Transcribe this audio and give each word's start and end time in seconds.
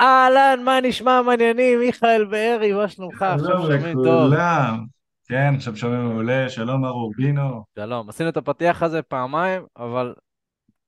אהלן, 0.00 0.60
מה 0.64 0.80
נשמע 0.80 1.22
מעניינים? 1.22 1.78
מיכאל 1.78 2.24
בארי, 2.24 2.72
מה 2.72 2.88
שלומך? 2.88 3.22
עכשיו 3.22 3.38
שלום 3.38 3.62
שומעים 3.62 3.92
טוב. 4.04 4.32
לכולם. 4.32 4.84
כן, 5.28 5.54
עכשיו 5.56 5.76
שומעים 5.76 6.08
מעולה, 6.08 6.48
שלום 6.48 6.80
מר 6.80 6.90
אורבינו. 6.90 7.64
שלום. 7.78 8.08
עשינו 8.08 8.28
את 8.28 8.36
הפתיח 8.36 8.82
הזה 8.82 9.02
פעמיים, 9.02 9.62
אבל 9.76 10.14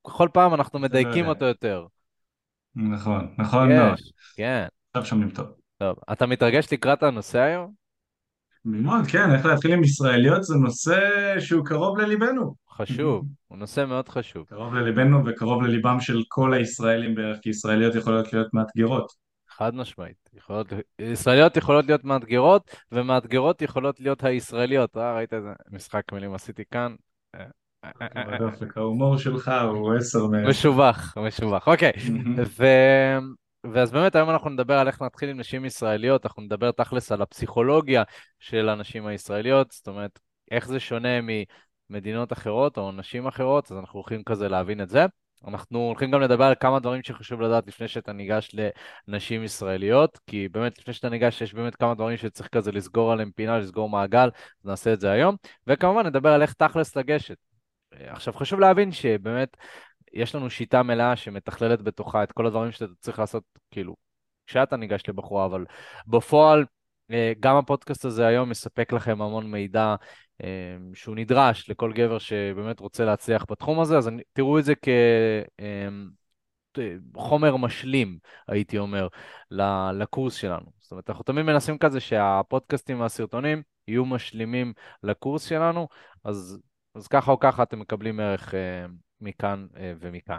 כל 0.02 0.28
פעם 0.32 0.54
אנחנו 0.54 0.78
מדייקים. 0.78 1.28
אותו 1.28 1.44
יותר. 1.44 1.86
נכון, 2.76 3.34
נכון 3.38 3.68
מאוד. 3.68 3.94
יש, 3.94 4.12
כן. 4.36 4.66
עכשיו 4.90 5.06
שומעים 5.06 5.30
טוב. 5.30 5.46
טוב, 5.78 5.96
אתה 6.12 6.26
מתרגש 6.26 6.72
לקראת 6.72 7.02
הנושא 7.02 7.38
היום? 7.38 7.83
מאוד, 8.64 9.06
כן, 9.06 9.34
איך 9.34 9.46
להתחיל 9.46 9.72
עם 9.72 9.84
ישראליות 9.84 10.42
זה 10.42 10.54
נושא 10.54 11.00
שהוא 11.40 11.64
קרוב 11.64 11.98
לליבנו. 11.98 12.54
חשוב, 12.70 13.24
הוא 13.48 13.58
נושא 13.58 13.84
מאוד 13.88 14.08
חשוב. 14.08 14.44
קרוב 14.48 14.74
לליבנו 14.74 15.26
וקרוב 15.26 15.62
לליבם 15.62 16.00
של 16.00 16.22
כל 16.28 16.54
הישראלים 16.54 17.14
בערך, 17.14 17.38
כי 17.42 17.50
ישראליות 17.50 17.94
יכולות 17.94 18.32
להיות 18.32 18.54
מאתגרות. 18.54 19.12
חד 19.48 19.74
משמעית. 19.74 20.30
יכולות, 20.34 20.72
ישראליות 20.98 21.56
יכולות 21.56 21.86
להיות 21.86 22.04
מאתגרות, 22.04 22.76
ומאתגרות 22.92 23.62
יכולות 23.62 24.00
להיות 24.00 24.24
הישראליות. 24.24 24.96
אה, 24.96 25.16
ראית 25.16 25.32
איזה 25.32 25.52
משחק 25.70 26.12
מילים 26.12 26.34
עשיתי 26.34 26.62
כאן? 26.70 26.94
אה, 27.34 27.44
אה, 27.84 28.06
אה, 28.16 28.48
ההומור 28.76 29.18
שלך 29.18 29.52
הוא 29.70 29.94
עשר 29.94 30.26
מעשר. 30.26 30.48
משובח, 30.48 31.14
משובח. 31.18 31.68
אוקיי. 31.68 31.92
ו... 32.58 32.64
ואז 33.72 33.90
באמת 33.90 34.14
היום 34.14 34.30
אנחנו 34.30 34.50
נדבר 34.50 34.78
על 34.78 34.86
איך 34.86 35.02
נתחיל 35.02 35.28
עם 35.30 35.40
נשים 35.40 35.64
ישראליות, 35.64 36.26
אנחנו 36.26 36.42
נדבר 36.42 36.70
תכלס 36.70 37.12
על 37.12 37.22
הפסיכולוגיה 37.22 38.02
של 38.38 38.68
הנשים 38.68 39.06
הישראליות, 39.06 39.70
זאת 39.70 39.88
אומרת, 39.88 40.18
איך 40.50 40.68
זה 40.68 40.80
שונה 40.80 41.08
ממדינות 41.90 42.32
אחרות 42.32 42.78
או 42.78 42.92
נשים 42.92 43.26
אחרות, 43.26 43.72
אז 43.72 43.78
אנחנו 43.78 43.98
הולכים 43.98 44.22
כזה 44.24 44.48
להבין 44.48 44.80
את 44.80 44.88
זה. 44.88 45.06
אנחנו 45.46 45.78
הולכים 45.78 46.10
גם 46.10 46.20
לדבר 46.20 46.44
על 46.44 46.54
כמה 46.60 46.80
דברים 46.80 47.02
שחשוב 47.02 47.40
לדעת 47.40 47.66
לפני 47.66 47.88
שאתה 47.88 48.12
ניגש 48.12 48.50
לנשים 49.08 49.44
ישראליות, 49.44 50.18
כי 50.26 50.48
באמת 50.48 50.78
לפני 50.78 50.94
שאתה 50.94 51.08
ניגש 51.08 51.40
יש 51.40 51.54
באמת 51.54 51.76
כמה 51.76 51.94
דברים 51.94 52.16
שצריך 52.16 52.48
כזה 52.48 52.72
לסגור 52.72 53.12
עליהם 53.12 53.30
פינה, 53.30 53.58
לסגור 53.58 53.88
מעגל, 53.88 54.28
אז 54.60 54.66
נעשה 54.66 54.92
את 54.92 55.00
זה 55.00 55.10
היום. 55.10 55.36
וכמובן 55.66 56.06
נדבר 56.06 56.30
על 56.30 56.42
איך 56.42 56.52
תכלס 56.52 56.96
לגשת. 56.96 57.36
עכשיו 57.90 58.32
חשוב 58.32 58.60
להבין 58.60 58.92
שבאמת 58.92 59.56
יש 60.14 60.34
לנו 60.34 60.50
שיטה 60.50 60.82
מלאה 60.82 61.16
שמתכללת 61.16 61.82
בתוכה 61.82 62.22
את 62.22 62.32
כל 62.32 62.46
הדברים 62.46 62.72
שאתה 62.72 62.92
צריך 63.00 63.18
לעשות, 63.18 63.44
כאילו, 63.70 63.96
כשאתה 64.46 64.76
ניגש 64.76 65.02
לבחורה, 65.08 65.46
אבל 65.46 65.64
בפועל, 66.06 66.64
אה, 67.10 67.32
גם 67.40 67.56
הפודקאסט 67.56 68.04
הזה 68.04 68.26
היום 68.26 68.50
מספק 68.50 68.92
לכם 68.92 69.22
המון 69.22 69.50
מידע 69.50 69.94
אה, 70.44 70.76
שהוא 70.94 71.16
נדרש 71.16 71.70
לכל 71.70 71.92
גבר 71.92 72.18
שבאמת 72.18 72.80
רוצה 72.80 73.04
להצליח 73.04 73.44
בתחום 73.50 73.80
הזה, 73.80 73.98
אז 73.98 74.10
תראו 74.32 74.58
את 74.58 74.64
זה 74.64 74.74
כחומר 77.14 77.52
אה, 77.52 77.58
משלים, 77.58 78.18
הייתי 78.48 78.78
אומר, 78.78 79.08
לקורס 79.92 80.34
שלנו. 80.34 80.66
זאת 80.78 80.92
אומרת, 80.92 81.10
אנחנו 81.10 81.24
תמיד 81.24 81.44
מנסים 81.44 81.78
כזה 81.78 82.00
שהפודקאסטים 82.00 83.00
והסרטונים 83.00 83.62
יהיו 83.88 84.04
משלימים 84.04 84.72
לקורס 85.02 85.48
שלנו, 85.48 85.88
אז, 86.24 86.58
אז 86.94 87.08
ככה 87.08 87.32
או 87.32 87.38
ככה 87.38 87.62
אתם 87.62 87.80
מקבלים 87.80 88.20
ערך 88.20 88.54
מכאן 89.24 89.66
אה, 89.76 89.92
ומכאן. 90.00 90.38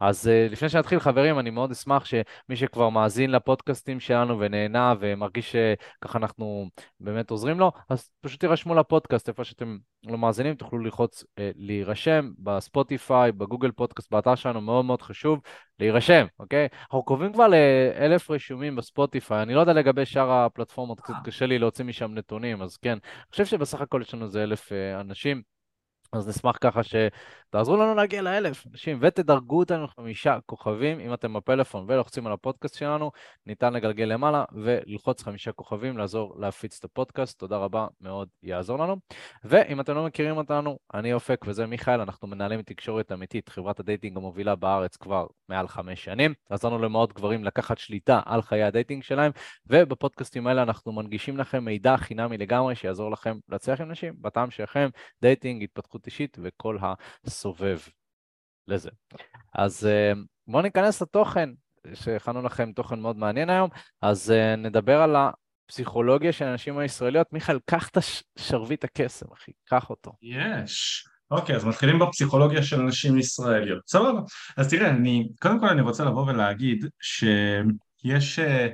אז 0.00 0.28
אה, 0.28 0.46
לפני 0.50 0.68
שנתחיל, 0.68 1.00
חברים, 1.00 1.38
אני 1.38 1.50
מאוד 1.50 1.70
אשמח 1.70 2.04
שמי 2.04 2.56
שכבר 2.56 2.88
מאזין 2.88 3.30
לפודקאסטים 3.30 4.00
שלנו 4.00 4.38
ונהנה 4.40 4.94
ומרגיש 5.00 5.56
שככה 5.56 6.18
אנחנו 6.18 6.68
באמת 7.00 7.30
עוזרים 7.30 7.60
לו, 7.60 7.72
אז 7.88 8.10
פשוט 8.20 8.40
תירשמו 8.40 8.74
לפודקאסט, 8.74 9.28
איפה 9.28 9.44
שאתם 9.44 9.78
לא 10.06 10.18
מאזינים, 10.18 10.54
תוכלו 10.54 10.78
ללחוץ 10.78 11.24
אה, 11.38 11.50
להירשם 11.56 12.30
בספוטיפיי, 12.38 13.32
בגוגל 13.32 13.70
פודקאסט, 13.70 14.10
באתר 14.10 14.34
שלנו, 14.34 14.60
מאוד 14.60 14.84
מאוד 14.84 15.02
חשוב 15.02 15.40
להירשם, 15.80 16.26
אוקיי? 16.38 16.68
אנחנו 16.82 17.02
קרובים 17.02 17.32
כבר 17.32 17.46
לאלף 17.48 18.30
רשומים 18.30 18.76
בספוטיפיי, 18.76 19.42
אני 19.42 19.54
לא 19.54 19.60
יודע 19.60 19.72
לגבי 19.72 20.06
שאר 20.06 20.32
הפלטפורמות, 20.32 21.00
קצת 21.00 21.14
קשה 21.24 21.46
לי 21.46 21.58
להוציא 21.58 21.84
משם 21.84 22.14
נתונים, 22.14 22.62
אז 22.62 22.76
כן, 22.76 22.90
אני 22.90 23.30
חושב 23.30 23.44
שבסך 23.44 23.80
הכל 23.80 24.00
יש 24.02 24.14
לנו 24.14 24.24
איזה 24.24 24.42
אלף 24.42 24.72
אנשים. 25.00 25.55
אז 26.12 26.28
נשמח 26.28 26.56
ככה 26.60 26.80
שתעזרו 26.82 27.76
לנו 27.76 27.94
להגיע 27.94 28.22
לאלף 28.22 28.66
אנשים 28.72 28.98
ותדרגו 29.00 29.58
אותנו 29.58 29.88
חמישה 29.88 30.38
כוכבים 30.46 31.00
אם 31.00 31.14
אתם 31.14 31.32
בפלאפון 31.32 31.84
ולוחצים 31.88 32.26
על 32.26 32.32
הפודקאסט 32.32 32.74
שלנו, 32.74 33.10
ניתן 33.46 33.72
לגלגל 33.72 34.04
למעלה 34.04 34.44
וללחוץ 34.52 35.22
חמישה 35.22 35.52
כוכבים, 35.52 35.98
לעזור 35.98 36.34
להפיץ 36.38 36.78
את 36.78 36.84
הפודקאסט, 36.84 37.38
תודה 37.38 37.56
רבה, 37.56 37.86
מאוד 38.00 38.28
יעזור 38.42 38.78
לנו. 38.78 38.96
ואם 39.44 39.80
אתם 39.80 39.94
לא 39.94 40.04
מכירים 40.06 40.36
אותנו, 40.36 40.78
אני 40.94 41.12
אופק 41.12 41.44
וזה 41.46 41.66
מיכאל, 41.66 42.00
אנחנו 42.00 42.28
מנהלים 42.28 42.62
תקשורת 42.62 43.12
אמיתית, 43.12 43.48
חברת 43.48 43.80
הדייטינג 43.80 44.16
המובילה 44.16 44.54
בארץ 44.54 44.96
כבר 44.96 45.26
מעל 45.48 45.68
חמש 45.68 46.04
שנים, 46.04 46.34
עזרנו 46.50 46.78
למאות 46.78 47.12
גברים 47.12 47.44
לקחת 47.44 47.78
שליטה 47.78 48.20
על 48.24 48.42
חיי 48.42 48.62
הדייטינג 48.62 49.02
שלהם, 49.02 49.32
ובפודקאסטים 49.66 50.46
האלה 50.46 50.62
אנחנו 50.62 50.92
מנגישים 50.92 51.36
לכם 51.36 51.64
מידע 51.64 51.96
חינמי 51.96 52.38
לגמרי 52.38 52.74
שיעזור 52.74 53.10
לכם 53.10 53.38
להצליח 53.48 53.80
עם 53.80 53.90
נשים, 53.90 54.14
בטעם 54.20 54.50
שלכם, 54.50 54.88
דייטינג, 55.22 55.62
התפתחות 55.62 55.95
אישית 56.06 56.38
וכל 56.42 56.78
הסובב 57.24 57.78
לזה. 58.68 58.90
אז 59.54 59.86
אה, 59.86 60.12
בואו 60.46 60.62
ניכנס 60.62 61.02
לתוכן, 61.02 61.50
שהכנו 61.94 62.42
לכם 62.42 62.72
תוכן 62.72 63.00
מאוד 63.00 63.16
מעניין 63.16 63.50
היום, 63.50 63.70
אז 64.02 64.30
אה, 64.30 64.56
נדבר 64.56 65.02
על 65.02 65.16
הפסיכולוגיה 65.16 66.32
של 66.32 66.44
הנשים 66.44 66.78
הישראליות. 66.78 67.32
מיכאל, 67.32 67.58
קח 67.64 67.88
את 67.88 67.98
שרביט 68.38 68.84
הקסם, 68.84 69.26
אחי, 69.32 69.52
קח 69.64 69.90
אותו. 69.90 70.12
יש. 70.22 71.08
אוקיי, 71.30 71.56
אז 71.56 71.64
מתחילים 71.64 71.98
בפסיכולוגיה 71.98 72.62
של 72.62 72.82
נשים 72.82 73.18
ישראליות. 73.18 73.88
סבבה. 73.88 74.20
אז 74.56 74.70
תראה, 74.70 74.90
אני, 74.90 75.28
קודם 75.40 75.60
כל 75.60 75.68
אני 75.68 75.80
רוצה 75.82 76.04
לבוא 76.04 76.26
ולהגיד 76.26 76.86
שיש... 77.00 78.38
אה, 78.38 78.68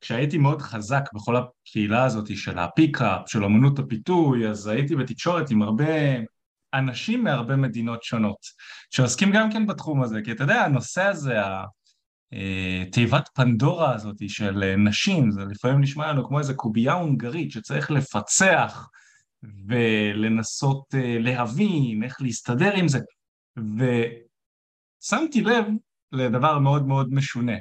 כשהייתי 0.00 0.38
מאוד 0.38 0.62
חזק 0.62 1.02
בכל 1.14 1.36
הקהילה 1.36 2.04
הזאת 2.04 2.36
של 2.36 2.58
הפיקאפ, 2.58 3.20
של 3.26 3.44
אמנות 3.44 3.78
הפיתוי, 3.78 4.48
אז 4.48 4.66
הייתי 4.66 4.96
בתקשורת 4.96 5.50
עם 5.50 5.62
הרבה 5.62 5.84
אנשים 6.74 7.24
מהרבה 7.24 7.56
מדינות 7.56 8.02
שונות, 8.02 8.38
שעוסקים 8.90 9.32
גם 9.32 9.52
כן 9.52 9.66
בתחום 9.66 10.02
הזה, 10.02 10.20
כי 10.24 10.32
אתה 10.32 10.44
יודע, 10.44 10.64
הנושא 10.64 11.02
הזה, 11.02 11.36
התיבת 12.82 13.28
פנדורה 13.34 13.94
הזאת 13.94 14.16
של 14.28 14.76
נשים, 14.76 15.30
זה 15.30 15.40
לפעמים 15.44 15.80
נשמע 15.80 16.12
לנו 16.12 16.28
כמו 16.28 16.38
איזה 16.38 16.54
קובייה 16.54 16.92
הונגרית 16.92 17.50
שצריך 17.50 17.90
לפצח 17.90 18.88
ולנסות 19.68 20.94
אה, 20.94 21.16
להבין 21.20 22.02
איך 22.04 22.22
להסתדר 22.22 22.72
עם 22.76 22.88
זה, 22.88 22.98
ושמתי 25.02 25.40
לב 25.40 25.64
לדבר 26.12 26.58
מאוד 26.58 26.86
מאוד 26.86 27.14
משונה. 27.14 27.56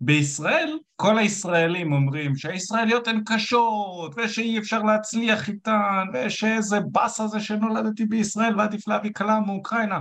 בישראל 0.00 0.78
כל 0.96 1.18
הישראלים 1.18 1.92
אומרים 1.92 2.36
שהישראליות 2.36 3.08
הן 3.08 3.22
קשות 3.26 4.14
ושאי 4.16 4.58
אפשר 4.58 4.82
להצליח 4.82 5.48
איתן 5.48 6.04
ושאיזה 6.14 6.80
באסה 6.80 7.26
זה 7.26 7.40
שנולדתי 7.40 8.04
בישראל 8.04 8.58
ועדיף 8.58 8.88
להביא 8.88 9.12
כלה 9.12 9.40
מאוקראינה. 9.40 10.00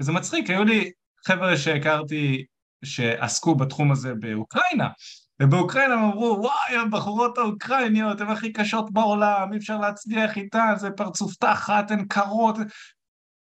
וזה 0.00 0.12
מצחיק, 0.12 0.50
היו 0.50 0.64
לי 0.64 0.90
חבר'ה 1.26 1.56
שהכרתי 1.56 2.44
שעסקו 2.84 3.54
בתחום 3.54 3.92
הזה 3.92 4.14
באוקראינה 4.14 4.88
ובאוקראינה 5.42 5.94
הם 5.94 6.02
אמרו 6.04 6.36
וואי 6.40 6.76
הבחורות 6.82 7.38
האוקראיניות 7.38 8.20
הן 8.20 8.28
הכי 8.28 8.52
קשות 8.52 8.92
בעולם 8.92 9.52
אי 9.52 9.58
אפשר 9.58 9.78
להצליח 9.78 10.36
איתן 10.36 10.74
זה 10.76 10.90
פרצוף 10.90 11.34
תחת 11.34 11.90
הן 11.90 12.04
קרות 12.04 12.56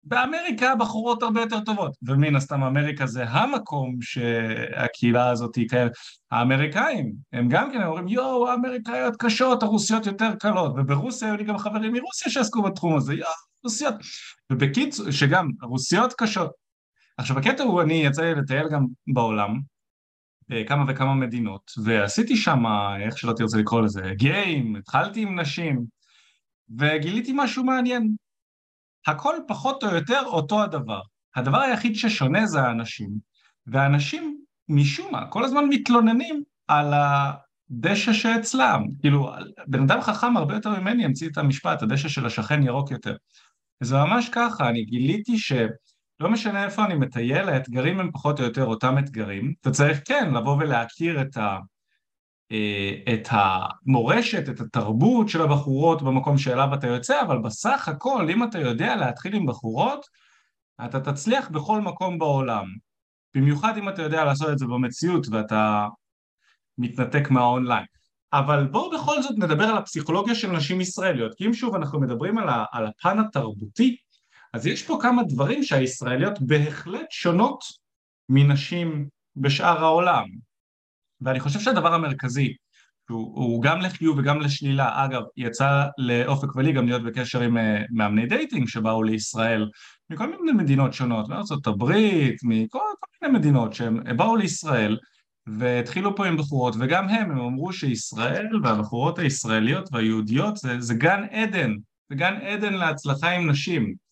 באמריקה 0.09 0.73
הבחורות 0.73 1.23
הרבה 1.23 1.41
יותר 1.41 1.61
טובות, 1.61 1.93
ומן 2.03 2.37
הסתם 2.37 2.63
אמריקה 2.63 3.07
זה 3.07 3.25
המקום 3.25 3.97
שהקהילה 4.01 5.31
הזאת 5.31 5.57
היא 5.57 5.69
כאלה. 5.69 5.91
האמריקאים, 6.31 7.13
הם 7.33 7.49
גם 7.49 7.73
כן 7.73 7.83
אומרים 7.83 8.09
יואו 8.09 8.49
האמריקאיות 8.49 9.15
קשות, 9.19 9.63
הרוסיות 9.63 10.07
יותר 10.07 10.31
קלות, 10.41 10.73
וברוסיה 10.77 11.29
היו 11.29 11.37
לי 11.37 11.45
גם 11.45 11.59
חברים 11.59 11.93
מרוסיה 11.93 12.33
שעסקו 12.33 12.63
בתחום 12.63 12.97
הזה, 12.97 13.15
יואו 13.15 13.31
רוסיות, 13.65 13.95
ובקיצור, 14.53 15.11
שגם 15.11 15.49
הרוסיות 15.63 16.13
קשות. 16.19 16.51
עכשיו 17.19 17.39
הקטע 17.39 17.63
הוא, 17.63 17.83
אני 17.83 17.95
יצא 17.95 18.23
לי 18.23 18.35
לטייל 18.35 18.69
גם 18.69 18.87
בעולם, 19.15 19.61
בכמה 20.49 20.85
וכמה 20.89 21.15
מדינות, 21.15 21.71
ועשיתי 21.85 22.37
שם, 22.37 22.65
איך 23.01 23.19
שלא 23.19 23.33
תרצה 23.33 23.59
לקרוא 23.59 23.83
לזה, 23.83 24.13
גיים, 24.17 24.77
התחלתי 24.77 25.23
עם 25.23 25.41
נשים, 25.41 25.85
וגיליתי 26.79 27.33
משהו 27.35 27.65
מעניין. 27.65 28.26
הכל 29.07 29.35
פחות 29.49 29.85
או 29.85 29.89
יותר 29.95 30.23
אותו 30.27 30.63
הדבר. 30.63 31.01
הדבר 31.37 31.59
היחיד 31.59 31.97
ששונה 31.97 32.47
זה 32.47 32.61
האנשים, 32.61 33.11
והאנשים 33.67 34.41
משום 34.69 35.13
מה 35.13 35.27
כל 35.27 35.45
הזמן 35.45 35.65
מתלוננים 35.69 36.43
על 36.69 36.93
הדשא 36.95 38.13
שאצלם, 38.13 38.85
כאילו 39.01 39.33
בן 39.67 39.83
אדם 39.83 40.01
חכם 40.01 40.37
הרבה 40.37 40.55
יותר 40.55 40.81
ממני 40.81 41.05
המציא 41.05 41.29
את 41.29 41.39
המשפט, 41.39 41.83
הדשא 41.83 42.09
של 42.09 42.27
השכן 42.27 42.63
ירוק 42.63 42.91
יותר. 42.91 43.17
זה 43.81 43.97
ממש 43.97 44.29
ככה, 44.29 44.69
אני 44.69 44.85
גיליתי 44.85 45.39
שלא 45.39 46.31
משנה 46.31 46.65
איפה 46.65 46.85
אני 46.85 46.95
מטייל, 46.95 47.49
האתגרים 47.49 48.01
הם 48.01 48.11
פחות 48.13 48.41
או 48.41 48.45
יותר 48.45 48.65
אותם 48.65 48.99
אתגרים, 48.99 49.53
אתה 49.61 49.71
צריך 49.71 50.01
כן 50.05 50.35
לבוא 50.35 50.57
ולהכיר 50.57 51.21
את 51.21 51.37
ה... 51.37 51.59
אה, 52.53 53.15
את 53.15 53.29
המורשת, 53.31 54.49
את 54.49 54.61
התרבות 54.61 55.29
של 55.29 55.43
הבחורות 55.43 56.03
במקום 56.03 56.39
שאליו 56.39 56.75
אתה 56.75 56.87
יוצא, 56.87 57.23
אבל 57.23 57.39
בסך 57.39 57.89
הכל, 57.89 58.31
אם 58.31 58.45
אתה 58.45 58.59
יודע 58.59 58.97
להתחיל 58.97 59.35
עם 59.35 59.47
בחורות, 59.47 60.07
אתה 60.85 61.01
תצליח 61.01 61.49
בכל 61.49 61.81
מקום 61.81 62.19
בעולם. 62.19 62.65
במיוחד 63.35 63.79
אם 63.79 63.89
אתה 63.89 64.03
יודע 64.03 64.25
לעשות 64.25 64.49
את 64.53 64.59
זה 64.59 64.67
במציאות 64.67 65.27
ואתה 65.31 65.87
מתנתק 66.79 67.31
מהאונליין. 67.31 67.85
אבל 68.33 68.67
בואו 68.67 68.91
בכל 68.91 69.23
זאת 69.23 69.39
נדבר 69.39 69.65
על 69.65 69.77
הפסיכולוגיה 69.77 70.35
של 70.35 70.51
נשים 70.51 70.81
ישראליות, 70.81 71.35
כי 71.35 71.47
אם 71.47 71.55
שוב 71.55 71.75
אנחנו 71.75 72.01
מדברים 72.01 72.39
על, 72.39 72.87
הפן 72.87 73.19
התרבותי, 73.19 73.97
אז 74.53 74.67
יש 74.67 74.83
פה 74.83 74.99
כמה 75.03 75.23
דברים 75.23 75.63
שהישראליות 75.63 76.41
בהחלט 76.41 77.07
שונות 77.11 77.65
מנשים 78.29 79.09
בשאר 79.37 79.85
העולם. 79.85 80.25
ואני 81.21 81.41
חושב 81.41 81.61
שהדבר 81.61 81.95
המרכזי, 81.95 82.55
הוא, 83.09 83.35
הוא 83.35 83.63
גם 83.63 83.81
לחיוב 83.81 84.19
וגם 84.19 84.41
לשלילה, 84.41 85.05
אגב, 85.05 85.23
יצא 85.37 85.85
לאופק 85.99 86.57
ולי 86.57 86.73
גם 86.73 86.87
להיות 86.87 87.03
בקשר 87.03 87.41
עם 87.41 87.59
אה, 87.59 87.83
מאמני 87.91 88.27
דייטינג 88.27 88.69
שבאו 88.69 89.03
לישראל 89.03 89.71
מכל 90.11 90.31
מיני 90.31 90.53
מדינות 90.53 90.93
שונות, 90.93 91.29
מארצות 91.29 91.67
הברית, 91.67 92.37
מכל 92.43 92.79
מיני 93.23 93.39
מדינות 93.39 93.75
שהם 93.75 94.17
באו 94.17 94.37
לישראל 94.37 94.99
והתחילו 95.59 96.17
פה 96.17 96.27
עם 96.27 96.37
בחורות, 96.37 96.75
וגם 96.81 97.09
הם, 97.09 97.31
הם 97.31 97.41
אמרו 97.41 97.73
שישראל 97.73 98.49
והבחורות 98.63 99.19
הישראליות 99.19 99.89
והיהודיות 99.93 100.57
זה, 100.57 100.81
זה 100.81 100.95
גן 100.95 101.25
עדן, 101.31 101.75
זה 102.09 102.15
גן 102.15 102.37
עדן 102.37 102.73
להצלחה 102.75 103.31
עם 103.31 103.51
נשים. 103.51 104.06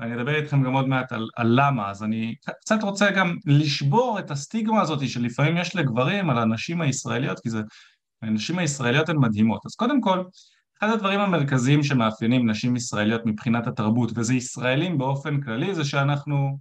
ואני 0.00 0.14
אדבר 0.14 0.34
איתכם 0.34 0.62
גם 0.62 0.72
עוד 0.72 0.88
מעט 0.88 1.12
על, 1.12 1.28
על 1.36 1.52
למה, 1.60 1.90
אז 1.90 2.02
אני 2.02 2.34
קצת 2.60 2.82
רוצה 2.82 3.10
גם 3.10 3.36
לשבור 3.46 4.18
את 4.18 4.30
הסטיגמה 4.30 4.80
הזאת 4.80 5.08
שלפעמים 5.08 5.56
יש 5.56 5.76
לגברים 5.76 6.30
על 6.30 6.38
הנשים 6.38 6.80
הישראליות, 6.80 7.40
כי 7.40 7.50
זה, 7.50 7.62
הנשים 8.22 8.58
הישראליות 8.58 9.08
הן 9.08 9.16
מדהימות. 9.18 9.66
אז 9.66 9.74
קודם 9.74 10.00
כל, 10.00 10.24
אחד 10.78 10.88
הדברים 10.88 11.20
המרכזיים 11.20 11.82
שמאפיינים 11.82 12.50
נשים 12.50 12.76
ישראליות 12.76 13.26
מבחינת 13.26 13.66
התרבות, 13.66 14.12
וזה 14.14 14.34
ישראלים 14.34 14.98
באופן 14.98 15.40
כללי, 15.40 15.74
זה 15.74 15.84
שאנחנו 15.84 16.58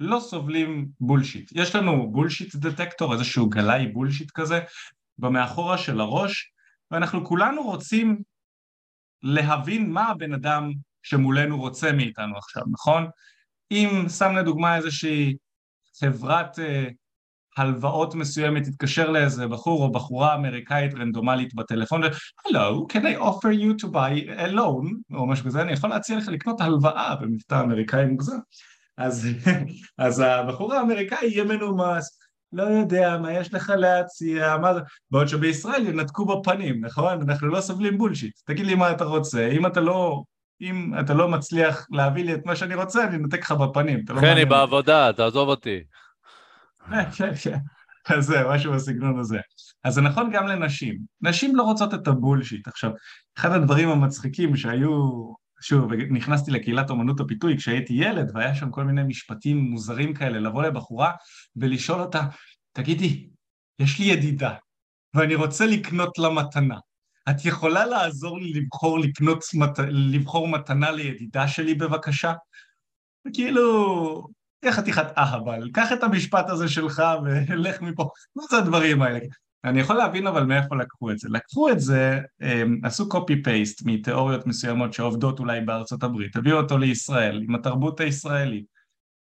לא 0.00 0.20
סובלים 0.20 0.88
bullshit. 1.00 1.50
יש 1.54 1.74
לנו 1.74 2.10
bullshit 2.10 2.54
detector, 2.54 3.12
איזשהו 3.12 3.48
גלאי 3.48 3.86
bullshit 3.86 4.30
כזה, 4.30 4.60
במאחורה 5.18 5.78
של 5.78 6.00
הראש, 6.00 6.52
ואנחנו 6.90 7.24
כולנו 7.24 7.62
רוצים 7.62 8.22
להבין 9.22 9.90
מה 9.90 10.08
הבן 10.08 10.34
אדם 10.34 10.72
שמולנו 11.08 11.60
רוצה 11.60 11.92
מאיתנו 11.92 12.38
עכשיו, 12.38 12.62
נכון? 12.72 13.06
אם 13.70 14.06
שם 14.18 14.34
לדוגמה 14.36 14.76
איזושהי 14.76 15.36
חברת 16.00 16.58
uh, 16.58 16.92
הלוואות 17.56 18.14
מסוימת 18.14 18.64
תתקשר 18.64 19.10
לאיזה 19.10 19.46
בחור 19.46 19.82
או 19.82 19.92
בחורה 19.92 20.34
אמריקאית 20.34 20.94
רנדומלית 20.94 21.54
בטלפון 21.54 22.02
Hello, 22.04 22.86
can 22.92 23.02
I 23.02 23.20
offer 23.20 23.52
you 23.52 23.84
to 23.84 23.88
buy 23.88 24.28
a 24.38 24.52
loan? 24.52 25.14
או 25.14 25.26
משהו 25.26 25.46
כזה, 25.46 25.62
אני 25.62 25.72
יכול 25.72 25.90
להציע 25.90 26.18
לך 26.18 26.28
לקנות 26.28 26.60
הלוואה 26.60 27.16
במבטא 27.16 27.60
אמריקאי 27.60 28.04
מוגזם 28.06 28.38
אז, 28.98 29.28
אז 29.98 30.20
הבחור 30.20 30.74
האמריקאי 30.74 31.26
יהיה 31.26 31.44
מנומס, 31.44 32.18
לא 32.52 32.62
יודע 32.62 33.18
מה 33.18 33.32
יש 33.32 33.54
לך 33.54 33.72
להציע, 33.76 34.56
מה 34.56 34.74
זה, 34.74 34.80
בעוד 35.10 35.28
שבישראל 35.28 35.86
ינתקו 35.86 36.24
בפנים, 36.24 36.84
נכון? 36.84 37.20
אנחנו 37.22 37.48
לא 37.48 37.60
סובלים 37.60 37.98
בולשיט, 37.98 38.32
תגיד 38.44 38.66
לי 38.66 38.74
מה 38.74 38.92
אתה 38.92 39.04
רוצה, 39.04 39.48
אם 39.48 39.66
אתה 39.66 39.80
לא, 39.80 40.22
אם 40.60 40.92
אתה 41.00 41.14
לא 41.14 41.28
מצליח 41.28 41.86
להביא 41.90 42.24
לי 42.24 42.34
את 42.34 42.46
מה 42.46 42.56
שאני 42.56 42.74
רוצה, 42.74 43.04
אני 43.04 43.16
אנתק 43.16 43.40
לך 43.40 43.52
בפנים. 43.52 44.00
לא 44.08 44.20
כן, 44.20 44.36
היא 44.36 44.46
בעבודה, 44.46 45.12
תעזוב 45.12 45.48
אותי. 45.48 45.78
כן, 47.16 47.34
כן, 47.42 47.58
אז 48.08 48.24
זה, 48.24 48.42
משהו 48.48 48.72
בסגנון 48.72 49.18
הזה. 49.18 49.38
אז 49.84 49.94
זה 49.94 50.00
נכון 50.00 50.30
גם 50.32 50.46
לנשים. 50.46 50.98
נשים 51.20 51.56
לא 51.56 51.62
רוצות 51.62 51.94
את 51.94 52.08
הבולשיט. 52.08 52.68
עכשיו, 52.68 52.90
אחד 53.38 53.52
הדברים 53.52 53.88
המצחיקים 53.88 54.56
שהיו 54.56 55.32
שוב, 55.60 55.92
נכנסתי 55.92 56.50
לקהילת 56.50 56.90
אומנות 56.90 57.20
הפיתוי 57.20 57.56
כשהייתי 57.56 57.92
ילד, 57.92 58.30
והיה 58.34 58.54
שם 58.54 58.70
כל 58.70 58.84
מיני 58.84 59.02
משפטים 59.02 59.58
מוזרים 59.58 60.14
כאלה, 60.14 60.40
לבוא 60.40 60.62
לבחורה 60.62 61.12
ולשאול 61.56 62.00
אותה, 62.00 62.22
תגידי, 62.72 63.28
יש 63.78 63.98
לי 63.98 64.04
ידידה, 64.04 64.54
ואני 65.14 65.34
רוצה 65.34 65.66
לקנות 65.66 66.18
לה 66.18 66.30
מתנה. 66.30 66.78
את 67.30 67.44
יכולה 67.44 67.86
לעזור 67.86 68.38
לי 68.38 68.52
לבחור 68.52 68.98
לקנות. 68.98 69.44
לבחור 69.88 70.48
מתנה 70.48 70.90
לידידה 70.90 71.48
שלי 71.48 71.74
בבקשה? 71.74 72.32
וכאילו, 73.28 74.28
יא 74.64 74.70
חתיכת 74.70 75.06
אהבל, 75.18 75.70
קח 75.72 75.92
את 75.92 76.02
המשפט 76.02 76.50
הזה 76.50 76.68
שלך 76.68 77.02
ולך 77.48 77.82
מפה, 77.82 78.08
מה 78.36 78.42
זה 78.50 78.58
הדברים 78.58 79.02
האלה? 79.02 79.18
אני 79.64 79.80
יכול 79.80 79.96
להבין 79.96 80.26
אבל 80.26 80.44
מאיפה 80.44 80.76
לקחו 80.76 81.10
את 81.10 81.18
זה. 81.18 81.28
לקחו 81.30 81.70
את 81.70 81.80
זה, 81.80 82.20
עשו 82.82 83.08
קופי 83.08 83.42
פייסט 83.42 83.82
מתיאוריות 83.84 84.46
מסוימות 84.46 84.92
שעובדות 84.92 85.38
אולי 85.38 85.60
בארצות 85.60 86.02
הברית, 86.02 86.36
הביאו 86.36 86.56
אותו 86.56 86.78
לישראל, 86.78 87.42
עם 87.48 87.54
התרבות 87.54 88.00
הישראלית. 88.00 88.64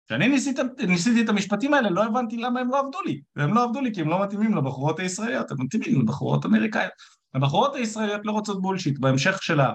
כשאני 0.07 0.29
ניסית, 0.29 0.59
ניסיתי 0.89 1.23
את 1.23 1.29
המשפטים 1.29 1.75
האלה 1.75 1.91
לא 1.91 2.05
הבנתי 2.05 2.37
למה 2.37 2.61
הם 2.61 2.69
לא 2.71 2.81
עבדו 2.81 2.99
לי, 3.07 3.21
והם 3.37 3.55
לא 3.55 3.65
עבדו 3.65 3.81
לי 3.81 3.95
כי 3.95 4.01
הם 4.01 4.09
לא 4.09 4.23
מתאימים 4.25 4.57
לבחורות 4.57 5.01
הישראליות, 5.01 5.51
הם 5.51 5.57
מתאימים 5.61 6.01
לבחורות 6.03 6.47
אמריקאיות. 6.47 6.93
הבחורות 7.37 7.75
הישראליות 7.75 8.21
לא 8.25 8.33
רוצות 8.33 8.63
בולשיט, 8.63 8.99
בהמשך 8.99 9.43
של, 9.43 9.61
ה, 9.61 9.73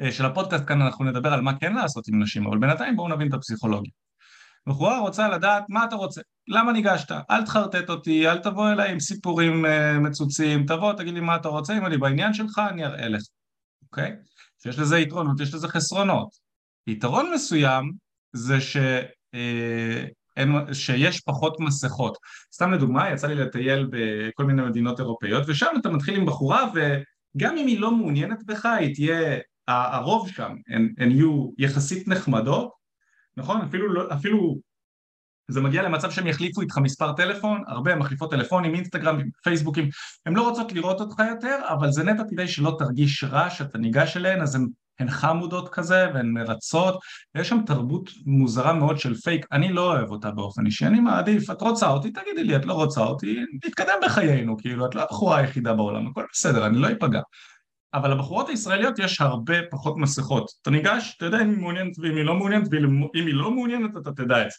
אה, 0.00 0.12
של 0.12 0.26
הפודקאסט 0.26 0.64
כאן 0.68 0.82
אנחנו 0.82 1.04
נדבר 1.04 1.32
על 1.32 1.40
מה 1.40 1.58
כן 1.58 1.74
לעשות 1.74 2.08
עם 2.08 2.22
נשים, 2.22 2.46
אבל 2.46 2.58
בינתיים 2.58 2.96
בואו 2.96 3.08
נבין 3.08 3.28
את 3.28 3.34
הפסיכולוגיה. 3.34 3.92
בחורה 4.68 4.98
רוצה 4.98 5.28
לדעת 5.28 5.64
מה 5.68 5.84
אתה 5.84 5.96
רוצה, 5.96 6.20
למה 6.48 6.72
ניגשת, 6.72 7.10
אל 7.30 7.44
תחרטט 7.44 7.90
אותי, 7.90 8.28
אל 8.28 8.38
תבוא 8.38 8.70
אליי 8.70 8.92
עם 8.92 9.00
סיפורים 9.00 9.64
uh, 9.64 9.68
מצוצים, 10.00 10.66
תבוא, 10.66 10.92
תגיד 10.92 11.14
לי 11.14 11.20
מה 11.20 11.36
אתה 11.36 11.48
רוצה, 11.48 11.78
אם 11.78 11.86
אני 11.86 11.98
בעניין 11.98 12.34
שלך 12.34 12.60
אני 12.70 12.84
אראה 12.84 13.08
לך, 13.08 13.22
אוקיי? 13.82 14.12
שיש 14.62 14.78
לזה 14.78 14.98
יתרונות, 14.98 15.40
יש 15.40 15.54
לזה 15.54 15.68
חסרונות. 15.68 16.28
יתרון 16.86 17.30
מסוים 17.34 17.92
זה 18.32 18.60
ש... 18.60 18.76
uh, 18.76 20.21
אין, 20.36 20.74
שיש 20.74 21.20
פחות 21.20 21.60
מסכות. 21.60 22.18
סתם 22.54 22.72
לדוגמה, 22.72 23.10
יצא 23.10 23.26
לי 23.26 23.34
לטייל 23.34 23.88
בכל 23.90 24.44
מיני 24.44 24.62
מדינות 24.62 25.00
אירופאיות, 25.00 25.44
ושם 25.46 25.66
אתה 25.80 25.88
מתחיל 25.88 26.16
עם 26.16 26.26
בחורה, 26.26 26.70
וגם 26.74 27.56
אם 27.56 27.66
היא 27.66 27.80
לא 27.80 27.90
מעוניינת 27.90 28.46
בך, 28.46 28.66
היא 28.66 28.94
תהיה, 28.94 29.38
הרוב 29.68 30.28
שם, 30.28 30.56
הן, 30.68 30.94
הן 30.98 31.10
יהיו 31.10 31.50
יחסית 31.58 32.08
נחמדות, 32.08 32.70
נכון? 33.36 33.60
אפילו, 33.60 33.92
לא, 33.92 34.12
אפילו 34.14 34.58
זה 35.48 35.60
מגיע 35.60 35.82
למצב 35.82 36.10
שהם 36.10 36.26
יחליפו 36.26 36.60
איתך 36.60 36.78
מספר 36.78 37.12
טלפון, 37.12 37.62
הרבה 37.66 37.96
מחליפות 37.96 38.30
טלפונים, 38.30 38.74
אינסטגרם, 38.74 39.20
פייסבוקים, 39.42 39.88
הן 40.26 40.34
לא 40.34 40.48
רוצות 40.48 40.72
לראות 40.72 41.00
אותך 41.00 41.22
יותר, 41.30 41.58
אבל 41.68 41.90
זה 41.90 42.04
נטע 42.04 42.22
כדי 42.30 42.48
שלא 42.48 42.76
תרגיש 42.78 43.24
רע 43.24 43.50
שאתה 43.50 43.78
ניגש 43.78 44.16
אליהן, 44.16 44.42
אז 44.42 44.54
הן, 44.54 44.68
הן 44.98 45.10
חמודות 45.10 45.68
כזה 45.68 46.06
והן 46.14 46.30
מרצות, 46.30 47.00
ויש 47.34 47.48
שם 47.48 47.58
תרבות 47.66 48.10
מוזרה 48.26 48.72
מאוד 48.72 48.98
של 48.98 49.14
פייק, 49.14 49.46
אני 49.52 49.72
לא 49.72 49.92
אוהב 49.92 50.10
אותה 50.10 50.30
באופן 50.30 50.66
אישי, 50.66 50.86
אני 50.86 51.00
מעדיף, 51.00 51.50
את 51.50 51.62
רוצה 51.62 51.88
אותי, 51.88 52.10
תגידי 52.10 52.44
לי, 52.44 52.56
את 52.56 52.64
לא 52.64 52.72
רוצה 52.72 53.00
אותי, 53.00 53.40
נתקדם 53.64 53.94
בחיינו, 54.04 54.56
כאילו, 54.56 54.86
את 54.86 54.94
לא 54.94 55.02
הבחורה 55.02 55.36
היחידה 55.36 55.74
בעולם, 55.74 56.06
הכל 56.06 56.24
בסדר, 56.32 56.66
אני 56.66 56.78
לא 56.78 56.88
אפגע. 56.92 57.20
אבל 57.94 58.12
לבחורות 58.12 58.48
הישראליות 58.48 58.98
יש 58.98 59.20
הרבה 59.20 59.54
פחות 59.70 59.96
מסכות. 59.96 60.50
אתה 60.62 60.70
ניגש, 60.70 61.14
אתה 61.16 61.24
יודע 61.24 61.42
אם 61.42 61.50
היא 61.50 61.58
מעוניינת 61.58 61.98
ואם 61.98 62.16
היא 62.16 62.24
לא 62.24 62.34
מעוניינת, 62.34 62.68
ואם 62.70 63.26
היא 63.26 63.34
לא 63.34 63.50
מעוניינת 63.50 63.90
אתה 63.96 64.12
תדע 64.12 64.42
את 64.42 64.50
זה. 64.50 64.56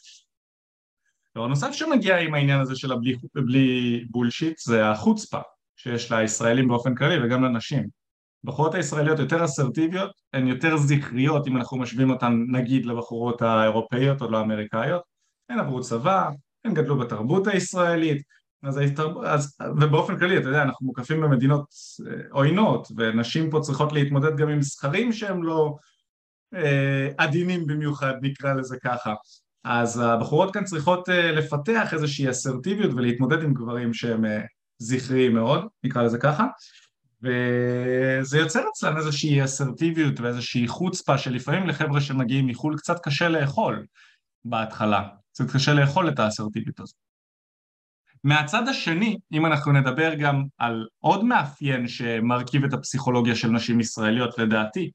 דבר 1.36 1.48
נוסף 1.48 1.72
שמגיע 1.72 2.18
עם 2.18 2.34
העניין 2.34 2.60
הזה 2.60 2.76
של 2.76 2.92
הבלי 2.92 3.16
בלי 3.36 4.06
בולשיט 4.10 4.58
זה 4.58 4.90
החוצפה 4.90 5.40
שיש 5.76 6.12
לישראלים 6.12 6.68
באופן 6.68 6.96
כללי 6.96 7.26
וגם 7.26 7.44
לנשים. 7.44 8.03
בחורות 8.44 8.76
הישראליות 8.76 9.20
יותר 9.20 9.46
אסרטיביות, 9.46 10.12
הן 10.34 10.48
יותר 10.48 10.78
זכריות 10.78 11.48
אם 11.48 11.58
אנחנו 11.58 11.78
משווים 11.78 12.10
אותן 12.10 12.46
נגיד 12.52 12.86
לבחורות 12.86 13.42
האירופאיות 13.42 14.22
או 14.22 14.32
לאמריקאיות, 14.32 15.02
הן 15.50 15.60
עברו 15.60 15.82
צבא, 15.82 16.30
הן 16.66 16.74
גדלו 16.74 16.98
בתרבות 17.00 17.48
הישראלית, 17.48 18.22
אז. 18.64 18.80
אז... 19.26 19.58
ובאופן 19.82 20.20
כללי, 20.20 20.38
אתה 20.38 20.48
יודע, 20.48 20.64
אנחנו 20.64 20.86
מוקפים 20.86 21.22
במדינות 21.22 21.66
אה, 22.08 22.14
עוינות, 22.32 22.88
ונשים 22.98 23.50
פה 23.50 23.60
צריכות 23.60 23.94
להתמודד 23.94 24.38
גם 24.38 24.50
עם 24.50 24.62
זכרים 24.62 25.14
שהם 25.14 25.44
לא 25.44 25.76
אה, 26.56 27.10
עדינים 27.18 27.68
במיוחד, 27.68 28.14
נקרא 28.22 28.54
לזה 28.54 28.78
ככה. 28.84 29.14
אז 29.64 30.00
הבחורות 30.00 30.54
כאן 30.54 30.64
צריכות 30.64 31.10
אה, 31.10 31.32
לפתח 31.32 31.94
איזושהי 31.94 32.30
אסרטיביות 32.30 32.94
ולהתמודד 32.94 33.44
עם 33.44 33.54
גברים 33.54 33.94
שהם 33.94 34.26
אה, 34.26 34.42
זכריים 34.78 35.34
מאוד, 35.34 35.66
נקרא 35.84 36.04
לזה 36.04 36.18
ככה, 36.18 36.48
וזה 37.24 38.38
יוצר 38.38 38.64
אצלם 38.72 38.98
איזושהי 38.98 39.44
אסרטיביות 39.44 40.20
ואיזושהי 40.20 40.68
חוצפה 40.68 41.18
שלפעמים 41.18 41.68
לחבר'ה 41.68 42.02
שמגיעים 42.02 42.48
מחו"ל 42.48 42.78
קצת 42.78 43.00
קשה 43.04 43.30
לאכול 43.30 43.86
בהתחלה, 44.46 45.04
קצת 45.34 45.52
קשה 45.54 45.74
לאכול 45.74 46.10
את 46.10 46.20
האסרטיביות 46.20 46.80
הזאת. 46.80 46.96
מהצד 48.24 48.68
השני, 48.68 49.18
אם 49.34 49.46
אנחנו 49.46 49.72
נדבר 49.72 50.14
גם 50.16 50.44
על 50.58 50.88
עוד 51.00 51.26
מאפיין 51.26 51.88
שמרכיב 51.88 52.64
את 52.64 52.74
הפסיכולוגיה 52.74 53.36
של 53.36 53.48
נשים 53.48 53.80
ישראליות 53.80 54.38
לדעתי, 54.38 54.92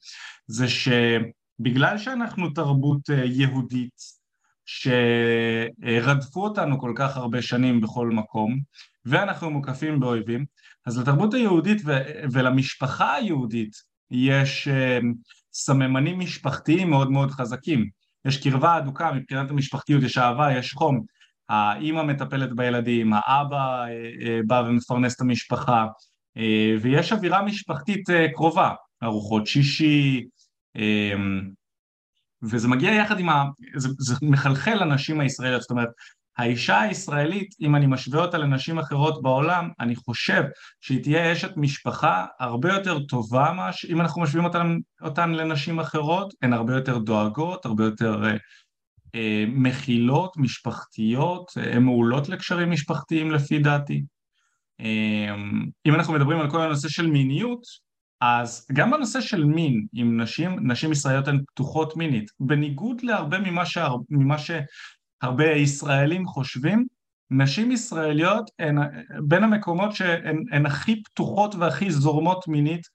זה 0.47 0.67
שבגלל 0.69 1.99
שאנחנו 1.99 2.51
תרבות 2.51 3.11
אה, 3.11 3.25
יהודית 3.25 4.19
שרדפו 4.67 6.45
אותנו 6.45 6.81
כל 6.81 6.93
כך 6.97 7.17
הרבה 7.17 7.43
שנים 7.43 7.81
בכל 7.81 8.09
מקום 8.09 8.59
ואנחנו 9.05 9.51
מוקפים 9.51 10.01
באויבים 10.01 10.45
אז 10.87 10.99
לתרבות 10.99 11.35
היהודית 11.35 11.83
ולמשפחה 12.33 13.15
היהודית 13.15 13.77
יש 14.11 14.69
אה, 14.69 14.99
סממנים 15.53 16.19
משפחתיים 16.19 16.91
מאוד 16.91 17.11
מאוד 17.11 17.31
חזקים. 17.31 17.89
יש 18.25 18.43
קרבה 18.43 18.79
אדוקה 18.79 19.13
מבחינת 19.13 19.51
המשפחתיות, 19.51 20.03
יש 20.03 20.19
אהבה, 20.19 20.53
יש 20.53 20.73
חום. 20.73 21.05
האימא 21.49 22.03
מטפלת 22.03 22.57
בילדים, 22.57 23.13
האבא 23.13 23.85
בא 24.47 24.63
ומפרנס 24.69 25.17
את 25.17 25.21
המשפחה, 25.21 25.87
ויש 26.81 27.13
אווירה 27.13 27.43
משפחתית 27.43 28.03
קרובה, 28.35 28.73
ארוחות 29.03 29.47
שישי, 29.47 30.25
וזה 32.43 32.69
מגיע 32.69 32.93
יחד 32.93 33.21
עם 33.21 33.29
ה... 33.29 33.45
זה, 33.77 33.89
זה 33.99 34.15
מחלחל 34.23 34.75
לנשים 34.75 35.21
הישראליות, 35.21 35.63
זאת 35.63 35.71
אומרת, 35.71 35.89
האישה 36.39 36.81
הישראלית, 36.81 37.55
אם 37.61 37.77
אני 37.77 37.87
משווה 37.87 38.21
אותה 38.21 38.39
לנשים 38.39 38.79
אחרות 38.79 39.23
בעולם, 39.23 39.71
אני 39.81 39.97
חושב 39.97 40.43
שהיא 40.81 41.03
תהיה 41.03 41.33
אשת 41.33 41.51
משפחה 41.57 42.27
הרבה 42.41 42.73
יותר 42.73 42.99
טובה, 42.99 43.53
מש... 43.53 43.85
אם 43.85 44.01
אנחנו 44.01 44.23
משווים 44.23 44.45
אותן, 44.45 44.77
אותן 45.01 45.31
לנשים 45.31 45.81
אחרות, 45.81 46.35
הן 46.43 46.53
הרבה 46.53 46.75
יותר 46.75 46.99
דואגות, 46.99 47.67
הרבה 47.67 47.85
יותר 47.85 48.25
אה, 48.25 48.37
אה, 49.15 49.45
מכילות, 49.49 50.37
משפחתיות, 50.37 51.51
אה, 51.57 51.77
הן 51.77 51.83
מעולות 51.83 52.29
לקשרים 52.29 52.71
משפחתיים 52.71 53.31
לפי 53.31 53.59
דעתי. 53.59 54.03
אה, 54.81 55.35
אם 55.87 55.95
אנחנו 55.95 56.13
מדברים 56.13 56.41
על 56.41 56.51
כל 56.51 56.61
הנושא 56.61 56.89
של 56.89 57.07
מיניות, 57.07 57.63
אז 58.21 58.67
גם 58.73 58.91
בנושא 58.91 59.21
של 59.21 59.45
מין, 59.45 59.87
אם 59.95 60.21
נשים, 60.21 60.71
נשים 60.71 60.93
ישראליות 60.93 61.29
הן 61.29 61.41
פתוחות 61.47 61.97
מינית, 61.97 62.31
בניגוד 62.41 63.01
להרבה 63.03 63.39
ממה, 63.39 63.67
שהר, 63.67 63.97
ממה 64.11 64.39
שהרבה 65.23 65.51
ישראלים 65.51 66.27
חושבים, 66.27 66.87
נשים 67.31 67.73
ישראליות 67.73 68.51
הן 68.59 68.77
בין 69.29 69.45
המקומות 69.45 69.97
שהן 69.97 70.67
הכי 70.67 71.03
פתוחות 71.03 71.55
והכי 71.55 71.91
זורמות 71.91 72.49
מינית 72.49 72.87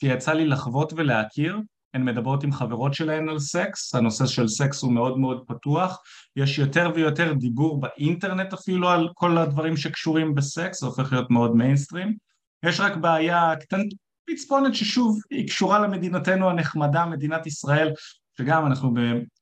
שיצא 0.00 0.32
לי 0.32 0.46
לחוות 0.46 0.92
ולהכיר, 0.96 1.58
הן 1.94 2.04
מדברות 2.04 2.44
עם 2.44 2.52
חברות 2.52 2.94
שלהן 2.94 3.28
על 3.28 3.38
סקס, 3.38 3.94
הנושא 3.94 4.26
של 4.26 4.48
סקס 4.48 4.82
הוא 4.82 4.92
מאוד 4.92 5.18
מאוד 5.18 5.44
פתוח, 5.46 6.02
יש 6.36 6.58
יותר 6.58 6.90
ויותר 6.94 7.32
דיבור 7.32 7.80
באינטרנט 7.80 8.52
אפילו 8.52 8.88
על 8.88 9.08
כל 9.14 9.38
הדברים 9.38 9.76
שקשורים 9.76 10.34
בסקס, 10.34 10.80
זה 10.80 10.86
הופך 10.86 11.12
להיות 11.12 11.30
מאוד 11.30 11.56
מיינסטרים, 11.56 12.14
יש 12.64 12.80
רק 12.80 12.96
בעיה 12.96 13.56
קטנ... 13.60 13.80
פצפונת 14.30 14.74
ששוב 14.74 15.18
היא 15.30 15.48
קשורה 15.48 15.78
למדינתנו 15.78 16.50
הנחמדה, 16.50 17.06
מדינת 17.06 17.46
ישראל, 17.46 17.92
שגם 18.38 18.66
אנחנו 18.66 18.94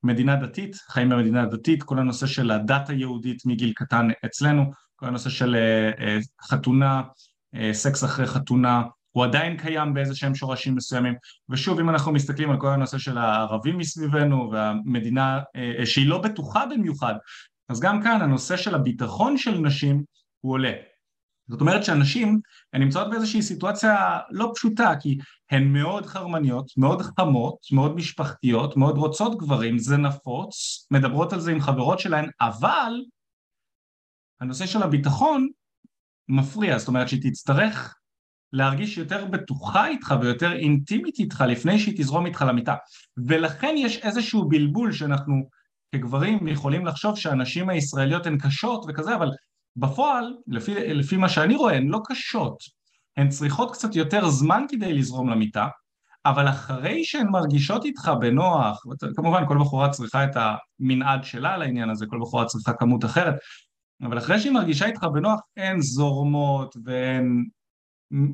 במדינה 0.02 0.36
דתית, 0.36 0.76
חיים 0.76 1.08
במדינה 1.08 1.46
דתית, 1.46 1.82
כל 1.82 1.98
הנושא 1.98 2.26
של 2.26 2.50
הדת 2.50 2.88
היהודית 2.88 3.46
מגיל 3.46 3.72
קטן 3.72 4.08
אצלנו, 4.26 4.70
כל 4.96 5.06
הנושא 5.06 5.30
של 5.30 5.54
אה, 5.54 5.90
אה, 6.06 6.18
חתונה, 6.42 7.02
אה, 7.54 7.70
סקס 7.74 8.04
אחרי 8.04 8.26
חתונה, 8.26 8.82
הוא 9.12 9.24
עדיין 9.24 9.56
קיים 9.56 9.94
באיזה 9.94 10.14
שהם 10.14 10.34
שורשים 10.34 10.74
מסוימים, 10.74 11.14
ושוב 11.48 11.80
אם 11.80 11.90
אנחנו 11.90 12.12
מסתכלים 12.12 12.50
על 12.50 12.60
כל 12.60 12.68
הנושא 12.68 12.98
של 12.98 13.18
הערבים 13.18 13.78
מסביבנו 13.78 14.50
והמדינה 14.52 15.40
שהיא 15.84 16.08
לא 16.08 16.18
בטוחה 16.18 16.66
במיוחד, 16.66 17.14
אז 17.68 17.80
גם 17.80 18.02
כאן 18.02 18.22
הנושא 18.22 18.56
של 18.56 18.74
הביטחון 18.74 19.36
של 19.36 19.58
נשים 19.58 20.02
הוא 20.40 20.52
עולה. 20.52 20.72
זאת 21.48 21.60
אומרת 21.60 21.84
שהנשים 21.84 22.40
הן 22.72 22.82
נמצאות 22.82 23.10
באיזושהי 23.10 23.42
סיטואציה 23.42 24.18
לא 24.30 24.52
פשוטה 24.54 24.92
כי 25.00 25.18
הן 25.50 25.64
מאוד 25.72 26.06
חרמניות, 26.06 26.72
מאוד 26.76 27.02
חמות, 27.02 27.58
מאוד 27.72 27.96
משפחתיות, 27.96 28.76
מאוד 28.76 28.98
רוצות 28.98 29.38
גברים, 29.38 29.78
זה 29.78 29.96
נפוץ, 29.96 30.86
מדברות 30.90 31.32
על 31.32 31.40
זה 31.40 31.50
עם 31.50 31.60
חברות 31.60 31.98
שלהן, 31.98 32.30
אבל 32.40 32.92
הנושא 34.40 34.66
של 34.66 34.82
הביטחון 34.82 35.48
מפריע, 36.28 36.78
זאת 36.78 36.88
אומרת 36.88 37.08
שהיא 37.08 37.22
תצטרך 37.22 37.96
להרגיש 38.52 38.98
יותר 38.98 39.24
בטוחה 39.24 39.86
איתך 39.86 40.14
ויותר 40.20 40.52
אינטימית 40.52 41.18
איתך 41.18 41.44
לפני 41.48 41.78
שהיא 41.78 41.94
תזרום 41.98 42.26
איתך 42.26 42.44
למיטה. 42.48 42.74
ולכן 43.26 43.74
יש 43.78 43.96
איזשהו 43.96 44.48
בלבול 44.48 44.92
שאנחנו 44.92 45.48
כגברים 45.94 46.48
יכולים 46.48 46.86
לחשוב 46.86 47.16
שהנשים 47.16 47.68
הישראליות 47.68 48.26
הן 48.26 48.38
קשות 48.38 48.84
וכזה 48.88 49.14
אבל 49.14 49.30
בפועל, 49.76 50.34
לפי, 50.46 50.94
לפי 50.94 51.16
מה 51.16 51.28
שאני 51.28 51.56
רואה, 51.56 51.76
הן 51.76 51.86
לא 51.86 52.00
קשות, 52.04 52.58
הן 53.16 53.28
צריכות 53.28 53.72
קצת 53.72 53.96
יותר 53.96 54.28
זמן 54.28 54.64
כדי 54.68 54.92
לזרום 54.92 55.28
למיטה, 55.28 55.68
אבל 56.26 56.48
אחרי 56.48 57.04
שהן 57.04 57.28
מרגישות 57.28 57.84
איתך 57.84 58.10
בנוח, 58.20 58.82
כמובן 59.16 59.42
כל 59.48 59.58
בחורה 59.58 59.88
צריכה 59.88 60.24
את 60.24 60.30
המנעד 60.36 61.24
שלה 61.24 61.56
לעניין 61.56 61.90
הזה, 61.90 62.06
כל 62.08 62.18
בחורה 62.20 62.44
צריכה 62.44 62.72
כמות 62.72 63.04
אחרת, 63.04 63.34
אבל 64.02 64.18
אחרי 64.18 64.40
שהיא 64.40 64.52
מרגישה 64.52 64.86
איתך 64.86 65.04
בנוח, 65.04 65.40
הן 65.56 65.80
זורמות 65.80 66.76
והן 66.84 67.44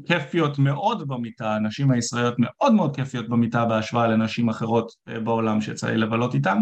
כיפיות 0.07 0.59
מאוד 0.59 1.09
במיטה, 1.09 1.55
הנשים 1.55 1.91
הישראליות 1.91 2.35
מאוד 2.39 2.75
מאוד 2.75 2.97
כיפיות 2.97 3.29
במיטה 3.29 3.65
בהשוואה 3.65 4.07
לנשים 4.07 4.49
אחרות 4.49 4.93
אה, 5.09 5.21
בעולם 5.21 5.61
שיצא 5.61 5.87
לי 5.87 5.97
לבלות 5.97 6.35
איתן, 6.35 6.59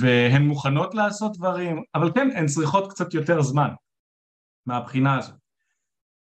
והן 0.00 0.42
מוכנות 0.42 0.94
לעשות 0.94 1.36
דברים, 1.36 1.82
אבל 1.94 2.12
כן, 2.14 2.28
הן 2.36 2.46
צריכות 2.46 2.90
קצת 2.90 3.14
יותר 3.14 3.42
זמן 3.42 3.68
מהבחינה 4.66 5.18
הזאת. 5.18 5.34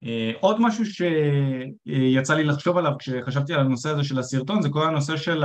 אה, 0.04 0.32
עוד 0.40 0.62
משהו 0.62 0.86
שיצא 0.86 2.34
לי 2.34 2.44
לחשוב 2.44 2.78
עליו 2.78 2.92
כשחשבתי 3.00 3.54
על 3.54 3.60
הנושא 3.60 3.90
הזה 3.90 4.04
של 4.04 4.20
הסרטון 4.20 4.62
זה 4.62 4.70
כל 4.70 4.88
הנושא 4.88 5.18
של 5.18 5.44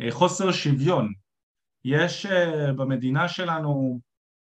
החוסר 0.00 0.52
שוויון. 0.52 1.12
יש 1.84 2.26
אה, 2.26 2.72
במדינה 2.72 3.28
שלנו 3.28 4.00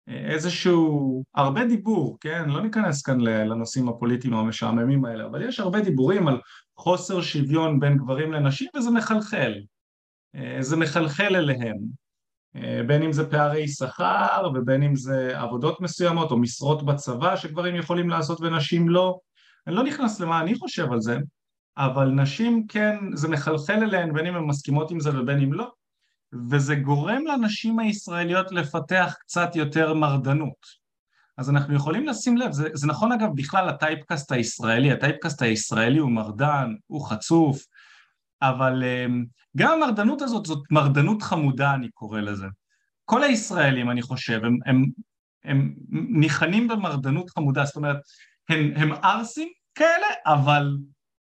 אה, 0.08 0.32
איזשהו, 0.32 1.24
הרבה 1.34 1.64
דיבור, 1.64 2.18
כן? 2.20 2.48
לא 2.48 2.62
ניכנס 2.62 3.02
כאן 3.02 3.20
לנושאים 3.20 3.88
הפוליטיים 3.88 4.34
המשעממים 4.34 5.04
האלה, 5.04 5.26
אבל 5.26 5.48
יש 5.48 5.60
הרבה 5.60 5.80
דיבורים 5.80 6.28
על 6.28 6.40
חוסר 6.76 7.22
שוויון 7.22 7.80
בין 7.80 7.96
גברים 7.96 8.32
לנשים 8.32 8.68
וזה 8.76 8.90
מחלחל. 8.90 9.52
אה, 10.36 10.56
זה 10.60 10.76
מחלחל 10.76 11.36
אליהם, 11.36 11.76
אה, 12.56 12.80
בין 12.86 13.02
אם 13.02 13.12
זה 13.12 13.30
פערי 13.30 13.68
שכר 13.68 14.50
ובין 14.54 14.82
אם 14.82 14.96
זה 14.96 15.40
עבודות 15.40 15.80
מסוימות 15.80 16.30
או 16.30 16.36
משרות 16.36 16.86
בצבא 16.86 17.36
שגברים 17.36 17.76
יכולים 17.76 18.08
לעשות 18.08 18.40
ונשים 18.40 18.88
לא. 18.88 19.18
אני 19.66 19.74
לא 19.74 19.82
נכנס 19.82 20.20
למה 20.20 20.40
אני 20.40 20.54
חושב 20.54 20.92
על 20.92 21.00
זה, 21.00 21.18
אבל 21.76 22.08
נשים 22.08 22.66
כן, 22.66 22.96
זה 23.14 23.28
מחלחל 23.28 23.82
אליהן 23.82 24.12
בין 24.12 24.26
אם 24.26 24.34
הן 24.34 24.44
מסכימות 24.44 24.90
עם 24.90 25.00
זה 25.00 25.20
ובין 25.20 25.40
אם 25.40 25.52
לא, 25.52 25.70
וזה 26.50 26.74
גורם 26.74 27.22
לנשים 27.26 27.78
הישראליות 27.78 28.52
לפתח 28.52 29.14
קצת 29.20 29.56
יותר 29.56 29.94
מרדנות. 29.94 30.84
אז 31.38 31.50
אנחנו 31.50 31.74
יכולים 31.74 32.06
לשים 32.06 32.36
לב, 32.36 32.52
זה, 32.52 32.68
זה 32.72 32.86
נכון 32.86 33.12
אגב 33.12 33.28
בכלל 33.34 33.68
הטייפקאסט 33.68 34.32
הישראלי, 34.32 34.92
הטייפקאסט 34.92 35.42
הישראלי 35.42 35.98
הוא 35.98 36.10
מרדן, 36.10 36.74
הוא 36.86 37.06
חצוף, 37.06 37.64
אבל 38.48 38.82
אה, 38.84 39.06
גם 39.56 39.82
המרדנות 39.82 40.22
הזאת 40.22 40.46
זאת 40.46 40.62
מרדנות 40.70 41.22
חמודה 41.22 41.74
אני 41.74 41.88
קורא 41.90 42.20
לזה. 42.20 42.46
כל 43.04 43.22
הישראלים 43.22 43.90
אני 43.90 44.02
חושב 44.02 44.40
הם, 44.44 44.58
הם, 44.66 44.84
הם 45.44 45.74
ניחנים 45.90 46.68
במרדנות 46.68 47.30
חמודה, 47.30 47.64
זאת 47.64 47.76
אומרת 47.76 47.96
הם, 48.48 48.72
הם 48.76 48.92
ערסים 48.92 49.48
כאלה 49.74 50.06
אבל 50.26 50.76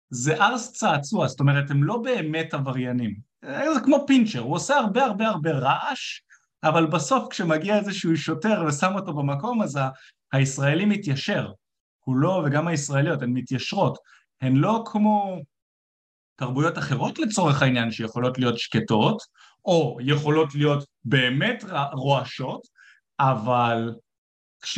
זה 0.09 0.43
ערס 0.43 0.73
צעצוע, 0.73 1.27
זאת 1.27 1.39
אומרת 1.39 1.71
הם 1.71 1.83
לא 1.83 1.97
באמת 1.97 2.53
עבריינים, 2.53 3.15
זה 3.45 3.79
כמו 3.83 4.03
פינצ'ר, 4.07 4.39
הוא 4.39 4.55
עושה 4.55 4.75
הרבה 4.75 5.05
הרבה 5.05 5.27
הרבה 5.27 5.51
רעש 5.51 6.21
אבל 6.63 6.85
בסוף 6.85 7.27
כשמגיע 7.29 7.77
איזשהו 7.77 8.17
שוטר 8.17 8.63
ושם 8.67 8.95
אותו 8.95 9.13
במקום 9.13 9.61
אז 9.61 9.79
הישראלי 10.33 10.85
מתיישר, 10.85 11.51
הוא 11.99 12.15
לא, 12.15 12.43
וגם 12.45 12.67
הישראליות 12.67 13.21
הן 13.21 13.29
מתיישרות, 13.29 13.97
הן 14.41 14.55
לא 14.55 14.83
כמו 14.85 15.37
תרבויות 16.39 16.77
אחרות 16.77 17.19
לצורך 17.19 17.61
העניין 17.61 17.91
שיכולות 17.91 18.37
להיות 18.37 18.59
שקטות, 18.59 19.21
או 19.65 19.97
יכולות 20.01 20.55
להיות 20.55 20.85
באמת 21.05 21.63
רועשות, 21.93 22.61
אבל 23.19 23.93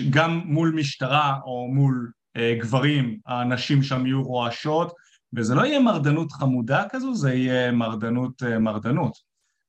גם 0.10 0.41
מול 0.46 0.72
משטרה 0.75 1.36
או 1.46 1.68
מול 1.68 2.12
אה, 2.38 2.56
גברים 2.60 3.20
הנשים 3.25 3.84
שם 3.84 4.06
יהיו 4.06 4.24
רועשות, 4.24 4.94
וזה 5.34 5.56
לא 5.56 5.65
יהיה 5.65 5.80
מרדנות 5.80 6.32
חמודה 6.32 6.84
כזו, 6.89 7.15
זה 7.15 7.34
יהיה 7.34 7.72
מרדנות 7.72 8.44
אה, 8.44 8.60
מרדנות. 8.60 9.18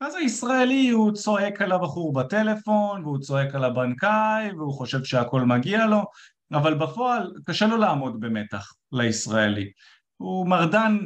אז 0.00 0.14
הישראלי 0.14 0.88
הוא 0.90 1.12
צועק 1.12 1.62
על 1.62 1.72
הבחור 1.72 2.12
בטלפון, 2.12 3.04
והוא 3.04 3.18
צועק 3.18 3.54
על 3.54 3.64
הבנקאי, 3.64 4.52
והוא 4.52 4.72
חושב 4.72 5.04
שהכל 5.04 5.40
מגיע 5.40 5.86
לו, 5.86 6.04
אבל 6.52 6.74
בפועל 6.74 7.32
קשה 7.44 7.66
לו 7.66 7.76
לעמוד 7.76 8.20
במתח 8.20 8.72
לישראלי. 8.92 9.70
הוא 10.16 10.48
מרדן 10.48 10.98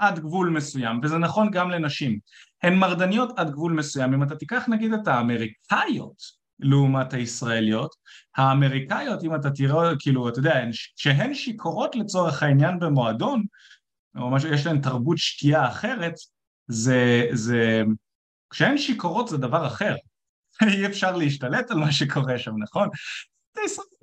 עד 0.00 0.18
גבול 0.18 0.48
מסוים, 0.48 1.00
וזה 1.02 1.18
נכון 1.18 1.50
גם 1.50 1.70
לנשים. 1.70 2.18
הן 2.62 2.74
מרדניות 2.74 3.38
עד 3.38 3.50
גבול 3.50 3.72
מסוים. 3.72 4.14
אם 4.14 4.22
אתה 4.22 4.36
תיקח 4.36 4.68
נגיד 4.68 4.92
את 4.92 5.08
האמריקאיות 5.08 6.40
לעומת 6.58 7.12
הישראליות, 7.12 7.94
האמריקאיות, 8.36 9.24
אם 9.24 9.34
אתה 9.34 9.50
תראה, 9.50 9.92
כאילו, 9.98 10.28
אתה 10.28 10.38
יודע, 10.38 10.54
שהן 10.96 11.34
שיכורות 11.34 11.96
לצורך 11.96 12.42
העניין 12.42 12.78
במועדון, 12.78 13.44
או 14.16 14.30
משהו, 14.30 14.52
יש 14.52 14.66
להן 14.66 14.80
תרבות 14.80 15.18
שתייה 15.18 15.68
אחרת, 15.68 16.14
זה, 16.68 17.26
זה, 17.32 17.82
כשהן 18.50 18.78
שיכורות 18.78 19.28
זה 19.28 19.36
דבר 19.36 19.66
אחר. 19.66 19.94
אי 20.74 20.86
אפשר 20.86 21.16
להשתלט 21.16 21.70
על 21.70 21.78
מה 21.78 21.92
שקורה 21.92 22.38
שם, 22.38 22.52
נכון? 22.62 22.88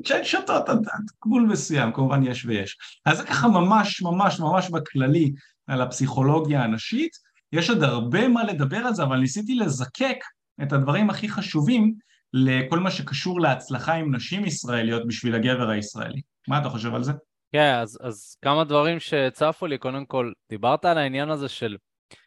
כשהן 0.03 0.23
שותות 0.23 0.69
עד 0.69 0.79
גבול 1.25 1.47
מסוים, 1.51 1.93
כמובן 1.93 2.23
יש 2.23 2.45
ויש. 2.45 2.77
אז 3.05 3.17
זה 3.17 3.23
ככה 3.23 3.47
ממש 3.47 4.01
ממש 4.01 4.39
ממש 4.39 4.69
בכללי 4.69 5.33
על 5.67 5.81
הפסיכולוגיה 5.81 6.63
הנשית, 6.63 7.11
יש 7.53 7.69
עוד 7.69 7.83
הרבה 7.83 8.27
מה 8.27 8.43
לדבר 8.43 8.77
על 8.77 8.93
זה, 8.93 9.03
אבל 9.03 9.17
ניסיתי 9.17 9.55
לזקק 9.55 10.17
את 10.63 10.73
הדברים 10.73 11.09
הכי 11.09 11.29
חשובים 11.29 11.93
לכל 12.33 12.79
מה 12.79 12.91
שקשור 12.91 13.39
להצלחה 13.41 13.93
עם 13.93 14.15
נשים 14.15 14.45
ישראליות 14.45 15.07
בשביל 15.07 15.35
הגבר 15.35 15.69
הישראלי. 15.69 16.21
מה 16.47 16.59
אתה 16.59 16.69
חושב 16.69 16.95
על 16.95 17.03
זה? 17.03 17.11
כן, 17.51 17.73
אז, 17.81 17.97
אז 18.01 18.37
כמה 18.41 18.63
דברים 18.63 18.99
שצפו 18.99 19.67
לי, 19.67 19.77
קודם 19.77 20.05
כל, 20.05 20.31
דיברת 20.49 20.85
על 20.85 20.97
העניין 20.97 21.29
הזה 21.29 21.49
של 21.49 21.77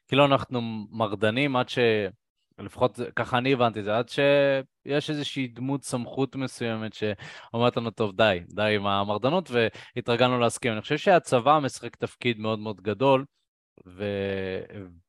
כאילו 0.09 0.25
אנחנו 0.25 0.61
מרדנים 0.91 1.57
עד 1.57 1.69
ש... 1.69 1.79
לפחות 2.61 2.99
ככה 3.17 3.39
אני 3.39 3.53
הבנתי 3.53 3.81
את 3.81 3.85
זה, 3.85 3.99
עד 3.99 4.09
שיש 4.09 5.11
איזושהי 5.11 5.47
דמות 5.47 5.85
סמכות 5.85 6.37
מסוימת 6.37 6.95
שאומרת 6.95 7.77
לנו, 7.77 7.91
טוב, 7.91 8.17
די, 8.17 8.41
די 8.49 8.75
עם 8.77 8.87
המרדנות, 8.87 9.51
והתרגלנו 9.51 10.39
להסכים. 10.39 10.73
אני 10.73 10.81
חושב 10.81 10.99
שהצבא 10.99 11.59
משחק 11.59 11.97
תפקיד 11.97 12.39
מאוד 12.39 12.59
מאוד 12.59 12.81
גדול, 12.81 13.25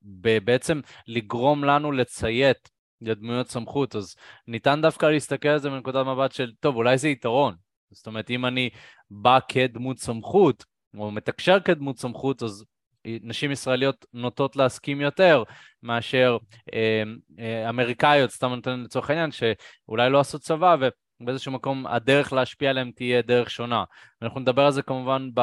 ובעצם 0.01 0.81
לגרום 1.07 1.63
לנו 1.63 1.91
לציית 1.91 2.69
לדמויות 3.01 3.47
סמכות, 3.47 3.95
אז 3.95 4.15
ניתן 4.47 4.81
דווקא 4.81 5.05
להסתכל 5.05 5.47
על 5.47 5.59
זה 5.59 5.69
מנקודת 5.69 6.05
מבט 6.05 6.31
של, 6.31 6.51
טוב, 6.59 6.75
אולי 6.75 6.97
זה 6.97 7.09
יתרון. 7.09 7.55
זאת 7.91 8.07
אומרת, 8.07 8.29
אם 8.29 8.45
אני 8.45 8.69
בא 9.09 9.39
כדמות 9.47 9.99
סמכות, 9.99 10.65
או 10.97 11.11
מתקשר 11.11 11.59
כדמות 11.59 11.97
סמכות, 11.97 12.43
אז 12.43 12.65
נשים 13.05 13.51
ישראליות 13.51 14.05
נוטות 14.13 14.55
להסכים 14.55 15.01
יותר 15.01 15.43
מאשר 15.83 16.37
אה, 16.73 17.03
אה, 17.39 17.69
אמריקאיות, 17.69 18.31
סתם 18.31 18.49
נותן 18.49 18.79
לצורך 18.79 19.09
העניין, 19.09 19.29
שאולי 19.31 20.09
לא 20.09 20.19
עשו 20.19 20.39
צבא 20.39 20.75
ובאיזשהו 21.21 21.51
מקום 21.51 21.87
הדרך 21.87 22.33
להשפיע 22.33 22.69
עליהם 22.69 22.91
תהיה 22.95 23.21
דרך 23.21 23.49
שונה. 23.49 23.83
אנחנו 24.21 24.39
נדבר 24.39 24.65
על 24.65 24.71
זה 24.71 24.81
כמובן 24.81 25.29
ב... 25.33 25.41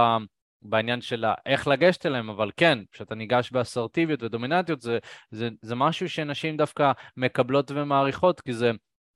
בעניין 0.63 1.01
של 1.01 1.25
איך 1.47 1.69
לגשת 1.69 2.07
אליהם, 2.07 2.31
אבל 2.31 2.51
כן, 2.57 2.79
כשאתה 2.93 3.15
ניגש 3.15 3.51
באסרטיביות 3.51 4.23
ודומיננטיות, 4.23 4.81
זה, 4.81 4.99
זה, 5.31 5.49
זה 5.63 5.75
משהו 5.75 6.09
שנשים 6.09 6.57
דווקא 6.57 6.93
מקבלות 7.17 7.71
ומעריכות, 7.71 8.41
כי 8.41 8.53
זה 8.53 8.71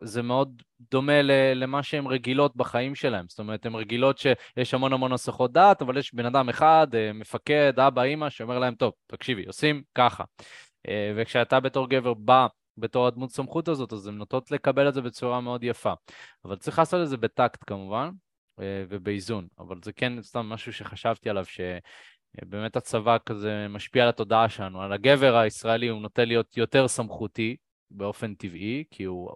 זה 0.05 0.23
מאוד 0.23 0.63
דומה 0.91 1.23
למה 1.55 1.83
שהן 1.83 2.07
רגילות 2.07 2.57
בחיים 2.57 2.95
שלהן. 2.95 3.25
זאת 3.29 3.39
אומרת, 3.39 3.67
הן 3.67 3.75
רגילות 3.75 4.19
שיש 4.19 4.75
המון 4.75 4.93
המון 4.93 5.13
הסחות 5.13 5.53
דעת, 5.53 5.83
אבל 5.83 5.97
יש 5.97 6.15
בן 6.15 6.27
אדם 6.27 6.49
אחד, 6.49 6.87
אה, 6.95 7.13
מפקד, 7.13 7.73
אבא, 7.81 8.03
אימא, 8.03 8.31
שאומר 8.31 8.59
להם, 8.59 8.75
טוב, 8.75 8.93
תקשיבי, 9.07 9.47
עושים 9.47 9.83
ככה. 9.95 10.25
אה, 10.89 11.13
וכשאתה 11.17 11.61
בתור 11.61 11.89
גבר 11.89 12.15
בא 12.15 12.47
בתור 12.79 13.07
הדמות 13.07 13.31
סמכות 13.31 13.69
הזאת, 13.69 13.93
אז 13.93 14.07
הן 14.07 14.15
נוטות 14.15 14.51
לקבל 14.51 14.89
את 14.89 14.95
זה 14.95 15.03
בצורה 15.03 15.41
מאוד 15.41 15.65
יפה. 15.65 15.93
אבל 16.45 16.57
צריך 16.57 16.79
לעשות 16.79 17.03
את 17.03 17.09
זה 17.09 17.17
בטקט 17.17 17.65
כמובן, 17.67 18.11
אה, 18.61 18.85
ובאיזון. 18.89 19.47
אבל 19.59 19.77
זה 19.85 19.93
כן 19.93 20.23
סתם 20.23 20.47
משהו 20.47 20.73
שחשבתי 20.73 21.31
עליו, 21.31 21.45
שבאמת 21.45 22.77
הצבא 22.77 23.17
כזה 23.27 23.67
משפיע 23.69 24.03
על 24.03 24.09
התודעה 24.09 24.49
שלנו. 24.49 24.83
על 24.83 24.93
הגבר 24.93 25.37
הישראלי 25.37 25.89
הוא 25.89 26.01
נוטה 26.01 26.25
להיות 26.25 26.57
יותר 26.57 26.89
סמכותי 26.89 27.57
באופן 27.91 28.35
טבעי, 28.35 28.85
כי 28.91 29.05
הוא 29.05 29.31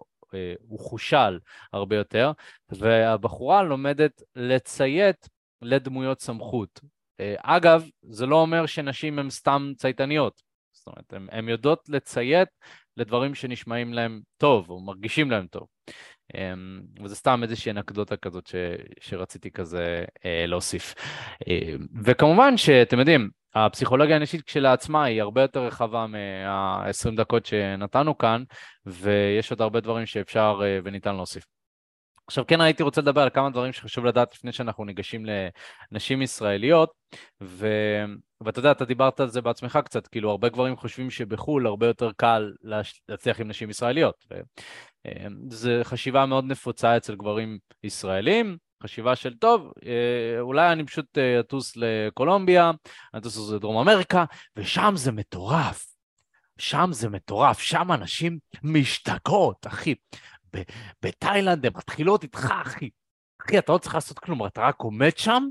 הוא 0.67 0.79
חושל 0.79 1.39
הרבה 1.73 1.95
יותר, 1.95 2.31
והבחורה 2.69 3.63
לומדת 3.63 4.21
לציית 4.35 5.29
לדמויות 5.61 6.21
סמכות. 6.21 6.79
אה, 7.19 7.35
אגב, 7.41 7.89
זה 8.01 8.25
לא 8.25 8.35
אומר 8.35 8.65
שנשים 8.65 9.19
הן 9.19 9.29
סתם 9.29 9.71
צייתניות, 9.77 10.41
זאת 10.71 10.87
אומרת, 10.87 11.29
הן 11.31 11.49
יודעות 11.49 11.89
לציית 11.89 12.49
לדברים 12.97 13.35
שנשמעים 13.35 13.93
להם 13.93 14.21
טוב, 14.37 14.69
או 14.69 14.79
מרגישים 14.79 15.31
להם 15.31 15.47
טוב. 15.47 15.67
אמ, 16.35 16.81
וזה 17.03 17.15
סתם 17.15 17.43
איזושהי 17.43 17.71
אנקדוטה 17.71 18.17
כזאת 18.17 18.47
ש, 18.47 18.55
שרציתי 18.99 19.51
כזה 19.51 20.05
אה, 20.25 20.45
להוסיף. 20.47 20.95
וכמובן 22.03 22.57
שאתם 22.57 22.99
יודעים, 22.99 23.29
הפסיכולוגיה 23.65 24.15
האנושית 24.15 24.41
כשלעצמה 24.41 25.03
היא 25.03 25.21
הרבה 25.21 25.41
יותר 25.41 25.65
רחבה 25.65 26.07
מה-20 26.07 27.15
דקות 27.17 27.45
שנתנו 27.45 28.17
כאן, 28.17 28.43
ויש 28.85 29.51
עוד 29.51 29.61
הרבה 29.61 29.79
דברים 29.79 30.05
שאפשר 30.05 30.59
אה, 30.63 30.79
וניתן 30.83 31.15
להוסיף. 31.15 31.43
עכשיו 32.27 32.47
כן 32.47 32.61
הייתי 32.61 32.83
רוצה 32.83 33.01
לדבר 33.01 33.21
על 33.21 33.29
כמה 33.29 33.49
דברים 33.49 33.73
שחשוב 33.73 34.05
לדעת 34.05 34.33
לפני 34.33 34.51
שאנחנו 34.51 34.85
ניגשים 34.85 35.25
לנשים 35.91 36.21
ישראליות, 36.21 36.89
ו... 37.43 37.67
ואתה 38.41 38.59
יודע, 38.59 38.71
אתה 38.71 38.85
דיברת 38.85 39.19
על 39.19 39.29
זה 39.29 39.41
בעצמך 39.41 39.79
קצת, 39.85 40.07
כאילו 40.07 40.31
הרבה 40.31 40.49
גברים 40.49 40.75
חושבים 40.75 41.09
שבחו"ל 41.09 41.67
הרבה 41.67 41.87
יותר 41.87 42.11
קל 42.17 42.51
להצליח 43.09 43.39
עם 43.39 43.47
נשים 43.47 43.69
ישראליות. 43.69 44.15
ו... 44.31 44.35
אה, 45.05 45.27
זו 45.49 45.69
חשיבה 45.83 46.25
מאוד 46.25 46.45
נפוצה 46.45 46.97
אצל 46.97 47.15
גברים 47.15 47.57
ישראלים, 47.83 48.57
חשיבה 48.83 49.15
של 49.15 49.33
טוב, 49.33 49.71
אה, 49.85 50.39
אולי 50.39 50.71
אני 50.71 50.85
פשוט 50.85 51.17
אה, 51.17 51.39
אטוס 51.39 51.73
לקולומביה, 51.75 52.71
אני 53.13 53.21
אטוס 53.21 53.51
לדרום 53.51 53.77
אמריקה, 53.77 54.25
ושם 54.55 54.93
זה 54.95 55.11
מטורף. 55.11 55.85
שם 56.57 56.89
זה 56.91 57.09
מטורף, 57.09 57.59
שם 57.59 57.91
אנשים 57.91 58.39
משתגעות, 58.63 59.67
אחי. 59.67 59.95
בתאילנד 61.01 61.65
הן 61.65 61.71
מתחילות 61.75 62.23
איתך, 62.23 62.53
אחי. 62.61 62.89
אחי, 63.41 63.57
אתה 63.59 63.71
לא 63.71 63.77
צריך 63.77 63.95
לעשות 63.95 64.19
כלום, 64.19 64.45
אתה 64.45 64.61
רק 64.61 64.79
עומד 64.79 65.17
שם, 65.17 65.43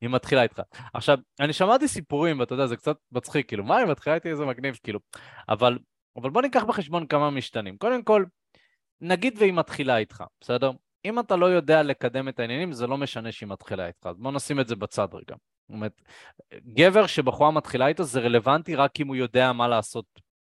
היא 0.00 0.10
מתחילה 0.10 0.42
איתך. 0.42 0.60
עכשיו, 0.94 1.18
אני 1.40 1.52
שמעתי 1.52 1.88
סיפורים, 1.88 2.40
ואתה 2.40 2.54
יודע, 2.54 2.66
זה 2.66 2.76
קצת 2.76 2.96
מצחיק, 3.12 3.48
כאילו, 3.48 3.64
מה, 3.64 3.76
היא 3.76 3.86
מתחילה 3.86 4.14
איתי 4.14 4.30
איזה 4.30 4.44
מגניב, 4.44 4.78
כאילו. 4.82 5.00
אבל, 5.48 5.78
אבל 6.16 6.30
בוא 6.30 6.42
ניקח 6.42 6.64
בחשבון 6.64 7.06
כמה 7.06 7.30
משתנים. 7.30 7.76
קודם 7.76 8.02
כל, 8.02 8.24
נגיד 9.00 9.34
והיא 9.38 9.52
מתחילה 9.52 9.96
איתך, 9.96 10.24
בסדר? 10.40 10.70
אם 11.04 11.18
אתה 11.18 11.36
לא 11.36 11.46
יודע 11.46 11.82
לקדם 11.82 12.28
את 12.28 12.40
העניינים, 12.40 12.72
זה 12.72 12.86
לא 12.86 12.96
משנה 12.96 13.32
שהיא 13.32 13.48
מתחילה 13.48 13.86
איתך. 13.86 14.06
אז 14.06 14.16
בוא 14.18 14.32
נשים 14.32 14.60
את 14.60 14.68
זה 14.68 14.76
בצד 14.76 15.08
רגע. 15.12 15.36
זאת 15.68 15.74
אומרת, 15.74 16.02
גבר 16.54 17.06
שבחורה 17.06 17.50
מתחילה 17.50 17.86
איתו 17.86 18.04
זה 18.04 18.20
רלוונטי 18.20 18.74
רק 18.74 19.00
אם 19.00 19.08
הוא 19.08 19.16
יודע 19.16 19.52
מה 19.52 19.68
לעשות 19.68 20.04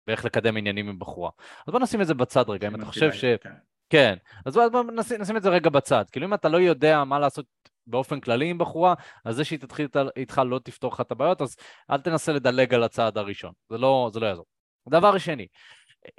ואיך 0.07 0.25
לקדם 0.25 0.57
עניינים 0.57 0.89
עם 0.89 0.99
בחורה. 0.99 1.31
אז 1.67 1.73
בוא 1.73 1.81
נשים 1.81 2.01
את 2.01 2.07
זה 2.07 2.15
בצד 2.15 2.51
רגע, 2.51 2.69
אם 2.69 2.75
אתה 2.75 2.85
חושב 2.85 3.13
ש... 3.13 3.25
כן. 3.25 3.53
כן, 3.91 4.17
אז 4.47 4.55
בוא, 4.55 4.69
בוא 4.69 4.83
נשים, 4.83 5.21
נשים 5.21 5.37
את 5.37 5.43
זה 5.43 5.49
רגע 5.49 5.71
בצד. 5.71 6.05
כאילו 6.13 6.27
אם 6.27 6.35
אתה 6.35 6.49
לא 6.49 6.59
יודע 6.59 7.05
מה 7.05 7.19
לעשות 7.19 7.47
באופן 7.87 8.21
כללי 8.21 8.51
עם 8.51 8.59
בחורה, 8.59 8.95
אז 9.25 9.37
זה 9.37 9.45
שהיא 9.45 9.59
תתחיל 9.59 9.89
איתך 10.17 10.43
לא 10.47 10.59
תפתור 10.59 10.93
לך 10.93 11.01
את 11.01 11.11
הבעיות, 11.11 11.43
אז 11.43 11.57
אל 11.91 12.01
תנסה 12.01 12.33
לדלג 12.33 12.75
על 12.75 12.83
הצעד 12.83 13.19
הראשון, 13.19 13.53
זה 13.71 13.79
לא, 13.79 14.11
זה 14.13 14.21
לא 14.21 14.27
יעזור. 14.27 14.45
דבר 14.89 15.19
שני, 15.19 15.47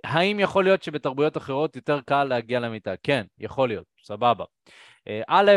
האם 0.04 0.40
יכול 0.40 0.64
להיות 0.64 0.84
שבתרבויות 0.84 1.38
אחרות 1.38 1.76
יותר 1.76 2.02
קל 2.02 2.24
להגיע 2.24 2.60
למיטה? 2.60 2.94
כן, 3.04 3.26
יכול 3.40 3.68
להיות, 3.68 3.86
סבבה. 4.04 4.46
אה, 5.08 5.22
א', 5.28 5.52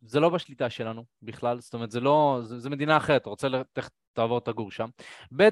זה 0.00 0.20
לא 0.20 0.28
בשליטה 0.28 0.70
שלנו 0.70 1.04
בכלל, 1.22 1.60
זאת 1.60 1.74
אומרת, 1.74 1.90
זה 1.90 2.00
לא, 2.00 2.40
זה, 2.42 2.58
זה 2.58 2.70
מדינה 2.70 2.96
אחרת, 2.96 3.22
אתה 3.22 3.30
רוצה 3.30 3.48
איך 3.76 3.90
תעבור 4.12 4.40
תגור 4.40 4.70
שם. 4.70 4.88
ב', 5.36 5.48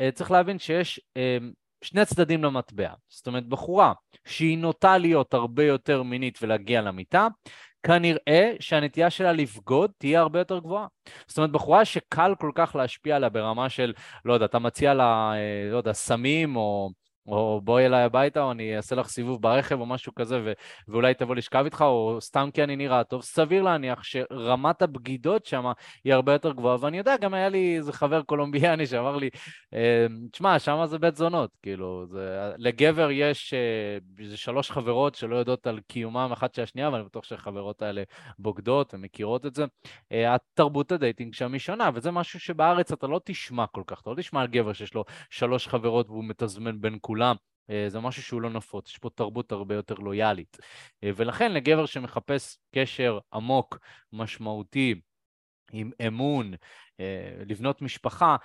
אה, 0.00 0.10
צריך 0.14 0.30
להבין 0.30 0.58
שיש 0.58 1.00
אה, 1.16 1.38
שני 1.84 2.04
צדדים 2.04 2.44
למטבע. 2.44 2.92
זאת 3.08 3.26
אומרת, 3.26 3.46
בחורה 3.46 3.92
שהיא 4.24 4.58
נוטה 4.58 4.98
להיות 4.98 5.34
הרבה 5.34 5.64
יותר 5.64 6.02
מינית 6.02 6.38
ולהגיע 6.42 6.80
למיטה, 6.80 7.28
כנראה 7.82 8.52
שהנטייה 8.60 9.10
שלה 9.10 9.32
לבגוד 9.32 9.90
תהיה 9.98 10.20
הרבה 10.20 10.38
יותר 10.38 10.58
גבוהה. 10.58 10.86
זאת 11.26 11.38
אומרת, 11.38 11.52
בחורה 11.52 11.84
שקל 11.84 12.34
כל 12.38 12.50
כך 12.54 12.76
להשפיע 12.76 13.16
עליה 13.16 13.28
ברמה 13.28 13.68
של, 13.68 13.92
לא 14.24 14.32
יודע, 14.32 14.44
אתה 14.44 14.58
מציע 14.58 14.94
לה, 14.94 15.32
לא 15.72 15.76
יודע, 15.76 15.92
סמים 15.92 16.56
או... 16.56 16.90
או 17.30 17.60
בואי 17.64 17.86
אליי 17.86 18.02
הביתה, 18.02 18.42
או 18.42 18.50
אני 18.50 18.76
אעשה 18.76 18.96
לך 18.96 19.08
סיבוב 19.08 19.42
ברכב 19.42 19.80
או 19.80 19.86
משהו 19.86 20.14
כזה, 20.14 20.40
ו- 20.44 20.52
ואולי 20.88 21.14
תבוא 21.14 21.34
לשכב 21.34 21.62
איתך, 21.64 21.82
או 21.82 22.18
סתם 22.20 22.48
כי 22.54 22.64
אני 22.64 22.76
נראה 22.76 23.04
טוב, 23.04 23.22
סביר 23.22 23.62
להניח 23.62 24.02
שרמת 24.02 24.82
הבגידות 24.82 25.46
שם 25.46 25.64
היא 26.04 26.14
הרבה 26.14 26.32
יותר 26.32 26.52
גבוהה, 26.52 26.76
ואני 26.80 26.98
יודע, 26.98 27.16
גם 27.16 27.34
היה 27.34 27.48
לי 27.48 27.76
איזה 27.76 27.92
חבר 27.92 28.22
קולומביאני 28.22 28.86
שאמר 28.86 29.16
לי, 29.16 29.30
אמ, 29.72 29.78
תשמע, 30.32 30.58
שם 30.58 30.82
זה 30.86 30.98
בית 30.98 31.16
זונות, 31.16 31.50
כאילו, 31.62 32.06
זה, 32.06 32.52
לגבר 32.58 33.10
יש 33.10 33.54
איזה 34.18 34.36
שלוש 34.36 34.70
חברות 34.70 35.14
שלא 35.14 35.36
יודעות 35.36 35.66
על 35.66 35.80
קיומם 35.88 36.28
אחת 36.32 36.54
של 36.54 36.62
השנייה, 36.62 36.90
ואני 36.90 37.04
בטוח 37.04 37.24
שהחברות 37.24 37.82
האלה 37.82 38.02
בוגדות 38.38 38.94
ומכירות 38.94 39.46
את 39.46 39.54
זה. 39.54 39.64
אה, 40.12 40.34
התרבות 40.34 40.92
הדייטינג 40.92 41.34
שם 41.34 41.52
היא 41.52 41.60
שונה, 41.60 41.90
וזה 41.94 42.10
משהו 42.10 42.40
שבארץ 42.40 42.92
אתה 42.92 43.06
לא 43.06 43.20
תשמע 43.24 43.66
כל 43.66 43.82
כך, 43.86 44.00
אתה 44.00 44.10
לא 44.10 44.14
תשמע 44.14 44.40
על 44.40 44.46
גבר 44.46 44.72
שיש 44.72 44.94
לו 44.94 45.04
שלוש 45.30 45.68
חברות 45.68 46.08
והוא 46.08 46.24
מתזמן 46.24 46.80
בין 46.80 46.98
כולם. 47.00 47.19
כולם, 47.20 47.36
אה, 47.70 47.84
זה 47.88 48.00
משהו 48.00 48.22
שהוא 48.22 48.40
לא 48.40 48.50
נפוץ, 48.50 48.90
יש 48.90 48.98
פה 48.98 49.10
תרבות 49.14 49.52
הרבה 49.52 49.74
יותר 49.74 49.94
לויאלית. 49.94 50.56
אה, 51.04 51.10
ולכן 51.16 51.52
לגבר 51.52 51.86
שמחפש 51.86 52.58
קשר 52.74 53.18
עמוק, 53.32 53.78
משמעותי, 54.12 55.00
עם 55.72 55.90
אמון, 56.06 56.54
אה, 57.00 57.32
לבנות 57.46 57.82
משפחה, 57.82 58.36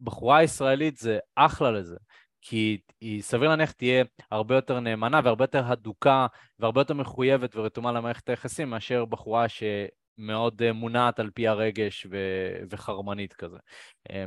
בחורה 0.00 0.42
ישראלית 0.42 0.96
זה 0.96 1.18
אחלה 1.34 1.70
לזה. 1.70 1.96
כי 2.42 2.80
היא 3.00 3.22
סביר 3.22 3.48
להניח 3.48 3.72
תהיה 3.72 4.04
הרבה 4.30 4.54
יותר 4.54 4.80
נאמנה 4.80 5.20
והרבה 5.24 5.44
יותר 5.44 5.64
הדוקה 5.66 6.26
והרבה 6.58 6.80
יותר 6.80 6.94
מחויבת 6.94 7.56
ורתומה 7.56 7.92
למערכת 7.92 8.28
היחסים 8.28 8.70
מאשר 8.70 9.04
בחורה 9.04 9.46
שמאוד 9.48 10.72
מונעת 10.72 11.20
על 11.20 11.30
פי 11.30 11.48
הרגש 11.48 12.06
ו- 12.10 12.64
וחרמנית 12.70 13.32
כזה. 13.32 13.58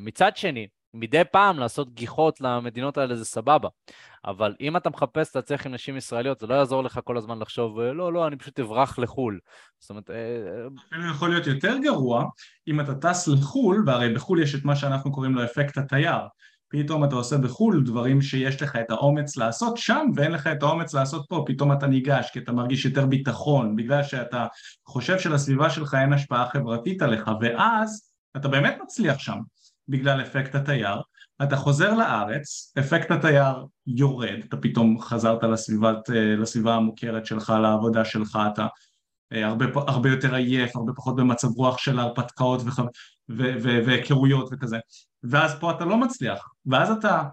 מצד 0.01 0.37
שני, 0.37 0.67
מדי 0.93 1.21
פעם 1.31 1.59
לעשות 1.59 1.93
גיחות 1.93 2.41
למדינות 2.41 2.97
האלה 2.97 3.15
זה 3.15 3.25
סבבה, 3.25 3.69
אבל 4.25 4.55
אם 4.61 4.77
אתה 4.77 4.89
מחפש 4.89 5.35
להצליח 5.35 5.65
עם 5.65 5.73
נשים 5.73 5.97
ישראליות, 5.97 6.39
זה 6.39 6.47
לא 6.47 6.53
יעזור 6.53 6.83
לך 6.83 6.99
כל 7.03 7.17
הזמן 7.17 7.39
לחשוב, 7.39 7.79
לא, 7.79 8.13
לא, 8.13 8.27
אני 8.27 8.35
פשוט 8.35 8.59
אברח 8.59 8.99
לחו"ל. 8.99 9.39
זאת 9.79 9.89
אומרת... 9.89 10.09
אה, 10.09 10.15
אה, 10.15 10.67
אפילו 10.87 11.11
יכול 11.11 11.29
להיות 11.29 11.47
יותר 11.47 11.77
גרוע, 11.77 12.25
אם 12.67 12.79
אתה 12.79 12.95
טס 12.95 13.27
לחו"ל, 13.27 13.83
והרי 13.85 14.13
בחו"ל 14.13 14.41
יש 14.41 14.55
את 14.55 14.65
מה 14.65 14.75
שאנחנו 14.75 15.11
קוראים 15.11 15.35
לו 15.35 15.43
אפקט 15.43 15.77
התייר, 15.77 16.19
פתאום 16.69 17.03
אתה 17.03 17.15
עושה 17.15 17.37
בחו"ל 17.37 17.83
דברים 17.85 18.21
שיש 18.21 18.61
לך 18.61 18.75
את 18.75 18.89
האומץ 18.89 19.37
לעשות 19.37 19.77
שם 19.77 20.07
ואין 20.15 20.31
לך 20.31 20.47
את 20.47 20.63
האומץ 20.63 20.93
לעשות 20.93 21.25
פה, 21.29 21.43
פתאום 21.47 21.71
אתה 21.71 21.87
ניגש 21.87 22.29
כי 22.33 22.39
אתה 22.39 22.51
מרגיש 22.51 22.85
יותר 22.85 23.05
ביטחון 23.05 23.75
בגלל 23.75 24.03
שאתה 24.03 24.45
חושב 24.87 25.19
שלסביבה 25.19 25.69
שלך 25.69 25.93
אין 26.01 26.13
השפעה 26.13 26.49
חברתית 26.49 27.01
עליך 27.01 27.29
ואז 27.41 28.11
אתה 28.37 28.47
באמת 28.47 28.77
מצליח 28.83 29.19
שם 29.19 29.37
בגלל 29.89 30.21
אפקט 30.21 30.55
התייר, 30.55 31.01
אתה 31.43 31.55
חוזר 31.55 31.93
לארץ, 31.93 32.73
אפקט 32.79 33.11
התייר 33.11 33.65
יורד, 33.87 34.39
אתה 34.47 34.57
פתאום 34.57 35.01
חזרת 35.01 35.43
לסביבת, 35.43 36.09
לסביבה 36.09 36.75
המוכרת 36.75 37.25
שלך, 37.25 37.53
לעבודה 37.61 38.05
שלך, 38.05 38.39
אתה 38.53 38.67
אה, 39.33 39.47
הרבה, 39.47 39.65
הרבה 39.87 40.09
יותר 40.09 40.35
עייף, 40.35 40.75
הרבה 40.75 40.93
פחות 40.93 41.15
במצב 41.15 41.47
רוח 41.47 41.77
של 41.77 41.99
הרפתקאות 41.99 42.61
והיכרויות 43.85 44.49
וכזה, 44.51 44.77
ואז 45.23 45.55
פה 45.59 45.71
אתה 45.71 45.85
לא 45.85 45.97
מצליח, 45.97 46.49
ואז 46.65 46.91
אתה 46.91 47.23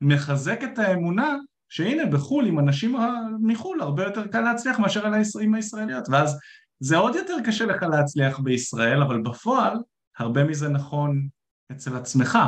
מחזק 0.00 0.60
את 0.64 0.78
האמונה 0.78 1.34
שהנה 1.68 2.06
בחו"ל 2.06 2.46
עם 2.46 2.58
אנשים 2.58 2.96
מחו"ל 3.40 3.80
הרבה 3.80 4.04
יותר 4.04 4.26
קל 4.26 4.40
להצליח 4.40 4.78
מאשר 4.78 5.06
עם 5.40 5.54
הישראליות, 5.54 6.08
ואז 6.08 6.38
זה 6.80 6.96
עוד 6.96 7.14
יותר 7.14 7.36
קשה 7.44 7.66
לך 7.66 7.82
להצליח 7.82 8.38
בישראל, 8.38 9.02
אבל 9.02 9.22
בפועל 9.22 9.76
הרבה 10.18 10.44
מזה 10.44 10.68
נכון 10.68 11.28
אצל 11.72 11.96
עצמך, 11.96 12.38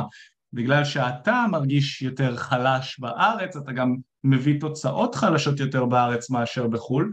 בגלל 0.53 0.85
שאתה 0.85 1.45
מרגיש 1.51 2.01
יותר 2.01 2.37
חלש 2.37 2.99
בארץ, 2.99 3.55
אתה 3.55 3.71
גם 3.71 3.95
מביא 4.23 4.59
תוצאות 4.59 5.15
חלשות 5.15 5.59
יותר 5.59 5.85
בארץ 5.85 6.29
מאשר 6.29 6.67
בחו"ל, 6.67 7.11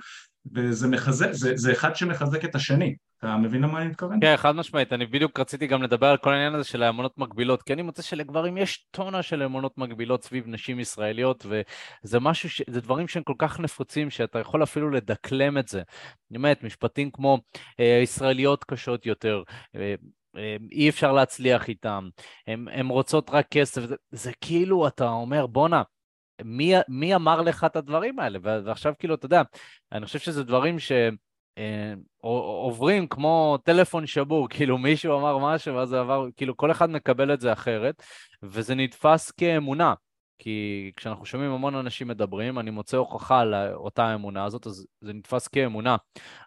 וזה 0.55 0.89
מחזק, 0.89 1.33
זה, 1.33 1.53
זה 1.57 1.73
אחד 1.73 1.97
שמחזק 1.97 2.45
את 2.45 2.55
השני. 2.55 2.97
אתה 3.19 3.37
מבין 3.37 3.63
למה 3.63 3.81
אני 3.83 3.89
מתכוון? 3.89 4.21
כן, 4.21 4.35
חד 4.37 4.53
משמעית. 4.53 4.93
אני 4.93 5.07
בדיוק 5.07 5.41
רציתי 5.41 5.67
גם 5.67 5.83
לדבר 5.83 6.07
על 6.07 6.17
כל 6.17 6.33
העניין 6.33 6.55
הזה 6.55 6.65
של 6.65 6.83
האמונות 6.83 7.19
מגבילות, 7.19 7.63
כי 7.63 7.73
אני 7.73 7.83
מוצא 7.83 8.03
שלגברים 8.03 8.57
יש 8.57 8.87
טונה 8.91 9.23
של 9.23 9.43
אמונות 9.43 9.79
מגבילות 9.79 10.25
סביב 10.25 10.45
נשים 10.47 10.81
ישראליות, 10.81 11.47
וזה 11.47 12.21
משהו, 12.21 12.51
ש... 12.51 12.63
זה 12.71 12.81
דברים 12.81 13.09
שהם 13.09 13.23
כל 13.23 13.35
כך 13.39 13.61
נפוצים, 13.61 14.11
שאתה 14.11 14.39
יכול 14.39 14.63
אפילו 14.63 14.91
לדקלם 14.91 15.59
את 15.59 15.69
זה. 15.69 15.83
באמת, 16.31 16.65
משפטים 16.65 17.11
כמו 17.11 17.39
אה, 17.81 18.01
ישראליות 18.03 18.65
קשות 18.65 19.07
יותר, 19.07 19.43
אה 19.77 19.95
אי 20.73 20.89
אפשר 20.89 21.13
להצליח 21.13 21.69
איתם, 21.69 22.09
הן 22.47 22.89
רוצות 22.89 23.31
רק 23.31 23.47
כסף, 23.51 23.85
זה, 23.85 23.97
זה 24.11 24.33
כאילו, 24.41 24.89
אתה 24.89 25.09
אומר, 25.09 25.47
בואנה, 25.47 25.83
מי, 26.45 26.75
מי 26.89 27.15
אמר 27.15 27.43
לך 27.43 27.65
את 27.65 27.77
הדברים 27.77 28.19
האלה? 28.19 28.39
ועכשיו 28.43 28.93
כאילו, 28.99 29.15
אתה 29.15 29.27
יודע, 29.27 29.43
אני 29.93 30.07
חושב 30.07 30.19
שזה 30.19 30.45
דברים 30.45 30.79
ש... 30.79 30.93
אה, 31.59 31.95
כמו 33.11 33.59
טלפון 33.65 34.07
שבור, 34.07 34.49
כאילו 34.55 34.79
מישהו 34.79 35.19
אמר 35.19 35.39
משהו 35.39 35.75
ואז 35.75 35.89
זה 35.89 36.01
עבר, 36.01 36.27
כאילו 36.37 36.57
כל 36.57 36.71
אחד 36.71 36.91
מקבל 36.91 37.35
את 37.35 37.41
זה 37.41 37.53
אחרת, 37.53 38.03
וזה 38.43 38.75
נתפס 38.75 39.31
כאמונה. 39.31 39.95
כי 40.39 40.93
כשאנחנו 40.97 41.27
שומעים 41.27 41.51
המון 41.51 41.75
אנשים 41.75 42.09
מדברים, 42.09 42.59
אני 42.59 42.71
מוצא 42.71 42.97
הוכחה 42.97 43.41
על 43.41 43.55
אותה 43.75 44.05
האמונה 44.05 44.45
הזאת, 44.45 44.67
אז 44.67 44.87
זה 45.01 45.13
נתפס 45.13 45.49
כאמונה. 45.49 45.97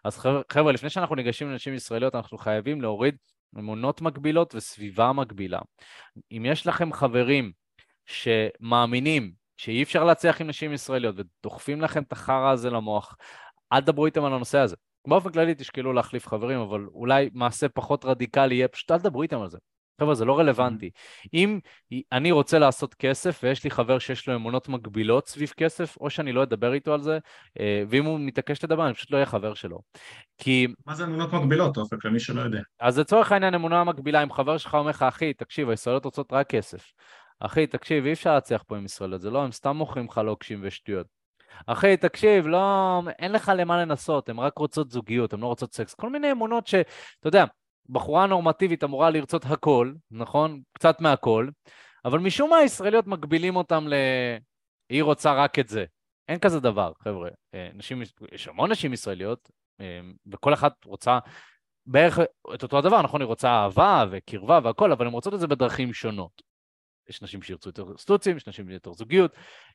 אז 0.04 0.18
חבר'ה, 0.52 0.72
לפני 0.72 0.90
שאנחנו 0.90 1.14
ניגשים 1.14 1.50
לנשים 1.50 1.74
ישראליות, 1.74 2.14
אנחנו 2.14 2.38
חייבים 2.38 2.80
להוריד 2.80 3.16
אמונות 3.58 4.00
מגבילות 4.00 4.54
וסביבה 4.54 5.12
מגבילה. 5.12 5.60
אם 6.32 6.46
יש 6.46 6.66
לכם 6.66 6.92
חברים 6.92 7.52
שמאמינים 8.06 9.32
שאי 9.56 9.82
אפשר 9.82 10.04
להצליח 10.04 10.40
עם 10.40 10.46
נשים 10.46 10.72
ישראליות 10.72 11.14
ודוחפים 11.18 11.80
לכם 11.80 12.02
את 12.02 12.12
החרא 12.12 12.50
הזה 12.50 12.70
למוח, 12.70 13.16
אל 13.72 13.80
תדברו 13.80 14.06
איתם 14.06 14.24
על 14.24 14.34
הנושא 14.34 14.58
הזה. 14.58 14.76
באופן 15.08 15.32
כללי 15.32 15.54
תשקלו 15.54 15.92
להחליף 15.92 16.26
חברים, 16.26 16.60
אבל 16.60 16.86
אולי 16.86 17.30
מעשה 17.32 17.68
פחות 17.68 18.04
רדיקלי 18.04 18.54
יהיה, 18.54 18.68
פשוט 18.68 18.90
אל 18.90 18.98
תדברו 18.98 19.22
איתם 19.22 19.40
על 19.40 19.50
זה. 19.50 19.58
חבר'ה, 20.00 20.14
זה 20.14 20.24
לא 20.24 20.38
רלוונטי. 20.38 20.90
אם 21.34 21.58
אני 22.12 22.30
רוצה 22.30 22.58
לעשות 22.58 22.94
כסף 22.94 23.40
ויש 23.42 23.64
לי 23.64 23.70
חבר 23.70 23.98
שיש 23.98 24.28
לו 24.28 24.34
אמונות 24.34 24.68
מגבילות 24.68 25.28
סביב 25.28 25.52
כסף, 25.56 25.96
או 26.00 26.10
שאני 26.10 26.32
לא 26.32 26.42
אדבר 26.42 26.72
איתו 26.72 26.94
על 26.94 27.02
זה, 27.02 27.18
אה, 27.60 27.82
ואם 27.88 28.04
הוא 28.04 28.20
מתעקש 28.20 28.64
לדבר, 28.64 28.86
אני 28.86 28.94
פשוט 28.94 29.10
לא 29.10 29.16
אהיה 29.16 29.26
חבר 29.26 29.54
שלו. 29.54 29.80
כי... 30.38 30.66
מה 30.86 30.94
זה 30.94 31.04
אמונות 31.04 31.32
מגבילות, 31.32 31.76
אופק, 31.76 32.04
למי 32.04 32.20
שלא 32.20 32.40
יודע? 32.40 32.60
אז 32.80 32.98
לצורך 32.98 33.32
העניין 33.32 33.54
אמונה 33.54 33.84
מגבילה, 33.84 34.22
אם 34.22 34.32
חבר 34.32 34.58
שלך 34.58 34.74
אומר 34.74 34.90
לך, 34.90 35.02
אחי, 35.02 35.34
תקשיב, 35.34 35.68
הישראליות 35.68 36.04
רוצות 36.04 36.32
רק 36.32 36.48
כסף. 36.48 36.92
אחי, 37.40 37.66
תקשיב, 37.66 38.06
אי 38.06 38.12
אפשר 38.12 38.34
להצליח 38.34 38.62
פה 38.66 38.76
עם 38.76 38.84
ישראל, 38.84 39.18
זה 39.18 39.30
לא, 39.30 39.44
הם 39.44 39.52
סתם 39.52 39.76
מוכרים 39.76 40.06
לך 40.06 40.18
לוקשים 40.18 40.60
ושטויות. 40.62 41.06
אחי, 41.66 41.96
תקשיב, 41.96 42.46
לא, 42.46 43.00
אין 43.18 43.32
לך 43.32 43.52
למה 43.56 43.82
לנסות, 43.82 44.28
הן 44.28 44.38
רק 44.38 44.58
רוצות 44.58 44.90
זוגיות, 44.90 45.32
הן 45.32 45.40
לא 45.40 45.46
רוצות 45.46 45.74
סקס. 45.74 45.94
כל 45.94 46.10
מיני 46.10 46.32
אמונות 46.32 46.66
ש... 46.66 46.74
אתה 46.74 47.28
יודע, 47.28 47.44
בחורה 47.88 48.26
נורמטיבית 48.26 48.84
אמורה 48.84 49.10
לרצות 49.10 49.44
הכל, 49.46 49.92
נכון? 50.10 50.60
קצת 50.72 51.00
מהכל, 51.00 51.48
אבל 52.04 52.18
משום 52.18 52.50
מה 52.50 52.56
הישראליות 52.56 53.06
מגבילים 53.06 53.56
אותם 53.56 53.88
ל... 53.88 53.94
היא 54.88 55.02
רוצה 55.02 55.32
רק 55.32 55.58
את 55.58 55.68
זה. 55.68 55.84
אין 56.28 56.38
כזה 56.38 56.60
דבר, 56.60 56.92
חבר'ה. 56.98 57.30
אה, 57.54 57.68
נשים, 57.74 58.02
יש 58.32 58.48
המון 58.48 58.72
נשים 58.72 58.92
ישראליות, 58.92 59.50
אה, 59.80 60.00
וכל 60.26 60.54
אחת 60.54 60.84
רוצה 60.84 61.18
בערך 61.86 62.18
את 62.54 62.62
אותו 62.62 62.78
הדבר, 62.78 63.02
נכון? 63.02 63.20
היא 63.20 63.26
רוצה 63.26 63.48
אהבה 63.48 64.04
וקרבה 64.10 64.58
והכל, 64.62 64.92
אבל 64.92 65.06
הן 65.06 65.12
רוצות 65.12 65.34
את 65.34 65.40
זה 65.40 65.46
בדרכים 65.46 65.92
שונות. 65.92 66.51
יש 67.08 67.22
נשים 67.22 67.42
שירצו 67.42 67.68
יותר 67.68 67.96
סטוצים, 67.98 68.36
יש 68.36 68.48
נשים 68.48 68.70
יותר 68.70 68.92
זוגיות. 68.92 69.32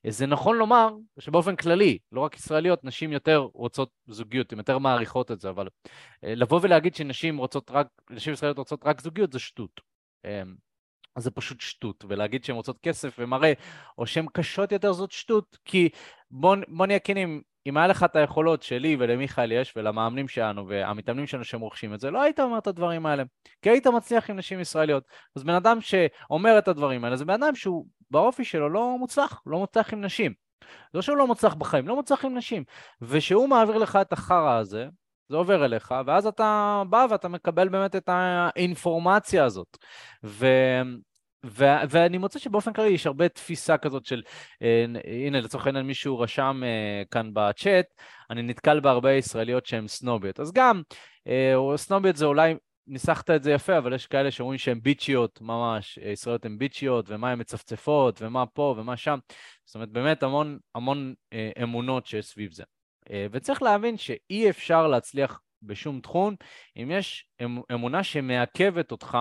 זה 0.08 0.26
נכון 0.26 0.58
לומר 0.58 0.90
שבאופן 1.20 1.56
כללי, 1.56 1.98
לא 2.12 2.22
רק 2.22 2.36
ישראליות, 2.36 2.84
נשים 2.84 3.12
יותר 3.12 3.38
רוצות 3.54 3.90
זוגיות, 4.08 4.52
הן 4.52 4.58
יותר 4.58 4.78
מעריכות 4.78 5.32
את 5.32 5.40
זה, 5.40 5.50
אבל 5.50 5.68
אה, 6.24 6.36
לבוא 6.36 6.60
ולהגיד 6.64 6.96
שנשים 6.96 7.38
רוצות 7.38 7.72
רק, 7.72 7.88
נשים 8.10 8.34
ישראליות 8.34 8.58
רוצות 8.58 8.82
רק 8.86 9.02
זוגיות 9.02 9.34
זה 9.34 9.40
שטות. 9.40 9.82
אמ, 10.26 10.56
זה 11.18 11.32
פשוט 11.32 11.62
שטות, 11.62 12.06
ולהגיד 12.08 12.44
שהן 12.44 12.56
רוצות 12.56 12.80
כסף 12.80 13.16
ומראה, 13.20 13.54
או 13.98 14.08
שהן 14.08 14.26
קשות 14.34 14.72
יותר 14.72 14.94
זאת 14.94 15.12
שטות, 15.12 15.58
כי 15.66 15.90
בוא, 16.32 16.56
בוא 16.68 16.86
נהיה 16.86 17.00
כנים, 17.00 17.42
אם 17.68 17.78
היה 17.78 17.88
לך 17.88 18.04
את 18.04 18.16
היכולות 18.16 18.64
שלי 18.64 18.96
ולמיכאל 19.00 19.52
יש 19.52 19.74
ולמאמנים 19.76 20.28
שלנו 20.28 20.68
והמתאמנים 20.68 21.28
שלנו 21.28 21.44
שהם 21.44 21.62
רוכשים 21.62 21.94
את 21.94 22.00
זה, 22.00 22.12
לא 22.12 22.22
היית 22.22 22.40
אומר 22.40 22.58
את 22.58 22.68
הדברים 22.68 23.06
האלה. 23.06 23.24
כי 23.62 23.70
היית 23.70 23.88
מצליח 23.88 24.30
עם 24.30 24.38
נשים 24.38 24.60
ישראליות. 24.60 25.04
אז 25.36 25.44
בן 25.44 25.54
אדם 25.54 25.82
שאומר 25.82 26.58
את 26.60 26.68
הדברים 26.68 27.06
האלה, 27.06 27.16
זה 27.16 27.26
בן 27.26 27.44
אדם 27.44 27.56
שהוא 27.56 27.86
באופי 28.12 28.44
שלו 28.44 28.70
לא 28.70 28.96
מוצלח, 29.00 29.42
לא 29.46 29.58
מוצלח 29.58 29.94
עם 29.94 30.02
נשים. 30.02 30.34
לא 30.94 31.02
שהוא 31.02 31.18
לא 31.18 31.28
מוצלח 31.28 31.54
בחיים, 31.54 31.88
לא 31.88 31.96
מוצלח 31.96 32.26
עם 32.26 32.38
נשים. 32.38 32.64
ושהוא 33.02 33.50
מעביר 33.50 33.78
לך 33.78 33.96
את 33.96 34.14
החרא 34.14 34.58
הזה, 34.58 34.88
זה 35.30 35.38
עובר 35.38 35.66
אליך, 35.66 35.96
ואז 36.06 36.28
אתה 36.28 36.84
בא 36.90 37.06
ואתה 37.10 37.28
מקבל 37.28 37.70
באמת 37.70 37.96
את 37.96 38.10
האינפורמציה 38.12 39.46
הזאת. 39.46 39.78
ו... 40.24 40.46
ו- 41.46 41.82
ואני 41.90 42.18
מוצא 42.18 42.40
שבאופן 42.40 42.74
כללי 42.74 42.90
יש 42.90 43.08
הרבה 43.08 43.30
תפיסה 43.30 43.78
כזאת 43.78 44.06
של, 44.06 44.22
אה, 44.62 44.86
הנה 45.28 45.42
לצורך 45.42 45.66
העניין 45.66 45.86
מישהו 45.86 46.20
רשם 46.20 46.62
אה, 46.64 47.04
כאן 47.12 47.30
בצ'אט, 47.34 47.86
אני 48.30 48.42
נתקל 48.42 48.80
בהרבה 48.80 49.14
ישראליות 49.14 49.66
שהן 49.66 49.88
סנוביות. 49.88 50.40
אז 50.40 50.52
גם, 50.52 50.82
אה, 51.28 51.78
סנוביות 51.78 52.16
זה 52.16 52.26
אולי, 52.26 52.56
ניסחת 52.88 53.30
את 53.30 53.44
זה 53.44 53.52
יפה, 53.52 53.78
אבל 53.78 53.94
יש 53.94 54.08
כאלה 54.08 54.32
שאומרים 54.32 54.58
שהן 54.58 54.80
ביצ'יות 54.82 55.42
ממש, 55.42 56.00
אה, 56.00 56.10
ישראליות 56.10 56.46
הן 56.46 56.58
ביצ'יות, 56.58 57.06
ומה 57.10 57.32
הן 57.32 57.40
מצפצפות, 57.40 58.22
ומה 58.22 58.46
פה 58.46 58.76
ומה 58.78 58.98
שם. 58.98 59.20
זאת 59.66 59.76
אומרת, 59.76 59.90
באמת 59.90 60.24
המון, 60.24 60.60
המון 60.76 61.14
אה, 61.34 61.52
אמונות 61.64 62.06
שיש 62.06 62.26
סביב 62.26 62.52
זה. 62.52 62.64
אה, 63.12 63.28
וצריך 63.32 63.62
להבין 63.62 63.98
שאי 63.98 64.50
אפשר 64.50 64.88
להצליח 64.88 65.42
בשום 65.62 66.02
תחום 66.02 66.36
אם 66.78 66.92
יש 66.92 67.28
אמ, 67.42 67.62
אמונה 67.74 68.04
שמעכבת 68.04 68.92
אותך 68.92 69.18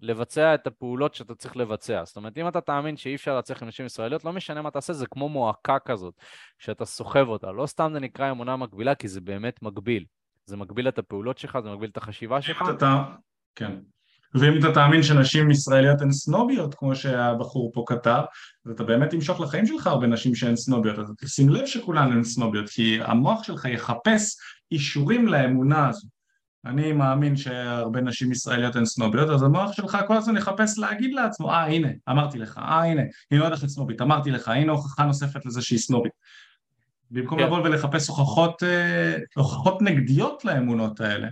לבצע 0.00 0.54
את 0.54 0.66
הפעולות 0.66 1.14
שאתה 1.14 1.34
צריך 1.34 1.56
לבצע. 1.56 2.02
זאת 2.04 2.16
אומרת, 2.16 2.38
אם 2.38 2.48
אתה 2.48 2.60
תאמין 2.60 2.96
שאי 2.96 3.14
אפשר 3.14 3.34
להצליח 3.34 3.62
עם 3.62 3.68
נשים 3.68 3.86
ישראליות, 3.86 4.24
לא 4.24 4.32
משנה 4.32 4.62
מה 4.62 4.70
תעשה, 4.70 4.92
זה 4.92 5.06
כמו 5.06 5.28
מועקה 5.28 5.78
כזאת, 5.78 6.14
שאתה 6.58 6.84
סוחב 6.84 7.28
אותה. 7.28 7.52
לא 7.52 7.66
סתם 7.66 7.90
זה 7.92 8.00
נקרא 8.00 8.30
אמונה 8.30 8.56
מקבילה, 8.56 8.94
כי 8.94 9.08
זה 9.08 9.20
באמת 9.20 9.62
מגביל. 9.62 10.04
זה 10.46 10.56
מגביל 10.56 10.88
את 10.88 10.98
הפעולות 10.98 11.38
שלך, 11.38 11.58
זה 11.62 11.70
מגביל 11.70 11.90
את 11.90 11.96
החשיבה 11.96 12.42
שלך. 12.42 12.64
אתה, 12.76 13.04
כן. 13.54 13.72
ואם 14.34 14.58
אתה 14.58 14.72
תאמין 14.74 15.02
שנשים 15.02 15.50
ישראליות 15.50 16.00
הן 16.00 16.12
סנוביות, 16.12 16.74
כמו 16.74 16.96
שהבחור 16.96 17.70
פה 17.74 17.84
כתב, 17.86 18.22
אז 18.66 18.72
אתה 18.72 18.84
באמת 18.84 19.10
תמשוך 19.10 19.40
לחיים 19.40 19.66
שלך 19.66 19.86
הרבה 19.86 20.06
נשים 20.06 20.34
שהן 20.34 20.56
סנוביות, 20.56 20.98
אז 20.98 21.12
תשים 21.20 21.48
לב 21.48 21.66
שכולן 21.66 22.12
הן 22.12 22.24
סנוביות, 22.24 22.68
כי 22.68 22.98
המוח 23.02 23.42
שלך 23.42 23.64
יחפש 23.64 24.36
אישורים 24.72 25.28
לאמונה 25.28 25.88
הזו. 25.88 26.08
אני 26.68 26.92
מאמין 26.92 27.36
שהרבה 27.36 28.00
נשים 28.00 28.32
ישראליות 28.32 28.76
הן 28.76 28.84
סנוביות, 28.84 29.30
אז 29.30 29.42
המוח 29.42 29.72
שלך 29.72 29.98
כל 30.06 30.16
הזמן 30.16 30.36
יחפש 30.36 30.78
להגיד 30.78 31.14
לעצמו, 31.14 31.50
אה 31.50 31.66
הנה, 31.66 31.88
אמרתי 32.08 32.38
לך, 32.38 32.58
אה 32.58 32.84
הנה, 32.84 33.02
היא 33.30 33.40
עוד 33.40 33.52
אחת 33.52 33.66
סנובית, 33.66 34.00
אמרתי 34.00 34.30
לך, 34.30 34.48
הנה 34.48 34.72
הוכחה 34.72 35.04
נוספת 35.04 35.46
לזה 35.46 35.62
שהיא 35.62 35.78
סנובית. 35.78 36.12
במקום 37.10 37.38
כן. 37.38 37.44
לבוא 37.44 37.58
ולחפש 37.58 38.08
הוכחות, 38.08 38.62
אה, 38.62 39.16
הוכחות 39.36 39.82
נגדיות 39.82 40.44
לאמונות 40.44 41.00
האלה. 41.00 41.28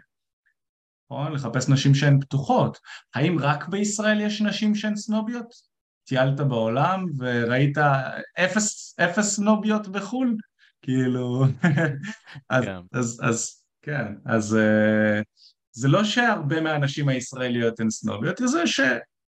נכון? 1.11 1.33
לחפש 1.33 1.68
נשים 1.68 1.94
שהן 1.94 2.20
פתוחות. 2.20 2.79
האם 3.14 3.38
רק 3.38 3.68
בישראל 3.68 4.20
יש 4.20 4.42
נשים 4.42 4.75
שהן 4.75 4.96
סנוביות? 4.96 5.46
טיילת 6.05 6.40
בעולם 6.40 7.05
וראית 7.18 7.79
אפס, 8.38 8.99
אפס 9.01 9.37
סנוביות 9.37 9.88
בחו"ל? 9.88 10.37
כאילו... 10.83 11.44
אז, 12.51 12.64
כן. 12.64 12.79
אז, 12.92 13.20
אז 13.22 13.66
כן, 13.87 14.14
אז 14.25 14.57
uh, 14.57 15.25
זה 15.72 15.88
לא 15.88 16.05
שהרבה 16.05 16.61
מהנשים 16.61 17.09
הישראליות 17.09 17.81
הן 17.81 17.90
סנוביות, 17.90 18.37
זה 18.44 18.66
ש... 18.66 18.81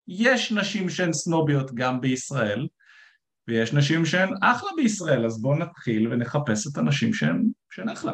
יש 0.08 0.52
נשים 0.52 0.90
שהן 0.90 1.14
סנוביות 1.14 1.72
גם 1.74 2.02
בישראל, 2.02 2.68
ויש 3.48 3.74
נשים 3.74 4.06
שהן 4.06 4.30
אחלה 4.42 4.70
בישראל, 4.76 5.26
אז 5.26 5.42
בואו 5.42 5.58
נתחיל 5.58 6.08
ונחפש 6.08 6.68
את 6.68 6.78
הנשים 6.78 7.14
שהן, 7.14 7.48
שהן 7.72 7.90
אחלה. 7.90 8.14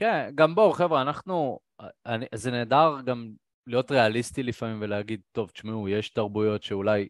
כן, 0.00 0.30
גם 0.34 0.54
בואו 0.54 0.72
חבר'ה, 0.72 1.02
אנחנו, 1.02 1.58
אני, 2.06 2.26
זה 2.34 2.50
נהדר 2.50 3.00
גם 3.04 3.30
להיות 3.66 3.90
ריאליסטי 3.90 4.42
לפעמים 4.42 4.78
ולהגיד, 4.80 5.20
טוב, 5.32 5.50
תשמעו, 5.50 5.88
יש 5.88 6.08
תרבויות 6.08 6.62
שאולי 6.62 7.08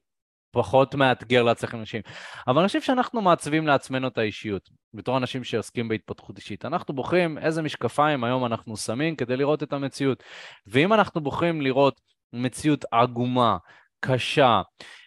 פחות 0.50 0.94
מאתגר 0.94 1.42
להצליח 1.42 1.74
נשים. 1.74 2.02
אבל 2.46 2.58
אני 2.58 2.66
חושב 2.66 2.82
שאנחנו 2.82 3.20
מעצבים 3.20 3.66
לעצמנו 3.66 4.08
את 4.08 4.18
האישיות, 4.18 4.70
בתור 4.94 5.16
אנשים 5.16 5.44
שעוסקים 5.44 5.88
בהתפתחות 5.88 6.36
אישית. 6.36 6.64
אנחנו 6.64 6.94
בוחרים 6.94 7.38
איזה 7.38 7.62
משקפיים 7.62 8.24
היום 8.24 8.44
אנחנו 8.44 8.76
שמים 8.76 9.16
כדי 9.16 9.36
לראות 9.36 9.62
את 9.62 9.72
המציאות. 9.72 10.22
ואם 10.66 10.92
אנחנו 10.92 11.20
בוחרים 11.20 11.60
לראות 11.60 12.00
מציאות 12.32 12.84
עגומה, 12.92 13.56
קשה, 14.00 14.62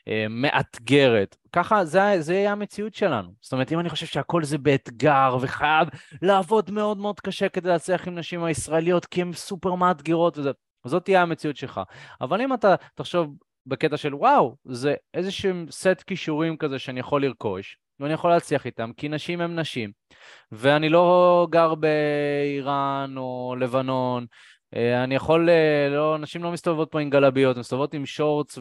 אה, 0.08 0.26
מאתגרת, 0.30 1.36
ככה 1.54 1.86
זה, 1.86 2.02
זה 2.20 2.34
יהיה 2.34 2.52
המציאות 2.52 2.94
שלנו. 2.94 3.30
זאת 3.42 3.54
אומרת, 3.54 3.72
אם 3.72 3.80
אני 3.80 3.90
חושב 3.90 4.06
שהכל 4.06 4.44
זה 4.44 4.58
באתגר 4.58 5.38
וחייב 5.42 5.88
לעבוד 6.22 6.72
מאוד 6.72 6.98
מאוד 6.98 7.20
קשה 7.20 7.50
כדי 7.50 7.70
להצליח 7.70 8.08
עם 8.08 8.16
נשים 8.16 8.44
הישראליות 8.44 9.06
כי 9.06 9.22
הן 9.22 9.34
סופר 9.34 9.76
מאתגרות 9.76 10.38
וזה, 10.38 10.52
זאת 10.86 11.06
תהיה 11.06 11.22
המציאות 11.22 11.58
שלך. 11.58 11.82
אבל 12.22 12.42
אם 12.42 12.54
אתה 12.54 12.76
תחשוב 12.96 13.36
בקטע 13.66 13.98
של 13.98 14.16
וואו, 14.16 14.56
זה 14.66 14.96
איזשהו 15.14 15.54
סט 15.72 16.04
כישורים 16.08 16.58
כזה 16.58 16.80
שאני 16.80 17.00
יכול 17.00 17.26
לרכוש, 17.26 17.78
ואני 18.00 18.14
יכול 18.14 18.30
להצליח 18.32 18.66
איתם, 18.66 18.92
כי 18.98 19.10
נשים 19.10 19.42
הם 19.42 19.60
נשים, 19.60 19.92
ואני 20.52 20.90
לא 20.90 21.48
גר 21.50 21.76
באיראן 21.76 23.14
או 23.18 23.56
לבנון, 23.60 24.26
אה, 24.76 25.04
אני 25.04 25.16
יכול, 25.16 25.50
אה, 25.50 25.90
לא, 25.90 26.18
נשים 26.18 26.44
לא 26.44 26.52
מסתובבות 26.52 26.92
פה 26.92 27.00
עם 27.00 27.10
גלביות, 27.10 27.58
מסתובבות 27.58 27.94
עם 27.94 28.06
שורטס 28.06 28.58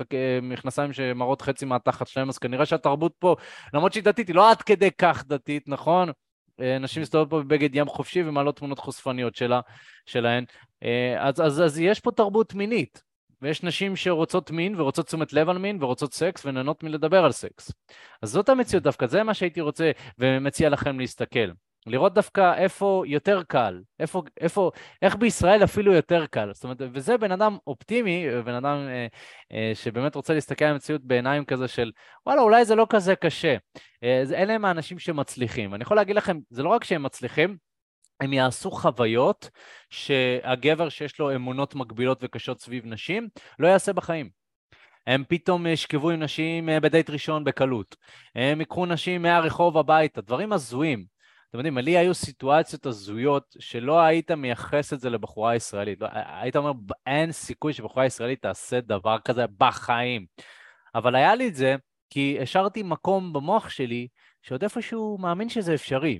ומכנסיים 0.00 0.92
שמראות 0.92 1.42
חצי 1.42 1.64
מהתחת 1.64 2.06
שלהם, 2.06 2.28
אז 2.28 2.38
כנראה 2.38 2.66
שהתרבות 2.66 3.12
פה, 3.18 3.36
למרות 3.74 3.92
שהיא 3.92 4.04
דתית, 4.04 4.28
היא 4.28 4.36
לא 4.36 4.50
עד 4.50 4.62
כדי 4.62 4.90
כך 4.98 5.24
דתית, 5.26 5.68
נכון? 5.68 6.10
אה, 6.60 6.78
נשים 6.78 7.02
מסתובבות 7.02 7.30
פה 7.30 7.42
בבגד 7.44 7.74
ים 7.74 7.86
חופשי 7.86 8.22
ומעלות 8.22 8.56
תמונות 8.56 8.78
חושפניות 8.78 9.36
שלה, 9.36 9.60
שלהן. 10.06 10.44
אז, 11.18 11.40
אז, 11.40 11.60
אז 11.62 11.78
יש 11.78 12.00
פה 12.00 12.10
תרבות 12.10 12.54
מינית, 12.54 13.02
ויש 13.44 13.62
נשים 13.62 13.96
שרוצות 13.96 14.50
מין 14.50 14.80
ורוצות 14.80 15.06
תשומת 15.06 15.32
לב 15.32 15.48
על 15.48 15.58
מין 15.58 15.82
ורוצות 15.82 16.14
סקס 16.14 16.46
ונהנות 16.46 16.82
מלדבר 16.82 17.24
על 17.24 17.32
סקס. 17.32 17.72
אז 18.22 18.30
זאת 18.30 18.48
המציאות 18.48 18.82
דווקא, 18.82 19.06
זה 19.06 19.22
מה 19.22 19.34
שהייתי 19.34 19.60
רוצה 19.60 19.90
ומציע 20.18 20.68
לכם 20.68 21.00
להסתכל. 21.00 21.50
לראות 21.86 22.14
דווקא 22.14 22.54
איפה 22.54 23.02
יותר 23.06 23.42
קל, 23.48 23.80
איפה, 24.00 24.22
איפה, 24.40 24.70
איך 25.02 25.16
בישראל 25.16 25.64
אפילו 25.64 25.92
יותר 25.92 26.26
קל. 26.26 26.50
זאת 26.52 26.64
אומרת, 26.64 26.82
וזה 26.92 27.18
בן 27.18 27.32
אדם 27.32 27.56
אופטימי, 27.66 28.26
בן 28.44 28.54
אדם 28.54 28.76
אה, 28.88 29.06
אה, 29.52 29.72
שבאמת 29.74 30.14
רוצה 30.14 30.34
להסתכל 30.34 30.64
על 30.64 30.72
המציאות 30.72 31.04
בעיניים 31.04 31.44
כזה 31.44 31.68
של, 31.68 31.92
וואלה, 32.26 32.42
אולי 32.42 32.64
זה 32.64 32.74
לא 32.74 32.86
כזה 32.90 33.16
קשה. 33.16 33.56
אה, 34.02 34.22
אלה 34.34 34.52
הם 34.52 34.64
האנשים 34.64 34.98
שמצליחים. 34.98 35.74
אני 35.74 35.82
יכול 35.82 35.96
להגיד 35.96 36.16
לכם, 36.16 36.38
זה 36.50 36.62
לא 36.62 36.68
רק 36.68 36.84
שהם 36.84 37.02
מצליחים, 37.02 37.56
הם 38.20 38.32
יעשו 38.32 38.70
חוויות 38.70 39.50
שהגבר 39.90 40.88
שיש 40.88 41.18
לו 41.18 41.34
אמונות 41.34 41.74
מגבילות 41.74 42.18
וקשות 42.22 42.60
סביב 42.60 42.86
נשים 42.86 43.28
לא 43.58 43.68
יעשה 43.68 43.92
בחיים. 43.92 44.30
הם 45.06 45.24
פתאום 45.28 45.66
ישכבו 45.66 46.10
עם 46.10 46.22
נשים 46.22 46.68
אה, 46.68 46.80
בדייט 46.80 47.10
ראשון 47.10 47.44
בקלות. 47.44 47.96
הם 48.34 48.60
ייקחו 48.60 48.86
נשים 48.86 49.22
מהרחוב 49.22 49.78
הביתה, 49.78 50.20
דברים 50.20 50.52
הזויים. 50.52 51.04
אתם 51.50 51.58
יודעים, 51.58 51.78
לי 51.78 51.98
היו 51.98 52.14
סיטואציות 52.14 52.86
הזויות 52.86 53.56
שלא 53.58 54.00
היית 54.00 54.30
מייחס 54.30 54.92
את 54.92 55.00
זה 55.00 55.10
לבחורה 55.10 55.56
ישראלית. 55.56 56.00
לא, 56.00 56.08
היית 56.12 56.56
אומר, 56.56 56.72
אין 57.06 57.32
סיכוי 57.32 57.72
שבחורה 57.72 58.06
ישראלית 58.06 58.42
תעשה 58.42 58.80
דבר 58.80 59.16
כזה 59.24 59.44
בחיים. 59.58 60.26
אבל 60.94 61.14
היה 61.14 61.34
לי 61.34 61.48
את 61.48 61.54
זה 61.54 61.76
כי 62.10 62.38
השארתי 62.42 62.82
מקום 62.82 63.32
במוח 63.32 63.68
שלי 63.68 64.08
שעוד 64.42 64.62
איפשהו 64.62 65.18
מאמין 65.20 65.48
שזה 65.48 65.74
אפשרי. 65.74 66.18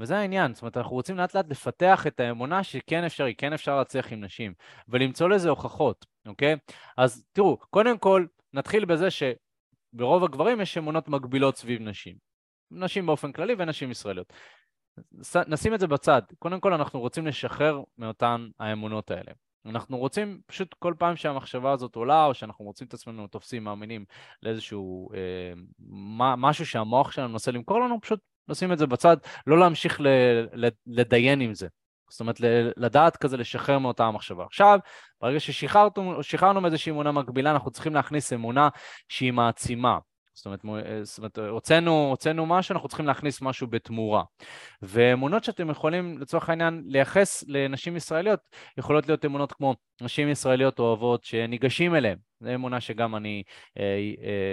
וזה 0.00 0.18
העניין, 0.18 0.54
זאת 0.54 0.62
אומרת, 0.62 0.76
אנחנו 0.76 0.96
רוצים 0.96 1.16
לאט 1.16 1.34
לאט 1.34 1.48
לפתח 1.48 2.06
את 2.06 2.20
האמונה 2.20 2.64
שכן 2.64 3.04
אפשרי, 3.04 3.34
כן 3.34 3.52
אפשר 3.52 3.76
להצליח 3.76 4.12
עם 4.12 4.24
נשים, 4.24 4.54
ולמצוא 4.88 5.28
לזה 5.28 5.48
הוכחות, 5.48 6.06
אוקיי? 6.26 6.56
אז 6.96 7.24
תראו, 7.32 7.58
קודם 7.70 7.98
כל, 7.98 8.26
נתחיל 8.52 8.84
בזה 8.84 9.08
שברוב 9.10 10.24
הגברים 10.24 10.60
יש 10.60 10.78
אמונות 10.78 11.08
מגבילות 11.08 11.56
סביב 11.56 11.82
נשים. 11.82 12.16
נשים 12.70 13.06
באופן 13.06 13.32
כללי 13.32 13.54
ונשים 13.58 13.90
ישראליות. 13.90 14.32
נשים 15.46 15.74
את 15.74 15.80
זה 15.80 15.86
בצד. 15.86 16.22
קודם 16.38 16.60
כל, 16.60 16.72
אנחנו 16.72 17.00
רוצים 17.00 17.26
לשחרר 17.26 17.82
מאותן 17.98 18.48
האמונות 18.58 19.10
האלה. 19.10 19.32
אנחנו 19.66 19.98
רוצים 19.98 20.40
פשוט 20.46 20.74
כל 20.74 20.94
פעם 20.98 21.16
שהמחשבה 21.16 21.72
הזאת 21.72 21.96
עולה, 21.96 22.24
או 22.24 22.34
שאנחנו 22.34 22.64
מוצאים 22.64 22.88
את 22.88 22.94
עצמנו 22.94 23.26
תופסים, 23.26 23.64
מאמינים 23.64 24.04
לאיזשהו 24.42 25.08
אה, 25.14 25.52
משהו 26.36 26.66
שהמוח 26.66 27.10
שלנו 27.10 27.28
מנסה 27.28 27.50
למכור 27.50 27.80
לנו, 27.80 28.00
פשוט 28.00 28.20
לשים 28.48 28.72
את 28.72 28.78
זה 28.78 28.86
בצד, 28.86 29.16
לא 29.46 29.58
להמשיך 29.58 30.00
ל, 30.00 30.06
ל, 30.52 30.68
לדיין 30.86 31.40
עם 31.40 31.54
זה. 31.54 31.68
זאת 32.10 32.20
אומרת, 32.20 32.40
לדעת 32.76 33.16
כזה 33.16 33.36
לשחרר 33.36 33.78
מאותה 33.78 34.04
המחשבה. 34.04 34.44
עכשיו, 34.44 34.78
ברגע 35.20 35.40
ששחררנו 35.40 36.60
מאיזושהי 36.60 36.92
אמונה 36.92 37.12
מקבילה, 37.12 37.50
אנחנו 37.50 37.70
צריכים 37.70 37.94
להכניס 37.94 38.32
אמונה 38.32 38.68
שהיא 39.08 39.32
מעצימה. 39.32 39.98
זאת 40.38 40.46
אומרת, 40.46 40.86
אה, 40.86 41.04
זאת 41.04 41.18
אומרת 41.18 41.38
הוצאנו, 41.38 42.08
הוצאנו 42.10 42.46
משהו, 42.46 42.72
אנחנו 42.72 42.88
צריכים 42.88 43.06
להכניס 43.06 43.42
משהו 43.42 43.66
בתמורה. 43.66 44.22
ואמונות 44.82 45.44
שאתם 45.44 45.70
יכולים, 45.70 46.18
לצורך 46.18 46.48
העניין, 46.48 46.82
לייחס 46.86 47.44
לנשים 47.48 47.96
ישראליות, 47.96 48.40
יכולות 48.78 49.08
להיות 49.08 49.24
אמונות 49.24 49.52
כמו 49.52 49.74
נשים 50.00 50.28
ישראליות 50.28 50.78
אוהבות 50.78 51.24
שניגשים 51.24 51.94
אליהן. 51.94 52.27
זו 52.40 52.54
אמונה 52.54 52.80
שגם 52.80 53.16
אני 53.16 53.42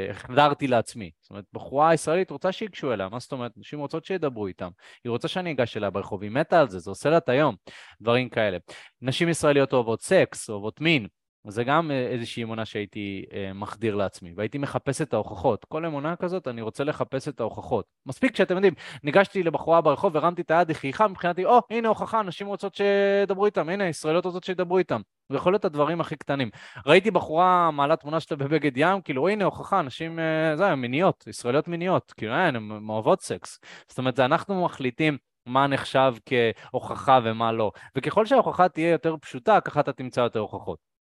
החדרתי 0.10 0.66
אה, 0.66 0.72
אה, 0.72 0.78
לעצמי. 0.78 1.12
זאת 1.22 1.30
אומרת, 1.30 1.46
בחורה 1.54 1.94
ישראלית 1.94 2.32
רוצה 2.32 2.52
שיגשו 2.52 2.94
אליה, 2.94 3.10
מה 3.10 3.20
זאת 3.20 3.32
אומרת? 3.32 3.52
נשים 3.58 3.80
רוצות 3.80 4.06
שידברו 4.06 4.48
איתם. 4.48 4.70
היא 5.04 5.10
רוצה 5.10 5.28
שאני 5.28 5.52
אגש 5.52 5.78
אליה 5.78 5.90
ברחוב, 5.90 6.24
היא 6.24 6.32
מתה 6.32 6.60
על 6.60 6.70
זה, 6.70 6.80
זה 6.80 6.92
עושה 6.92 7.10
לה 7.10 7.18
את 7.18 7.30
היום, 7.30 7.56
דברים 8.02 8.30
כאלה. 8.30 8.58
נשים 9.02 9.30
ישראליות 9.30 9.74
אוהבות 9.74 10.02
סקס, 10.02 10.50
אוהבות 10.50 10.82
מין. 10.82 11.08
זה 11.48 11.64
גם 11.64 11.92
אה, 11.92 12.08
איזושהי 12.08 12.44
אמונה 12.44 12.66
שהייתי 12.66 13.26
אה, 13.34 13.52
מחדיר 13.54 13.96
לעצמי, 13.96 14.34
והייתי 14.36 14.58
מחפש 14.58 15.02
את 15.02 15.14
ההוכחות. 15.14 15.66
כל 15.66 15.86
אמונה 15.86 16.16
כזאת, 16.16 16.48
אני 16.48 16.62
רוצה 16.62 16.84
לחפש 16.84 17.28
את 17.28 17.40
ההוכחות. 17.40 17.86
מספיק 18.06 18.36
שאתם 18.36 18.56
יודעים, 18.56 18.74
ניגשתי 19.04 19.44
לבחורה 19.44 19.82
ברחוב, 19.82 20.18
הרמתי 20.18 20.42
את 20.42 20.52
היד, 20.52 20.70
היא 20.70 20.76
חייכה 20.76 21.08
מבחינתי, 21.08 21.46
או, 21.46 21.58
oh, 21.58 21.62
הנה 21.70 21.88
הוכחה, 21.88 22.22
נשים 22.22 22.48
רוצות 22.48 22.76
שידברו 22.76 23.46
איתם, 23.46 23.70
הנה, 23.70 23.88
ישראליות 23.88 24.26
רוצות 24.26 24.44
שידברו 24.44 24.78
איתם. 24.78 25.02
זה 25.30 25.38
יכול 25.38 25.54
להיות 25.54 25.66
הדברים 25.66 26.02
הכי 26.02 26.16
קטנים. 26.16 26.50
ראיתי 26.86 27.12
בחורה 27.12 27.72
מעלה 27.72 27.96
תמונה 27.96 28.20
שלה 28.20 28.38
בבגד 28.38 28.72
ים, 28.76 29.02
כאילו, 29.02 29.28
הנה 29.28 29.46
הוכחה, 29.46 29.82
נשים, 29.82 30.20
אה, 30.20 30.56
זה, 30.58 30.76
מיניות, 30.76 31.24
ישראליות 31.28 31.68
מיניות, 31.68 32.14
כאילו, 32.18 32.34
הן 32.34 32.90
אוהבות 32.90 33.22
סקס. 33.22 33.60
זאת 33.88 33.98
אומרת, 33.98 34.16
זה 34.16 34.26
אנחנו 34.26 34.66
מחליטים 34.66 35.18
מה 35.46 35.68
נחשב 35.68 36.14
כהוכחה 36.26 37.20
ומה 37.24 37.52
לא. 37.52 37.72
וככל 37.96 38.26
שההוכחה 38.26 38.70
תהיה 38.70 38.92
יותר 38.92 39.16
פשוטה, 39.22 39.62
ככה 39.62 39.80
אתה 39.80 39.94
תמצא 39.94 40.22
יותר 40.22 40.40
הוכחות. 40.40 40.95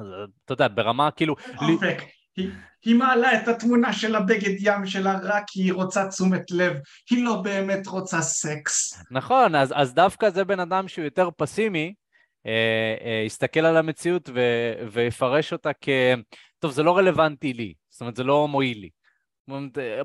אז 0.00 0.06
אתה 0.44 0.52
יודע, 0.52 0.68
ברמה 0.68 1.10
כאילו... 1.10 1.36
אופק, 1.72 2.02
היא, 2.36 2.50
היא 2.84 2.96
מעלה 2.96 3.42
את 3.42 3.48
התמונה 3.48 3.92
של 3.92 4.16
הבגד 4.16 4.54
ים 4.58 4.86
שלה 4.86 5.18
רק 5.22 5.44
כי 5.46 5.62
היא 5.62 5.72
רוצה 5.72 6.08
תשומת 6.08 6.50
לב, 6.50 6.76
היא 7.10 7.24
לא 7.24 7.36
באמת 7.42 7.86
רוצה 7.86 8.22
סקס. 8.22 9.02
נכון, 9.10 9.54
אז, 9.54 9.72
אז 9.76 9.94
דווקא 9.94 10.30
זה 10.30 10.44
בן 10.44 10.60
אדם 10.60 10.88
שהוא 10.88 11.04
יותר 11.04 11.28
פסימי, 11.36 11.94
אה, 12.46 12.94
אה, 13.04 13.22
יסתכל 13.26 13.60
על 13.60 13.76
המציאות 13.76 14.30
ו, 14.34 14.40
ויפרש 14.92 15.52
אותה 15.52 15.70
כ... 15.80 15.88
טוב, 16.58 16.72
זה 16.72 16.82
לא 16.82 16.96
רלוונטי 16.96 17.52
לי, 17.52 17.74
זאת 17.90 18.00
אומרת, 18.00 18.16
זה 18.16 18.24
לא 18.24 18.48
מועיל 18.48 18.78
לי. 18.78 18.90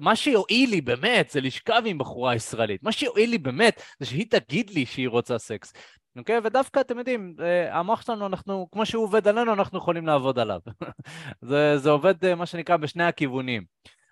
מה 0.02 0.16
שיועיל 0.16 0.70
לי 0.70 0.82
באמת 0.82 1.30
זה 1.30 1.42
לשכב 1.42 1.82
עם 1.86 1.98
בחורה 1.98 2.36
ישראלית. 2.36 2.84
מה 2.84 2.92
שיועיל 2.92 3.30
לי 3.30 3.38
באמת 3.38 3.82
זה 4.00 4.06
שהיא 4.06 4.26
תגיד 4.30 4.70
לי 4.70 4.86
שהיא 4.86 5.10
רוצה 5.10 5.38
סקס. 5.38 5.74
אוקיי? 6.16 6.40
ודווקא, 6.44 6.80
אתם 6.80 6.98
יודעים, 6.98 7.36
אה, 7.42 7.80
המוח 7.80 8.02
שלנו, 8.02 8.26
אנחנו, 8.26 8.68
כמו 8.72 8.86
שהוא 8.86 9.04
עובד 9.04 9.28
עלינו, 9.28 9.54
אנחנו 9.54 9.78
יכולים 9.78 10.08
לעבוד 10.08 10.40
עליו. 10.40 10.60
זה, 11.42 11.78
זה 11.78 11.90
עובד, 11.90 12.26
אה, 12.26 12.36
מה 12.36 12.46
שנקרא, 12.46 12.78
בשני 12.78 13.04
הכיוונים. 13.04 13.64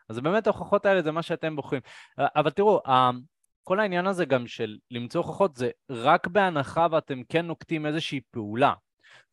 אז 0.09 0.19
באמת 0.19 0.47
ההוכחות 0.47 0.85
האלה 0.85 1.01
זה 1.01 1.11
מה 1.11 1.21
שאתם 1.21 1.55
בוחרים. 1.55 1.81
אה, 2.19 2.27
אבל 2.35 2.49
תראו, 2.49 2.81
כל 3.63 3.79
העניין 3.79 4.07
הזה 4.07 4.25
גם 4.25 4.47
של 4.47 4.77
למצוא 4.91 5.21
הוכחות 5.21 5.55
זה 5.55 5.69
רק 5.89 6.27
בהנחה 6.27 6.87
ואתם 6.91 7.21
כן 7.29 7.45
נוקטים 7.45 7.85
איזושהי 7.85 8.21
פעולה. 8.31 8.73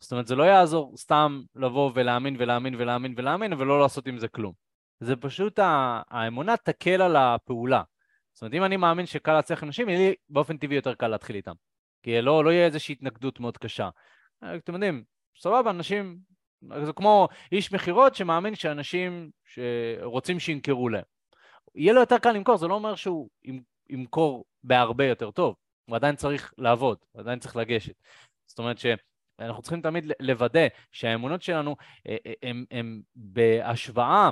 זאת 0.01 0.13
אומרת, 0.13 0.27
זה 0.27 0.37
לא 0.37 0.43
יעזור 0.43 0.97
סתם 0.97 1.43
לבוא 1.55 1.91
ולהאמין 1.95 2.37
ולהאמין 2.39 2.75
ולהאמין 2.79 3.15
ולהאמין 3.17 3.53
ולא 3.53 3.81
לעשות 3.81 4.07
עם 4.07 4.19
זה 4.19 4.29
כלום. 4.29 4.53
זה 5.01 5.17
פשוט, 5.17 5.59
האמונה 6.11 6.57
תקל 6.57 7.03
על 7.03 7.17
הפעולה. 7.17 7.83
זאת 8.33 8.43
אומרת, 8.43 8.55
אם 8.55 8.65
אני 8.65 8.77
מאמין 8.77 9.07
שקל 9.07 9.33
להצליח 9.33 9.63
עם 9.63 9.69
נשים, 9.69 9.89
יהיה 9.89 9.99
לי 9.99 10.15
באופן 10.29 10.57
טבעי 10.57 10.77
יותר 10.77 10.95
קל 10.95 11.09
להתחיל 11.09 11.37
איתם. 11.37 11.53
כי 12.03 12.23
לא, 12.23 12.45
לא 12.45 12.51
יהיה 12.51 12.67
איזושהי 12.67 12.93
התנגדות 12.93 13.41
מאוד 13.41 13.59
קשה. 13.59 13.89
אתם 14.57 14.75
יודעים, 14.75 15.05
סבבה, 15.39 15.71
אנשים, 15.71 16.19
זה 16.85 16.93
כמו 16.93 17.29
איש 17.53 17.73
מכירות 17.73 18.15
שמאמין 18.15 18.55
שאנשים 18.55 19.31
שרוצים 19.45 20.41
שימכרו 20.41 20.89
להם. 20.89 21.05
יהיה 21.75 21.93
לו 21.93 22.01
יותר 22.01 22.19
קל 22.19 22.33
למכור, 22.33 22.57
זה 22.57 22.69
לא 22.69 22.75
אומר 22.75 22.95
שהוא 22.95 23.29
ימכור 23.89 24.45
בהרבה 24.65 25.05
יותר 25.05 25.31
טוב, 25.31 25.55
הוא 25.85 25.97
עדיין 25.97 26.17
צריך 26.17 26.53
לעבוד, 26.59 26.99
הוא 27.13 27.21
עדיין 27.21 27.39
צריך 27.39 27.57
לגשת. 27.57 27.95
זאת 28.47 28.59
אומרת 28.59 28.79
ש... 28.79 28.87
אנחנו 29.39 29.63
צריכים 29.63 29.83
תמיד 29.83 30.13
לוודא 30.21 30.67
שהאמונות 30.93 31.43
שלנו 31.43 31.77
הן 32.71 33.03
בהשוואה 33.15 34.31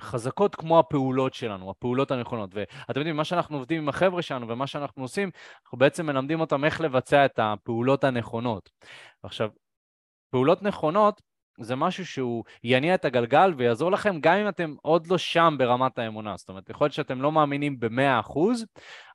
חזקות 0.00 0.54
כמו 0.54 0.78
הפעולות 0.78 1.34
שלנו, 1.34 1.70
הפעולות 1.70 2.10
הנכונות. 2.10 2.50
ואתם 2.54 3.00
יודעים, 3.00 3.16
מה 3.16 3.24
שאנחנו 3.24 3.56
עובדים 3.56 3.82
עם 3.82 3.88
החבר'ה 3.88 4.22
שלנו 4.22 4.48
ומה 4.48 4.66
שאנחנו 4.66 5.02
עושים, 5.02 5.30
אנחנו 5.64 5.78
בעצם 5.78 6.06
מלמדים 6.06 6.40
אותם 6.40 6.64
איך 6.64 6.80
לבצע 6.80 7.24
את 7.24 7.38
הפעולות 7.38 8.04
הנכונות. 8.04 8.70
עכשיו, 9.22 9.50
פעולות 10.30 10.62
נכונות 10.62 11.22
זה 11.60 11.76
משהו 11.76 12.06
שהוא 12.06 12.44
יניע 12.64 12.94
את 12.94 13.04
הגלגל 13.04 13.54
ויעזור 13.56 13.90
לכם 13.90 14.20
גם 14.20 14.34
אם 14.34 14.48
אתם 14.48 14.74
עוד 14.82 15.06
לא 15.06 15.18
שם 15.18 15.54
ברמת 15.58 15.98
האמונה. 15.98 16.36
זאת 16.36 16.48
אומרת, 16.48 16.70
יכול 16.70 16.84
להיות 16.84 16.94
שאתם 16.94 17.22
לא 17.22 17.32
מאמינים 17.32 17.80
ב-100%, 17.80 18.38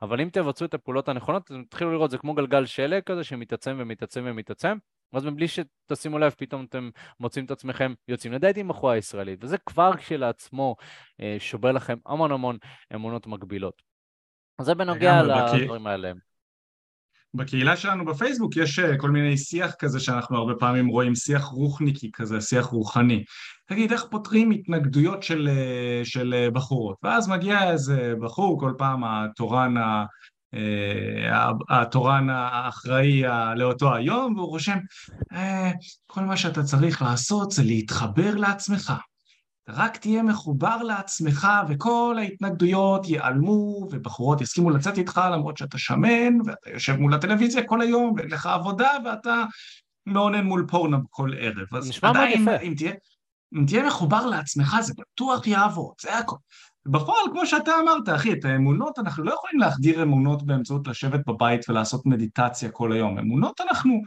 אבל 0.01 0.21
אם 0.21 0.29
תבצעו 0.29 0.67
את 0.67 0.73
הפעולות 0.73 1.09
הנכונות, 1.09 1.43
אתם 1.43 1.63
תתחילו 1.63 1.91
לראות, 1.91 2.11
זה 2.11 2.17
כמו 2.17 2.33
גלגל 2.33 2.65
שלג 2.65 3.03
כזה 3.03 3.23
שמתעצם 3.23 3.75
ומתעצם 3.79 4.23
ומתעצם, 4.25 4.77
ואז 5.13 5.25
מבלי 5.25 5.47
שתשימו 5.47 6.19
לב, 6.19 6.33
פתאום 6.37 6.65
אתם 6.69 6.89
מוצאים 7.19 7.45
את 7.45 7.51
עצמכם 7.51 7.93
יוצאים 8.07 8.33
לדייט 8.33 8.57
עם 8.57 8.67
בחורה 8.67 8.97
ישראלית, 8.97 9.43
וזה 9.43 9.57
כבר 9.57 9.97
כשלעצמו 9.97 10.75
אה, 11.21 11.35
שובר 11.39 11.71
לכם 11.71 11.97
המון 12.05 12.31
המון 12.31 12.57
אמונות 12.95 13.27
מגבילות. 13.27 13.81
אז 14.59 14.65
זה 14.65 14.75
בנוגע 14.75 15.21
לדברים 15.23 15.87
האלה. 15.87 16.11
בקהילה 17.33 17.77
שלנו 17.77 18.05
בפייסבוק 18.05 18.57
יש 18.57 18.79
אה, 18.79 18.97
כל 18.97 19.09
מיני 19.09 19.37
שיח 19.37 19.73
כזה 19.79 19.99
שאנחנו 19.99 20.37
הרבה 20.37 20.53
פעמים 20.59 20.87
רואים, 20.87 21.15
שיח 21.15 21.43
רוחניקי 21.43 22.09
כזה, 22.13 22.41
שיח 22.41 22.65
רוחני. 22.65 23.23
תגיד, 23.65 23.91
איך 23.91 24.05
פותרים 24.11 24.51
התנגדויות 24.51 25.23
של, 25.23 25.47
אה, 25.51 26.01
של 26.05 26.49
בחורות? 26.53 26.97
ואז 27.03 27.29
מגיע 27.29 27.71
איזה 27.71 28.13
בחור, 28.21 28.59
כל 28.59 28.73
פעם 28.77 29.03
התורן 29.03 29.73
התורן 31.69 32.29
האחראי 32.29 33.23
לאותו 33.55 33.95
היום, 33.95 34.35
והוא 34.35 34.47
רושם, 34.47 34.77
אה, 35.33 35.71
כל 36.07 36.21
מה 36.21 36.37
שאתה 36.37 36.63
צריך 36.63 37.01
לעשות 37.01 37.51
זה 37.51 37.63
להתחבר 37.63 38.35
לעצמך. 38.35 38.93
רק 39.69 39.97
תהיה 39.97 40.23
מחובר 40.23 40.77
לעצמך 40.77 41.47
וכל 41.69 42.15
ההתנגדויות 42.19 43.07
ייעלמו 43.07 43.87
ובחורות 43.91 44.41
יסכימו 44.41 44.69
לצאת 44.69 44.97
איתך 44.97 45.21
למרות 45.33 45.57
שאתה 45.57 45.77
שמן 45.77 46.41
ואתה 46.45 46.69
יושב 46.69 46.95
מול 46.95 47.13
הטלוויזיה 47.13 47.67
כל 47.67 47.81
היום 47.81 48.13
ואין 48.17 48.29
לך 48.29 48.45
עבודה 48.45 48.89
ואתה 49.05 49.43
מעונן 50.05 50.43
מול 50.43 50.65
פורנו 50.69 50.97
כל 51.09 51.31
ערב. 51.39 51.75
אז 51.75 51.91
יפה. 52.29 52.57
אם 52.61 52.73
תהיה, 52.77 52.93
אם 53.55 53.65
תהיה 53.67 53.87
מחובר 53.87 54.25
לעצמך 54.25 54.75
זה 54.81 54.93
בטוח 54.97 55.47
יעבוד, 55.47 55.93
זה 56.01 56.17
הכל. 56.17 56.35
בפועל, 56.85 57.23
כמו 57.31 57.45
שאתה 57.45 57.71
אמרת, 57.83 58.09
אחי, 58.15 58.33
את 58.33 58.45
האמונות, 58.45 58.99
אנחנו 58.99 59.23
לא 59.23 59.33
יכולים 59.33 59.59
להחדיר 59.59 60.03
אמונות 60.03 60.43
באמצעות 60.43 60.87
לשבת 60.87 61.19
בבית 61.27 61.69
ולעשות 61.69 62.05
מדיטציה 62.05 62.71
כל 62.71 62.91
היום. 62.91 63.19
אמונות 63.19 63.61
אנחנו 63.61 64.01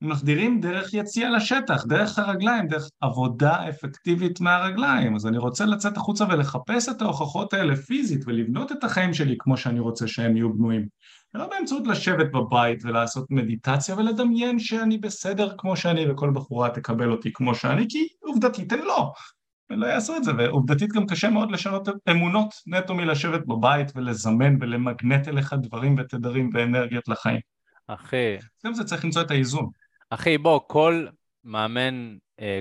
מחדירים 0.00 0.60
דרך 0.60 0.94
יציאה 0.94 1.30
לשטח, 1.30 1.84
דרך 1.86 2.18
הרגליים, 2.18 2.68
דרך 2.68 2.88
עבודה 3.00 3.68
אפקטיבית 3.68 4.40
מהרגליים. 4.40 5.14
אז 5.14 5.26
אני 5.26 5.38
רוצה 5.38 5.64
לצאת 5.64 5.96
החוצה 5.96 6.24
ולחפש 6.24 6.88
את 6.88 7.02
ההוכחות 7.02 7.54
האלה 7.54 7.76
פיזית 7.76 8.20
ולבנות 8.26 8.72
את 8.72 8.84
החיים 8.84 9.14
שלי 9.14 9.36
כמו 9.38 9.56
שאני 9.56 9.80
רוצה 9.80 10.08
שהם 10.08 10.36
יהיו 10.36 10.52
בנויים. 10.52 10.86
לא 11.34 11.46
באמצעות 11.46 11.86
לשבת 11.86 12.32
בבית 12.32 12.84
ולעשות 12.84 13.30
מדיטציה 13.30 13.94
ולדמיין 13.94 14.58
שאני 14.58 14.98
בסדר 14.98 15.54
כמו 15.58 15.76
שאני 15.76 16.10
וכל 16.10 16.30
בחורה 16.34 16.70
תקבל 16.70 17.10
אותי 17.10 17.32
כמו 17.32 17.54
שאני, 17.54 17.86
כי 17.88 18.08
עובדתית 18.20 18.72
הן 18.72 18.78
לא. 18.78 19.12
ולא 19.70 19.86
יעשו 19.86 20.16
את 20.16 20.24
זה, 20.24 20.32
ועובדתית 20.38 20.92
גם 20.92 21.06
קשה 21.06 21.30
מאוד 21.30 21.50
לשנות 21.52 21.88
אמונות 22.10 22.54
נטו 22.66 22.94
מלשבת 22.94 23.46
בבית 23.46 23.92
ולזמן 23.94 24.56
ולמגנט 24.60 25.28
אליך 25.28 25.52
דברים 25.52 25.96
ותדרים 25.98 26.50
ואנרגיות 26.52 27.08
לחיים. 27.08 27.40
אחי... 27.86 28.36
גם 28.66 28.74
זה 28.74 28.84
צריך 28.84 29.04
למצוא 29.04 29.22
את 29.22 29.30
האיזון. 29.30 29.70
אחי, 30.10 30.38
בוא, 30.38 30.60
כל 30.66 31.06
מאמן 31.44 32.16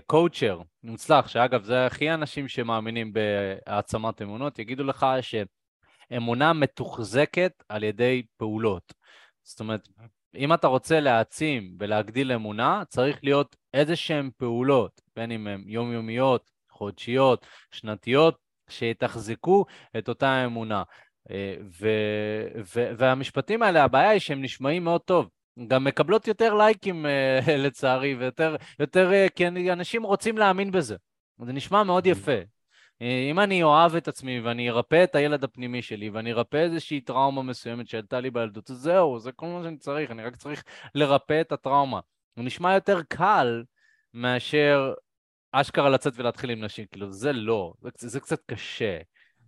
קואוצ'ר 0.06 0.60
uh, 0.62 0.66
מוצלח, 0.84 1.28
שאגב, 1.28 1.64
זה 1.64 1.86
הכי 1.86 2.14
אנשים 2.14 2.48
שמאמינים 2.48 3.14
בהעצמת 3.14 4.22
אמונות, 4.22 4.60
יגידו 4.60 4.84
לך 4.84 5.06
שאמונה 5.22 6.54
מתוחזקת 6.54 7.64
על 7.70 7.84
ידי 7.84 8.24
פעולות. 8.38 8.94
זאת 9.44 9.60
אומרת, 9.60 9.88
אם 10.36 10.54
אתה 10.54 10.68
רוצה 10.68 11.00
להעצים 11.00 11.76
ולהגדיל 11.80 12.32
אמונה, 12.32 12.84
צריך 12.88 13.20
להיות 13.24 13.56
איזה 13.74 13.96
שהן 13.96 14.30
פעולות, 14.38 15.02
בין 15.16 15.32
אם 15.32 15.48
הן 15.48 15.64
יומיומיות, 15.68 16.52
חודשיות, 16.84 17.46
שנתיות, 17.72 18.36
שיתחזקו 18.70 19.66
את 19.98 20.10
אותה 20.10 20.46
אמונה. 20.46 20.84
אה, 21.32 21.56
ו, 21.80 21.88
ו, 22.76 22.92
והמשפטים 22.98 23.64
האלה, 23.64 23.84
הבעיה 23.84 24.10
היא 24.10 24.20
שהם 24.20 24.42
נשמעים 24.42 24.84
מאוד 24.84 25.02
טוב. 25.02 25.30
גם 25.68 25.84
מקבלות 25.84 26.28
יותר 26.28 26.54
לייקים 26.54 27.06
אה, 27.06 27.40
לצערי, 27.66 28.16
ויותר, 28.16 28.56
יותר, 28.80 29.14
אה, 29.14 29.28
כי 29.36 29.48
אנשים 29.48 30.04
רוצים 30.04 30.38
להאמין 30.38 30.72
בזה. 30.72 30.96
זה 31.46 31.54
נשמע 31.54 31.84
מאוד 31.84 32.06
יפה. 32.06 32.38
אם 33.32 33.40
אני 33.40 33.64
אוהב 33.64 33.96
את 33.96 34.08
עצמי 34.08 34.40
ואני 34.40 34.70
ארפא 34.70 35.04
את 35.04 35.16
הילד 35.16 35.44
הפנימי 35.44 35.82
שלי 35.82 36.10
ואני 36.10 36.32
ארפא 36.34 36.58
איזושהי 36.58 37.02
טראומה 37.02 37.44
מסוימת 37.44 37.88
שהייתה 37.88 38.20
לי 38.20 38.32
בילדות, 38.32 38.72
אז 38.72 38.78
זהו, 38.78 39.20
זה 39.20 39.32
כל 39.32 39.46
מה 39.46 39.64
שאני 39.64 39.78
צריך, 39.78 40.12
אני 40.12 40.24
רק 40.24 40.36
צריך 40.36 40.64
לרפא 40.96 41.42
את 41.42 41.52
הטראומה. 41.52 42.00
הוא 42.36 42.46
נשמע 42.46 42.74
יותר 42.74 43.02
קל 43.08 43.64
מאשר 44.14 44.94
אשכרה 45.54 45.90
לצאת 45.90 46.14
ולהתחיל 46.16 46.50
עם 46.50 46.64
נשים, 46.64 46.86
כאילו, 46.92 47.12
זה 47.12 47.34
לא, 47.34 47.74
זה, 47.98 48.08
זה 48.10 48.20
קצת 48.20 48.40
קשה. 48.46 48.98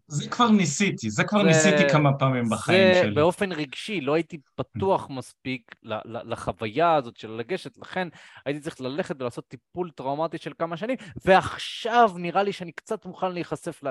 זה 0.07 0.29
כבר 0.29 0.49
ניסיתי, 0.49 1.09
זה 1.09 1.23
כבר 1.23 1.39
זה, 1.39 1.47
ניסיתי 1.47 1.89
כמה 1.91 2.17
פעמים 2.19 2.43
בחיים 2.49 2.93
זה 2.93 2.99
שלי. 2.99 3.09
זה 3.09 3.15
באופן 3.15 3.51
רגשי, 3.51 4.01
לא 4.01 4.13
הייתי 4.13 4.37
פתוח 4.55 5.09
מספיק 5.09 5.75
לחוויה 6.03 6.95
הזאת 6.95 7.17
של 7.17 7.31
לגשת, 7.31 7.77
לכן 7.77 8.07
הייתי 8.45 8.61
צריך 8.61 8.81
ללכת 8.81 9.21
ולעשות 9.21 9.47
טיפול 9.47 9.91
טראומטי 9.91 10.37
של 10.37 10.51
כמה 10.59 10.77
שנים, 10.77 10.97
ועכשיו 11.25 12.11
נראה 12.15 12.43
לי 12.43 12.53
שאני 12.53 12.71
קצת 12.71 13.05
מוכן 13.05 13.31
להיחשף 13.31 13.83
ל... 13.83 13.87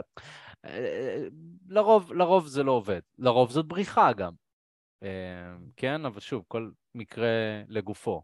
אה, 0.65 1.25
לרוב, 1.69 2.13
לרוב 2.13 2.47
זה 2.47 2.63
לא 2.63 2.73
עובד, 2.73 3.01
לרוב 3.19 3.51
זאת 3.51 3.67
בריחה 3.67 4.13
גם. 4.13 4.33
אה, 5.03 5.09
כן, 5.77 6.05
אבל 6.05 6.21
שוב, 6.21 6.45
כל 6.49 6.71
מקרה 6.95 7.63
לגופו. 7.69 8.23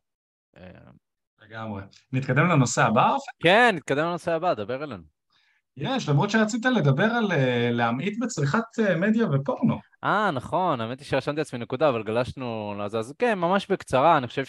לגמרי. 1.43 1.83
נתקדם 2.13 2.49
לנושא 2.49 2.83
הבא, 2.83 3.11
אופן? 3.11 3.31
כן, 3.43 3.73
נתקדם 3.77 4.05
לנושא 4.05 4.33
הבא, 4.33 4.55
דבר 4.55 4.85
אלינו. 4.85 5.03
יש, 5.77 6.09
למרות 6.09 6.31
שרצית 6.31 6.65
לדבר 6.65 7.05
על 7.05 7.33
אה, 7.33 7.71
להמעיט 7.73 8.19
בצריכת 8.21 8.79
אה, 8.79 8.97
מדיה 8.97 9.27
ופורנו. 9.33 9.79
אה, 10.05 10.31
נכון, 10.31 10.81
האמת 10.81 11.01
היא 11.01 11.07
שרשמתי 11.07 11.39
לעצמי 11.39 11.59
נקודה, 11.59 11.89
אבל 11.89 12.03
גלשנו 12.03 12.75
לזה. 12.79 12.99
אז 12.99 13.15
כן, 13.19 13.39
ממש 13.39 13.67
בקצרה, 13.71 14.19
אני 14.19 14.27
חושב 14.27 14.45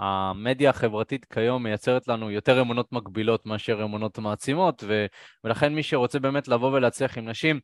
שהמדיה 0.00 0.70
החברתית 0.70 1.24
כיום 1.24 1.62
מייצרת 1.62 2.08
לנו 2.08 2.30
יותר 2.30 2.60
אמונות 2.60 2.92
מגבילות 2.92 3.46
מאשר 3.46 3.84
אמונות 3.84 4.18
מעצימות, 4.18 4.84
ו... 4.86 5.06
ולכן 5.44 5.74
מי 5.74 5.82
שרוצה 5.82 6.18
באמת 6.18 6.48
לבוא 6.48 6.72
ולהצליח 6.72 7.18
עם 7.18 7.28
נשים, 7.28 7.60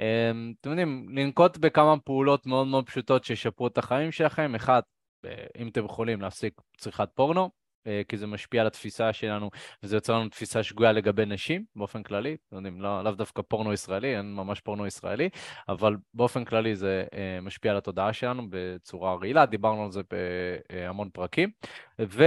אה, 0.00 0.30
אתם 0.60 0.70
יודעים, 0.70 1.06
לנקוט 1.08 1.58
בכמה 1.58 1.94
פעולות 2.04 2.46
מאוד 2.46 2.66
מאוד 2.66 2.86
פשוטות 2.86 3.24
שישפרו 3.24 3.66
את 3.66 3.78
החיים 3.78 4.12
שלכם. 4.12 4.54
אחד, 4.54 4.80
אם 5.58 5.68
אתם 5.68 5.84
יכולים 5.84 6.20
להפסיק 6.20 6.60
צריכת 6.78 7.08
פורנו, 7.14 7.59
כי 8.08 8.16
זה 8.16 8.26
משפיע 8.26 8.60
על 8.60 8.66
התפיסה 8.66 9.12
שלנו, 9.12 9.50
וזה 9.82 9.96
יוצר 9.96 10.18
לנו 10.18 10.28
תפיסה 10.28 10.62
שגויה 10.62 10.92
לגבי 10.92 11.26
נשים 11.26 11.64
באופן 11.76 12.02
כללי, 12.02 12.36
אתם 12.48 12.56
יודעים, 12.56 12.80
לא, 12.80 13.04
לאו 13.04 13.12
דווקא 13.12 13.42
פורנו 13.42 13.72
ישראלי, 13.72 14.16
אין 14.16 14.34
ממש 14.34 14.60
פורנו 14.60 14.86
ישראלי, 14.86 15.28
אבל 15.68 15.96
באופן 16.14 16.44
כללי 16.44 16.76
זה 16.76 17.04
אה, 17.14 17.40
משפיע 17.42 17.70
על 17.70 17.76
התודעה 17.76 18.12
שלנו 18.12 18.42
בצורה 18.50 19.14
רעילה, 19.14 19.46
דיברנו 19.46 19.84
על 19.84 19.90
זה 19.90 20.00
בהמון 20.10 21.10
פרקים, 21.10 21.50
ו... 22.00 22.24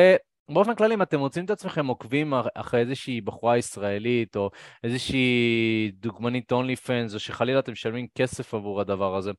באופן 0.50 0.76
כללי, 0.76 0.94
אם 0.94 1.02
אתם 1.02 1.20
מוצאים 1.20 1.46
את 1.46 1.50
עצמכם 1.50 1.88
עוקבים 1.88 2.34
אחרי 2.56 2.80
איזושהי 2.80 3.22
בחורה 3.22 3.58
ישראלית, 3.58 4.36
או 4.36 4.50
איזושהי 4.84 5.92
דוגמנית 5.94 6.52
OnlyFans, 6.52 7.14
או 7.14 7.20
שחלילה 7.20 7.60
אתם 7.60 7.72
משלמים 7.72 8.08
כסף 8.16 8.54
עבור 8.54 8.82
הדבר 8.82 9.16
הזה, 9.16 9.32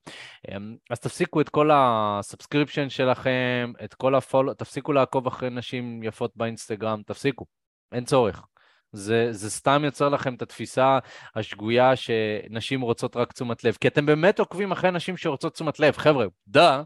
אמ, 0.49 0.77
אז 0.91 1.01
תפסיקו 1.01 1.41
את 1.41 1.49
כל 1.49 1.71
ה 1.73 1.82
subscription 1.82 2.89
שלכם, 2.89 3.73
את 3.85 3.95
כל 3.95 4.15
ה 4.15 4.20
follow, 4.20 4.55
תפסיקו 4.55 4.93
לעקוב 4.93 5.27
אחרי 5.27 5.51
נשים 5.51 6.03
יפות 6.03 6.33
באינסטגרם, 6.37 7.03
תפסיקו, 7.07 7.47
אין 7.93 8.05
צורך. 8.05 8.43
זה, 8.93 9.29
זה 9.31 9.51
סתם 9.51 9.83
יוצר 9.85 10.09
לכם 10.09 10.35
את 10.35 10.43
התפיסה 10.43 10.99
השגויה 11.35 11.97
שנשים 11.97 12.81
רוצות 12.81 13.17
רק 13.17 13.33
תשומת 13.33 13.65
לב, 13.65 13.77
כי 13.81 13.89
אתם 13.89 14.07
באמת 14.07 14.39
עוקבים 14.39 14.73
אחרי 14.73 14.91
נשים 14.91 15.17
שרוצות 15.17 15.55
תשומת 15.55 15.81
לב, 15.81 15.97
חבר'ה, 15.97 16.27
duh, 16.49 16.83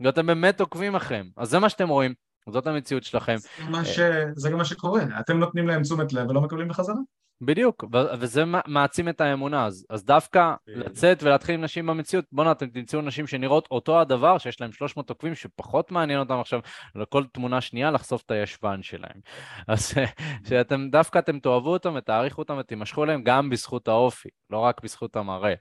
ואתם 0.00 0.26
באמת 0.26 0.60
עוקבים 0.60 0.94
אחריהם. 0.94 1.30
אז 1.36 1.50
זה 1.50 1.58
מה 1.58 1.68
שאתם 1.68 1.88
רואים. 1.88 2.14
זאת 2.50 2.66
המציאות 2.66 3.02
שלכם. 3.02 3.36
זה, 3.36 3.84
ש... 3.84 4.00
זה 4.36 4.50
גם 4.50 4.58
מה 4.58 4.64
שקורה, 4.64 5.02
אתם 5.20 5.38
נותנים 5.38 5.66
להם 5.68 5.82
תשומת 5.82 6.12
לב 6.12 6.30
ולא 6.30 6.40
מקבלים 6.40 6.68
בחזרה. 6.68 6.96
בדיוק, 7.44 7.84
וזה 8.18 8.44
מעצים 8.66 9.08
את 9.08 9.20
האמונה, 9.20 9.66
אז, 9.66 9.86
אז 9.90 10.04
דווקא 10.04 10.54
לצאת 10.66 11.22
ולהתחיל 11.22 11.54
עם 11.54 11.60
נשים 11.60 11.86
במציאות, 11.86 12.24
בוא'נה, 12.32 12.52
אתם 12.52 12.66
תמצאו 12.66 13.00
נשים 13.00 13.26
שנראות 13.26 13.68
אותו 13.70 14.00
הדבר, 14.00 14.38
שיש 14.38 14.60
להם 14.60 14.72
300 14.72 15.10
עוקבים, 15.10 15.34
שפחות 15.34 15.90
מעניין 15.90 16.18
אותם 16.18 16.40
עכשיו 16.40 16.60
לכל 16.94 17.24
תמונה 17.32 17.60
שנייה 17.60 17.90
לחשוף 17.90 18.22
את 18.26 18.30
הישבן 18.30 18.82
שלהם. 18.82 19.20
אז 19.68 19.94
שאתם, 20.48 20.88
דווקא 20.90 21.18
אתם 21.18 21.38
תאהבו 21.38 21.72
אותם 21.72 21.94
ותעריכו 21.96 22.42
אותם 22.42 22.56
ותימשכו 22.60 23.04
אליהם 23.04 23.22
גם 23.22 23.50
בזכות 23.50 23.88
האופי, 23.88 24.28
לא 24.50 24.58
רק 24.58 24.80
בזכות 24.82 25.16
המראה. 25.16 25.54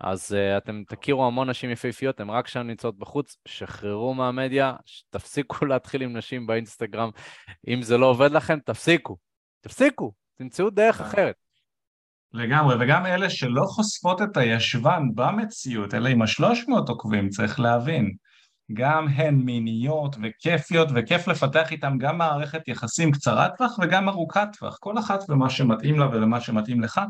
אז 0.00 0.32
uh, 0.32 0.58
אתם 0.58 0.82
תכירו 0.88 1.26
המון 1.26 1.50
נשים 1.50 1.70
יפהפיות, 1.70 2.20
הן 2.20 2.30
רק 2.30 2.48
שם 2.48 2.60
נמצאות 2.60 2.98
בחוץ, 2.98 3.36
שחררו 3.48 4.14
מהמדיה, 4.14 4.74
תפסיקו 5.10 5.64
להתחיל 5.70 6.02
עם 6.02 6.16
נשים 6.16 6.46
באינסטגרם. 6.46 7.10
אם 7.68 7.82
זה 7.82 7.98
לא 7.98 8.06
עובד 8.06 8.30
לכם, 8.30 8.58
תפסיקו. 8.64 9.16
תפסיקו, 9.60 10.12
תמצאו 10.38 10.70
דרך 10.70 11.00
אחרת. 11.00 11.34
לגמרי, 12.32 12.76
וגם 12.80 13.06
אלה 13.06 13.30
שלא 13.30 13.62
חושפות 13.64 14.22
את 14.22 14.36
הישבן 14.36 15.02
במציאות, 15.14 15.94
אלה 15.94 16.08
עם 16.08 16.22
השלוש 16.22 16.68
מאות 16.68 16.88
עוקבים, 16.88 17.28
צריך 17.28 17.60
להבין. 17.60 18.14
גם 18.72 19.08
הן 19.08 19.34
מיניות 19.34 20.16
וכיפיות, 20.22 20.88
וכיף 20.94 21.28
לפתח 21.28 21.72
איתן 21.72 21.98
גם 21.98 22.18
מערכת 22.18 22.68
יחסים 22.68 23.12
קצרת 23.12 23.56
טווח 23.56 23.78
וגם 23.82 24.08
ארוכת 24.08 24.48
טווח, 24.58 24.76
כל 24.80 24.98
אחת 24.98 25.20
ומה 25.28 25.50
שמתאים 25.50 25.98
לה 25.98 26.08
ולמה 26.08 26.40
שמתאים 26.40 26.80
לך, 26.80 27.00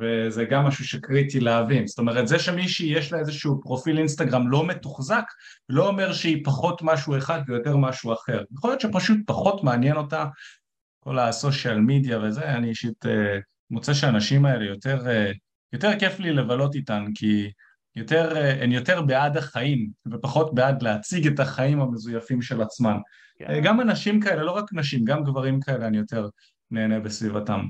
וזה 0.00 0.44
גם 0.44 0.64
משהו 0.64 0.84
שקריטי 0.84 1.40
להבין. 1.40 1.86
זאת 1.86 1.98
אומרת, 1.98 2.28
זה 2.28 2.38
שמישהי 2.38 2.86
יש 2.86 3.12
לה 3.12 3.18
איזשהו 3.18 3.60
פרופיל 3.62 3.98
אינסטגרם 3.98 4.48
לא 4.48 4.66
מתוחזק, 4.66 5.24
לא 5.68 5.88
אומר 5.88 6.12
שהיא 6.12 6.44
פחות 6.44 6.82
משהו 6.82 7.18
אחד 7.18 7.40
ויותר 7.46 7.76
משהו 7.76 8.12
אחר. 8.12 8.42
יכול 8.56 8.70
להיות 8.70 8.80
שפשוט 8.80 9.18
פחות 9.26 9.64
מעניין 9.64 9.96
אותה 9.96 10.24
כל 11.00 11.18
הסושיאל 11.18 11.80
מדיה 11.80 12.18
וזה, 12.18 12.50
אני 12.50 12.68
אישית 12.68 13.06
אה, 13.06 13.38
מוצא 13.70 13.94
שהאנשים 13.94 14.44
האלה 14.46 14.64
יותר, 14.64 15.08
אה, 15.08 15.32
יותר 15.72 15.98
כיף 15.98 16.18
לי 16.20 16.32
לבלות 16.32 16.74
איתן, 16.74 17.04
כי 17.14 17.50
יותר, 17.96 18.36
אה, 18.36 18.62
הן 18.62 18.72
יותר 18.72 19.02
בעד 19.02 19.36
החיים 19.36 19.90
ופחות 20.12 20.54
בעד 20.54 20.82
להציג 20.82 21.26
את 21.26 21.40
החיים 21.40 21.80
המזויפים 21.80 22.42
של 22.42 22.62
עצמן. 22.62 22.96
כן. 23.38 23.60
גם 23.62 23.80
אנשים 23.80 24.20
כאלה, 24.20 24.42
לא 24.42 24.50
רק 24.50 24.64
נשים, 24.72 25.04
גם 25.04 25.24
גברים 25.24 25.60
כאלה, 25.60 25.86
אני 25.86 25.98
יותר 25.98 26.28
נהנה 26.70 27.00
בסביבתם. 27.00 27.60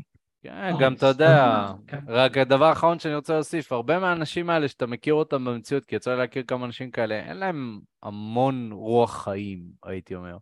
כן, 0.42 0.72
גם 0.80 0.94
אתה 0.94 1.06
יודע. 1.06 1.66
רק 2.08 2.38
הדבר 2.38 2.64
האחרון 2.64 2.98
שאני 2.98 3.14
רוצה 3.14 3.34
להוסיף, 3.34 3.72
הרבה 3.72 3.98
מהאנשים 3.98 4.50
האלה 4.50 4.68
שאתה 4.68 4.86
מכיר 4.86 5.14
אותם 5.14 5.44
במציאות, 5.44 5.84
כי 5.84 5.96
יצא 5.96 6.10
לי 6.10 6.18
להכיר 6.18 6.42
כמה 6.46 6.66
אנשים 6.66 6.90
כאלה, 6.90 7.14
אין 7.14 7.36
להם 7.36 7.80
המון 8.02 8.72
רוח 8.72 9.24
חיים, 9.24 9.62
הייתי 9.82 10.14
אומר. 10.14 10.36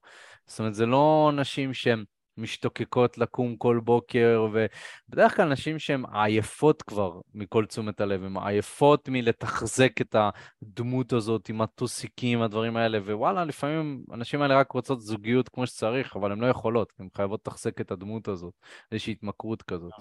זאת 0.46 0.58
אומרת, 0.58 0.74
זה 0.74 0.86
לא 0.86 1.30
אנשים 1.32 1.74
שהם 1.74 2.04
משתוקקות 2.38 3.18
לקום 3.18 3.56
כל 3.56 3.80
בוקר, 3.84 4.46
ובדרך 4.52 5.36
כלל 5.36 5.52
נשים 5.52 5.78
שהן 5.78 6.04
עייפות 6.12 6.82
כבר 6.82 7.20
מכל 7.34 7.66
תשומת 7.66 8.00
הלב, 8.00 8.24
הן 8.24 8.36
עייפות 8.36 9.08
מלתחזק 9.08 10.00
את 10.00 10.16
הדמות 10.62 11.12
הזאת 11.12 11.48
עם 11.48 11.60
הטוסיקים, 11.60 12.42
הדברים 12.42 12.76
האלה, 12.76 12.98
ווואלה, 12.98 13.44
לפעמים 13.44 14.04
הנשים 14.10 14.42
האלה 14.42 14.60
רק 14.60 14.72
רוצות 14.72 15.00
זוגיות 15.00 15.48
כמו 15.48 15.66
שצריך, 15.66 16.16
אבל 16.16 16.32
הן 16.32 16.40
לא 16.40 16.46
יכולות, 16.46 16.92
הן 16.98 17.08
חייבות 17.16 17.40
לתחזק 17.40 17.80
את 17.80 17.90
הדמות 17.90 18.28
הזאת, 18.28 18.54
איזושהי 18.92 19.12
התמכרות 19.12 19.62
כזאת. 19.62 19.92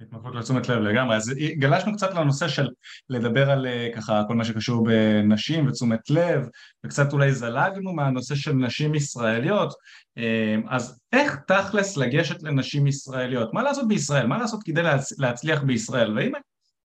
התמכרות 0.00 0.34
לתשומת 0.34 0.68
לב 0.68 0.78
לגמרי, 0.78 1.16
אז 1.16 1.32
גלשנו 1.58 1.96
קצת 1.96 2.14
לנושא 2.14 2.48
של 2.48 2.68
לדבר 3.08 3.50
על 3.50 3.66
אה, 3.66 3.88
ככה 3.94 4.22
כל 4.28 4.34
מה 4.34 4.44
שקשור 4.44 4.86
בנשים 4.86 5.66
ותשומת 5.66 6.10
לב 6.10 6.48
וקצת 6.84 7.12
אולי 7.12 7.32
זלגנו 7.32 7.92
מהנושא 7.92 8.34
של 8.34 8.52
נשים 8.52 8.94
ישראליות 8.94 9.74
אה, 10.18 10.56
אז 10.68 11.00
איך 11.12 11.36
תכלס 11.46 11.96
לגשת 11.96 12.42
לנשים 12.42 12.86
ישראליות? 12.86 13.54
מה 13.54 13.62
לעשות 13.62 13.88
בישראל? 13.88 14.26
מה 14.26 14.38
לעשות 14.38 14.62
כדי 14.62 14.82
להצליח 15.18 15.62
בישראל? 15.62 16.18
ואם... 16.18 16.32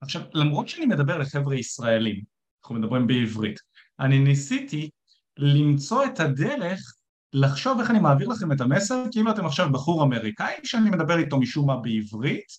עכשיו 0.03 0.23
למרות 0.35 0.69
שאני 0.69 0.87
מדבר 0.87 1.19
לחבר'ה 1.19 1.57
ישראלים, 1.57 2.23
אנחנו 2.63 2.75
מדברים 2.75 3.07
בעברית, 3.07 3.61
אני 4.01 4.19
ניסיתי 4.19 4.91
למצוא 5.39 6.05
את 6.05 6.21
הדרך 6.21 6.95
לחשוב 7.33 7.81
איך 7.81 7.91
אני 7.91 7.99
מעביר 7.99 8.29
לכם 8.29 8.53
את 8.53 8.61
המסר 8.61 9.05
כאילו 9.13 9.31
אתם 9.31 9.47
עכשיו 9.47 9.73
בחור 9.73 10.03
אמריקאי 10.03 10.55
שאני 10.65 10.91
מדבר 10.91 11.19
איתו 11.19 11.41
משום 11.41 11.67
מה 11.67 11.77
בעברית 11.77 12.53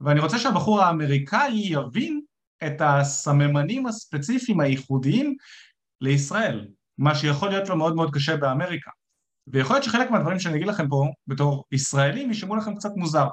ואני 0.00 0.20
רוצה 0.20 0.38
שהבחור 0.38 0.82
האמריקאי 0.82 1.52
יבין 1.54 2.20
את 2.66 2.80
הסממנים 2.80 3.86
הספציפיים 3.86 4.60
הייחודיים 4.60 5.36
לישראל, 6.00 6.68
מה 6.98 7.14
שיכול 7.14 7.48
להיות 7.48 7.68
לו 7.68 7.76
מאוד 7.76 7.96
מאוד 7.96 8.14
קשה 8.14 8.36
באמריקה. 8.36 8.90
ויכול 9.52 9.76
להיות 9.76 9.84
שחלק 9.84 10.10
מהדברים 10.10 10.38
שאני 10.38 10.56
אגיד 10.56 10.68
לכם 10.68 10.88
פה 10.88 11.06
בתור 11.26 11.64
ישראלים 11.72 12.28
יישמעו 12.28 12.56
לכם 12.56 12.74
קצת 12.74 12.90
מוזר 12.96 13.26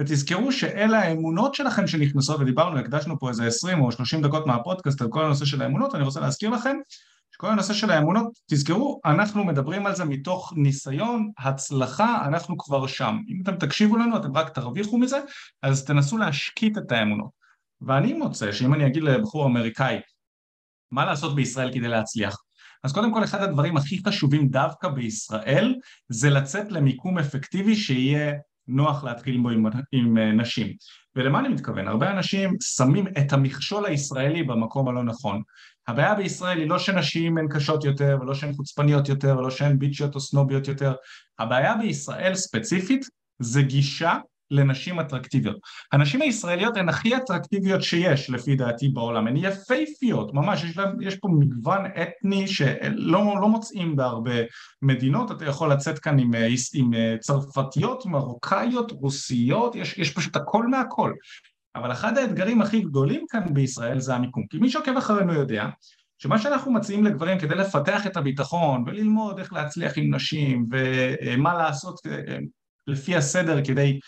ותזכרו 0.00 0.52
שאלה 0.52 0.98
האמונות 0.98 1.54
שלכם 1.54 1.86
שנכנסות 1.86 2.40
ודיברנו, 2.40 2.78
הקדשנו 2.78 3.18
פה 3.18 3.28
איזה 3.28 3.46
20 3.46 3.80
או 3.80 3.92
30 3.92 4.22
דקות 4.22 4.46
מהפודקאסט 4.46 5.02
על 5.02 5.08
כל 5.10 5.24
הנושא 5.24 5.44
של 5.44 5.62
האמונות, 5.62 5.94
אני 5.94 6.04
רוצה 6.04 6.20
להזכיר 6.20 6.50
לכם 6.50 6.76
שכל 7.42 7.50
הנושא 7.50 7.74
של 7.74 7.90
האמונות, 7.90 8.32
תזכרו, 8.50 9.00
אנחנו 9.04 9.44
מדברים 9.44 9.86
על 9.86 9.94
זה 9.94 10.04
מתוך 10.04 10.52
ניסיון, 10.56 11.30
הצלחה, 11.38 12.26
אנחנו 12.26 12.58
כבר 12.58 12.86
שם. 12.86 13.18
אם 13.28 13.40
אתם 13.42 13.56
תקשיבו 13.56 13.96
לנו, 13.96 14.16
אתם 14.16 14.36
רק 14.36 14.48
תרוויחו 14.48 14.98
מזה, 14.98 15.16
אז 15.62 15.84
תנסו 15.84 16.18
להשקיט 16.18 16.78
את 16.78 16.92
האמונות. 16.92 17.30
ואני 17.80 18.12
מוצא 18.12 18.52
שאם 18.52 18.74
אני 18.74 18.86
אגיד 18.86 19.02
לבחור 19.02 19.46
אמריקאי, 19.46 20.00
מה 20.92 21.04
לעשות 21.04 21.34
בישראל 21.34 21.72
כדי 21.72 21.88
להצליח? 21.88 22.36
אז 22.84 22.92
קודם 22.92 23.14
כל 23.14 23.24
אחד 23.24 23.42
הדברים 23.42 23.76
הכי 23.76 23.98
חשובים 24.06 24.48
דווקא 24.48 24.88
בישראל 24.88 25.74
זה 26.08 26.30
לצאת 26.30 26.72
למיקום 26.72 27.18
אפקטיבי 27.18 27.76
שיהיה 27.76 28.32
נוח 28.68 29.04
להתחיל 29.04 29.40
בו 29.40 29.50
עם, 29.50 29.66
עם 29.92 30.18
אה, 30.18 30.32
נשים. 30.32 30.66
ולמה 31.16 31.40
אני 31.40 31.48
מתכוון? 31.48 31.88
הרבה 31.88 32.10
אנשים 32.10 32.56
שמים 32.60 33.06
את 33.18 33.32
המכשול 33.32 33.86
הישראלי 33.86 34.42
במקום 34.42 34.88
הלא 34.88 35.02
נכון. 35.04 35.42
הבעיה 35.88 36.14
בישראל 36.14 36.58
היא 36.58 36.68
לא 36.68 36.78
שנשים 36.78 37.38
הן 37.38 37.48
קשות 37.48 37.84
יותר, 37.84 38.18
ולא 38.20 38.34
שהן 38.34 38.52
חוצפניות 38.52 39.08
יותר, 39.08 39.38
ולא 39.38 39.50
שהן 39.50 39.78
ביצ'יות 39.78 40.14
או 40.14 40.20
סנוביות 40.20 40.68
יותר. 40.68 40.94
הבעיה 41.38 41.76
בישראל 41.76 42.34
ספציפית 42.34 43.06
זה 43.38 43.62
גישה 43.62 44.18
לנשים 44.52 45.00
אטרקטיביות. 45.00 45.56
הנשים 45.92 46.22
הישראליות 46.22 46.76
הן 46.76 46.88
הכי 46.88 47.16
אטרקטיביות 47.16 47.82
שיש 47.82 48.30
לפי 48.30 48.56
דעתי 48.56 48.88
בעולם, 48.88 49.26
הן 49.26 49.36
יפייפיות, 49.36 50.34
ממש, 50.34 50.64
יש, 50.64 50.76
להם, 50.76 51.02
יש 51.02 51.16
פה 51.16 51.28
מגוון 51.28 51.86
אתני 51.86 52.48
שלא 52.48 53.40
לא 53.40 53.48
מוצאים 53.48 53.96
בהרבה 53.96 54.34
מדינות, 54.82 55.30
אתה 55.30 55.44
יכול 55.44 55.72
לצאת 55.72 55.98
כאן 55.98 56.18
עם, 56.18 56.34
עם, 56.34 56.54
עם 56.74 57.18
צרפתיות, 57.18 58.06
מרוקאיות, 58.06 58.92
רוסיות, 58.92 59.74
יש, 59.74 59.98
יש 59.98 60.10
פשוט 60.10 60.36
הכל 60.36 60.66
מהכל. 60.66 61.12
אבל 61.74 61.92
אחד 61.92 62.18
האתגרים 62.18 62.62
הכי 62.62 62.80
גדולים 62.80 63.24
כאן 63.28 63.54
בישראל 63.54 64.00
זה 64.00 64.14
המיקום, 64.14 64.46
כי 64.50 64.58
מי 64.58 64.70
שעוקב 64.70 64.96
אחרינו 64.96 65.34
יודע 65.34 65.68
שמה 66.18 66.38
שאנחנו 66.38 66.72
מציעים 66.72 67.04
לגברים 67.04 67.38
כדי 67.38 67.54
לפתח 67.54 68.06
את 68.06 68.16
הביטחון 68.16 68.84
וללמוד 68.86 69.38
איך 69.38 69.52
להצליח 69.52 69.92
עם 69.96 70.14
נשים 70.14 70.66
ומה 70.70 71.54
לעשות 71.54 72.00
לפי 72.86 73.16
הסדר 73.16 73.64
כדי 73.64 73.98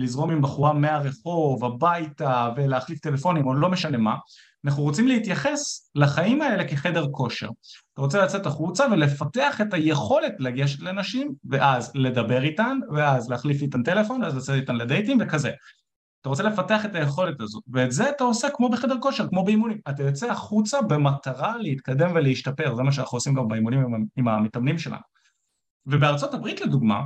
לזרום 0.00 0.30
עם 0.30 0.42
בחורה 0.42 0.72
מהרחוב 0.72 1.64
הביתה 1.64 2.52
ולהחליף 2.56 2.98
טלפונים 2.98 3.46
או 3.46 3.54
לא 3.54 3.68
משנה 3.68 3.98
מה 3.98 4.16
אנחנו 4.64 4.82
רוצים 4.82 5.08
להתייחס 5.08 5.90
לחיים 5.94 6.42
האלה 6.42 6.68
כחדר 6.68 7.06
כושר 7.10 7.48
אתה 7.92 8.02
רוצה 8.02 8.24
לצאת 8.24 8.46
החוצה 8.46 8.86
ולפתח 8.92 9.60
את 9.60 9.74
היכולת 9.74 10.32
לגשת 10.38 10.80
לנשים 10.80 11.34
ואז 11.44 11.92
לדבר 11.94 12.42
איתן 12.42 12.78
ואז 12.94 13.30
להחליף 13.30 13.62
איתן 13.62 13.82
טלפון 13.82 14.22
ואז 14.22 14.36
לצאת 14.36 14.54
איתן 14.54 14.76
לדייטים 14.76 15.18
וכזה 15.20 15.50
אתה 16.20 16.28
רוצה 16.28 16.42
לפתח 16.42 16.84
את 16.84 16.94
היכולת 16.94 17.40
הזאת, 17.40 17.64
ואת 17.72 17.92
זה 17.92 18.10
אתה 18.10 18.24
עושה 18.24 18.50
כמו 18.50 18.68
בחדר 18.68 18.94
כושר, 19.00 19.28
כמו 19.28 19.44
באימונים. 19.44 19.78
אתה 19.88 20.02
יוצא 20.02 20.30
החוצה 20.30 20.82
במטרה 20.82 21.56
להתקדם 21.56 22.10
ולהשתפר, 22.14 22.74
זה 22.74 22.82
מה 22.82 22.92
שאנחנו 22.92 23.16
עושים 23.16 23.34
גם 23.34 23.48
באימונים 23.48 24.08
עם, 24.16 24.28
המתאמנים 24.28 24.78
שלנו. 24.78 25.02
ובארצות 25.86 26.34
הברית 26.34 26.60
לדוגמה, 26.60 27.04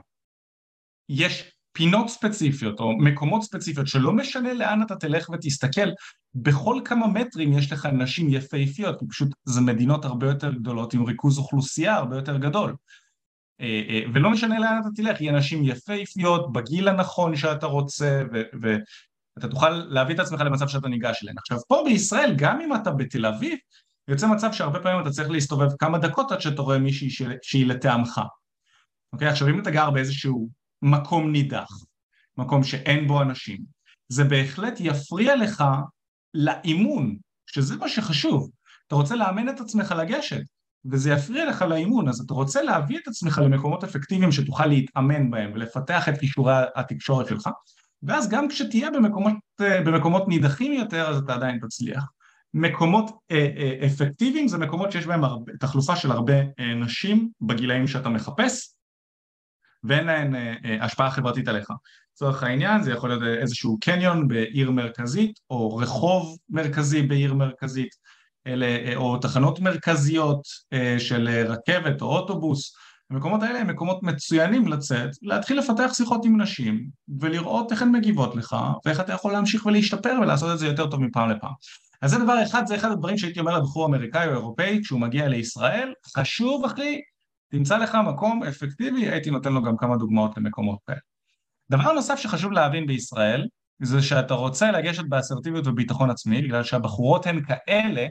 יש 1.09 1.54
פינות 1.77 2.09
ספציפיות 2.09 2.81
או 2.81 2.99
מקומות 2.99 3.43
ספציפיות 3.43 3.87
שלא 3.87 4.13
משנה 4.13 4.55
לאן 4.55 4.83
אתה 4.83 4.97
תלך 4.97 5.29
ותסתכל, 5.31 5.89
בכל 6.35 6.81
כמה 6.85 7.07
מטרים 7.07 7.53
יש 7.53 7.73
לך 7.73 7.87
נשים 7.87 8.29
יפהפיות, 8.29 9.01
כי 9.01 9.07
פשוט 9.09 9.29
זה 9.45 9.61
מדינות 9.61 10.05
הרבה 10.05 10.27
יותר 10.27 10.53
גדולות 10.53 10.95
עם 10.95 11.05
ריכוז 11.05 11.39
אוכלוסייה 11.39 11.95
הרבה 11.95 12.17
יותר 12.17 12.37
גדול. 12.37 12.75
אה, 13.61 13.83
אה, 13.89 14.01
ולא 14.15 14.31
משנה 14.31 14.59
לאן 14.59 14.81
אתה 14.81 14.89
תלך, 14.97 15.21
יהיה 15.21 15.33
נשים 15.33 15.65
יפהפיות, 15.65 16.53
בגיל 16.53 16.89
הנכון 16.89 17.37
שאתה 17.37 17.67
רוצה, 17.67 18.23
ואתה 18.63 19.49
תוכל 19.49 19.71
להביא 19.71 20.15
את 20.15 20.21
עצמך 20.21 20.41
למצב 20.41 20.69
שאתה 20.69 20.89
ניגש 20.89 21.23
אליהן. 21.23 21.39
עכשיו 21.39 21.59
פה 21.69 21.83
בישראל, 21.87 22.35
גם 22.37 22.61
אם 22.61 22.75
אתה 22.75 22.91
בתל 22.91 23.27
אביב, 23.27 23.59
יוצא 24.09 24.27
מצב 24.27 24.53
שהרבה 24.53 24.81
פעמים 24.81 25.03
אתה 25.03 25.11
צריך 25.11 25.31
להסתובב 25.31 25.69
כמה 25.79 25.99
דקות 25.99 26.33
עד 26.33 26.41
שאתה 26.41 26.63
רואה 26.63 26.79
מישהי 26.79 27.29
שהיא 27.43 27.67
לטעמך. 27.67 28.21
אוקיי? 29.13 29.29
עכשיו 29.29 29.49
אם 29.49 29.61
אתה 29.61 29.71
גר 29.71 29.91
באיזשהו 29.91 30.49
מקום 30.83 31.33
נידח, 31.33 31.69
מקום 32.39 32.65
שאין 32.65 33.09
בו 33.09 33.23
אנשים, 33.23 33.59
זה 34.09 34.25
בהחלט 34.25 34.75
יפריע 34.81 35.37
לך 35.37 35.65
לאימון, 36.35 37.17
שזה 37.47 37.77
מה 37.77 37.89
שחשוב. 37.89 38.51
אתה 38.87 38.95
רוצה 38.95 39.17
לאמן 39.17 39.49
את 39.49 39.61
עצמך 39.61 39.95
לגשת, 39.99 40.43
וזה 40.91 41.11
יפריע 41.11 41.47
לך 41.47 41.63
לאימון, 41.63 42.09
אז 42.09 42.21
אתה 42.21 42.35
רוצה 42.35 42.63
להביא 42.63 42.99
את 42.99 43.09
עצמך 43.09 43.41
למקומות 43.45 43.85
אפקטיביים 43.85 44.33
שתוכל 44.33 44.67
להתאמן 44.67 45.31
בהם 45.31 45.53
ולפתח 45.55 46.09
את 46.09 46.19
כישורי 46.19 46.55
התקשורת 46.77 47.27
שלך, 47.29 47.49
ואז 48.03 48.29
גם 48.29 48.49
כשתהיה 48.49 48.91
במקומות, 48.91 49.35
אה, 49.61 49.81
במקומות 49.81 50.29
נידחים 50.29 50.73
יותר 50.73 51.09
אז 51.09 51.19
אתה 51.19 51.35
עדיין 51.35 51.59
תצליח. 51.59 52.05
מקומות 52.55 53.11
אה, 53.31 53.49
אה, 53.57 53.87
אפקטיביים 53.87 54.49
זה 54.49 54.59
מקומות 54.59 54.93
שיש 54.93 55.07
בהם 55.07 55.25
הרבה, 55.25 55.53
תחלופה 55.61 55.97
של 55.97 56.11
הרבה 56.11 56.35
אה, 56.59 56.75
נשים 56.75 57.31
בגילאים 57.41 57.87
שאתה 57.87 58.09
מחפש 58.09 58.74
ואין 59.85 60.07
להן 60.07 60.35
אה, 60.35 60.55
אה, 60.65 60.85
השפעה 60.85 61.11
חברתית 61.11 61.49
עליך. 61.49 61.69
לצורך 62.15 62.43
העניין 62.43 62.83
זה 62.83 62.93
יכול 62.93 63.11
להיות 63.11 63.23
איזשהו 63.41 63.79
קניון 63.81 64.29
בעיר 64.29 64.71
מרכזית 64.71 65.33
או 65.51 65.77
רחוב 65.77 66.39
מרכזי 66.49 67.03
בעיר 67.03 67.35
מרכזית 67.35 67.89
אלה, 68.47 68.67
אה, 68.67 68.97
או 68.97 69.19
תחנות 69.19 69.61
מרכזיות 69.61 70.41
של 70.99 71.29
רכבת 71.49 72.03
או 72.03 72.07
אוטובוס 72.07 72.77
המקומות 73.11 73.43
האלה 73.43 73.59
הם 73.59 73.67
מקומות 73.67 74.03
מצוינים 74.03 74.69
לצאת, 74.69 75.11
להתחיל 75.23 75.59
לפתח 75.59 75.91
שיחות 75.95 76.25
עם 76.25 76.41
נשים 76.41 76.87
ולראות 77.21 77.73
איך 77.73 77.83
הן 77.83 77.93
מגיבות 77.93 78.37
לך 78.37 78.57
ואיך 78.85 79.01
אתה 79.01 79.13
יכול 79.13 79.33
להמשיך 79.33 79.67
ולהשתפר 79.67 80.15
ולעשות 80.23 80.53
את 80.53 80.59
זה 80.59 80.67
יותר 80.67 80.91
טוב 80.91 81.01
מפעם 81.01 81.31
לפעם. 81.31 81.53
אז 82.03 82.11
זה 82.11 82.19
דבר 82.19 82.43
אחד, 82.43 82.67
זה 82.67 82.75
אחד 82.75 82.91
הדברים 82.91 83.19
שהייתי 83.19 83.41
אומר 83.41 83.59
לבחור 83.59 83.87
אמריקאי 83.87 84.27
או 84.27 84.33
אירופאי 84.33 84.81
כשהוא 84.83 85.01
מגיע 85.01 85.29
לישראל, 85.29 85.93
חשוב 86.17 86.65
אחי, 86.65 87.01
תמצא 87.55 87.77
לך 87.77 87.99
מקום 88.07 88.43
אפקטיבי, 88.43 89.09
הייתי 89.09 89.31
נותן 89.31 89.53
לו 89.53 89.63
גם 89.63 89.77
כמה 89.77 89.97
דוגמאות 89.97 90.37
למקומות 90.37 90.79
כאלה. 90.87 90.99
דבר 91.71 91.93
נוסף 91.93 92.19
שחשוב 92.19 92.53
להבין 92.53 92.87
בישראל 92.87 93.47
זה 93.83 94.03
שאתה 94.03 94.35
רוצה 94.35 94.71
לגשת 94.71 95.05
באסרטיביות 95.09 95.67
וביטחון 95.67 96.11
עצמי 96.11 96.43
בגלל 96.43 96.63
שהבחורות 96.63 97.27
הן 97.27 97.41
כאלה 97.45 98.07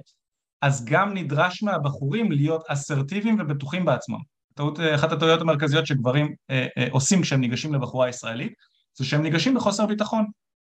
אז 0.62 0.86
גם 0.86 1.14
נדרש 1.14 1.64
מהבחורים 1.64 2.32
להיות 2.32 2.64
אסרטיביים 2.68 3.38
ובטוחים 3.40 3.86
בעצמם. 3.86 4.18
טעות, 4.56 4.80
אחת 4.96 5.12
הטעויות 5.12 5.42
המרכזיות 5.42 5.88
שגברים 5.88 6.34
אה, 6.50 6.68
אה, 6.78 6.88
עושים 6.92 7.22
כשהם 7.22 7.42
ניגשים 7.42 7.74
לבחורה 7.74 8.10
ישראלית 8.10 8.54
זה 8.98 9.06
שהם 9.06 9.22
ניגשים 9.22 9.56
בחוסר 9.56 9.86
ביטחון. 9.86 10.26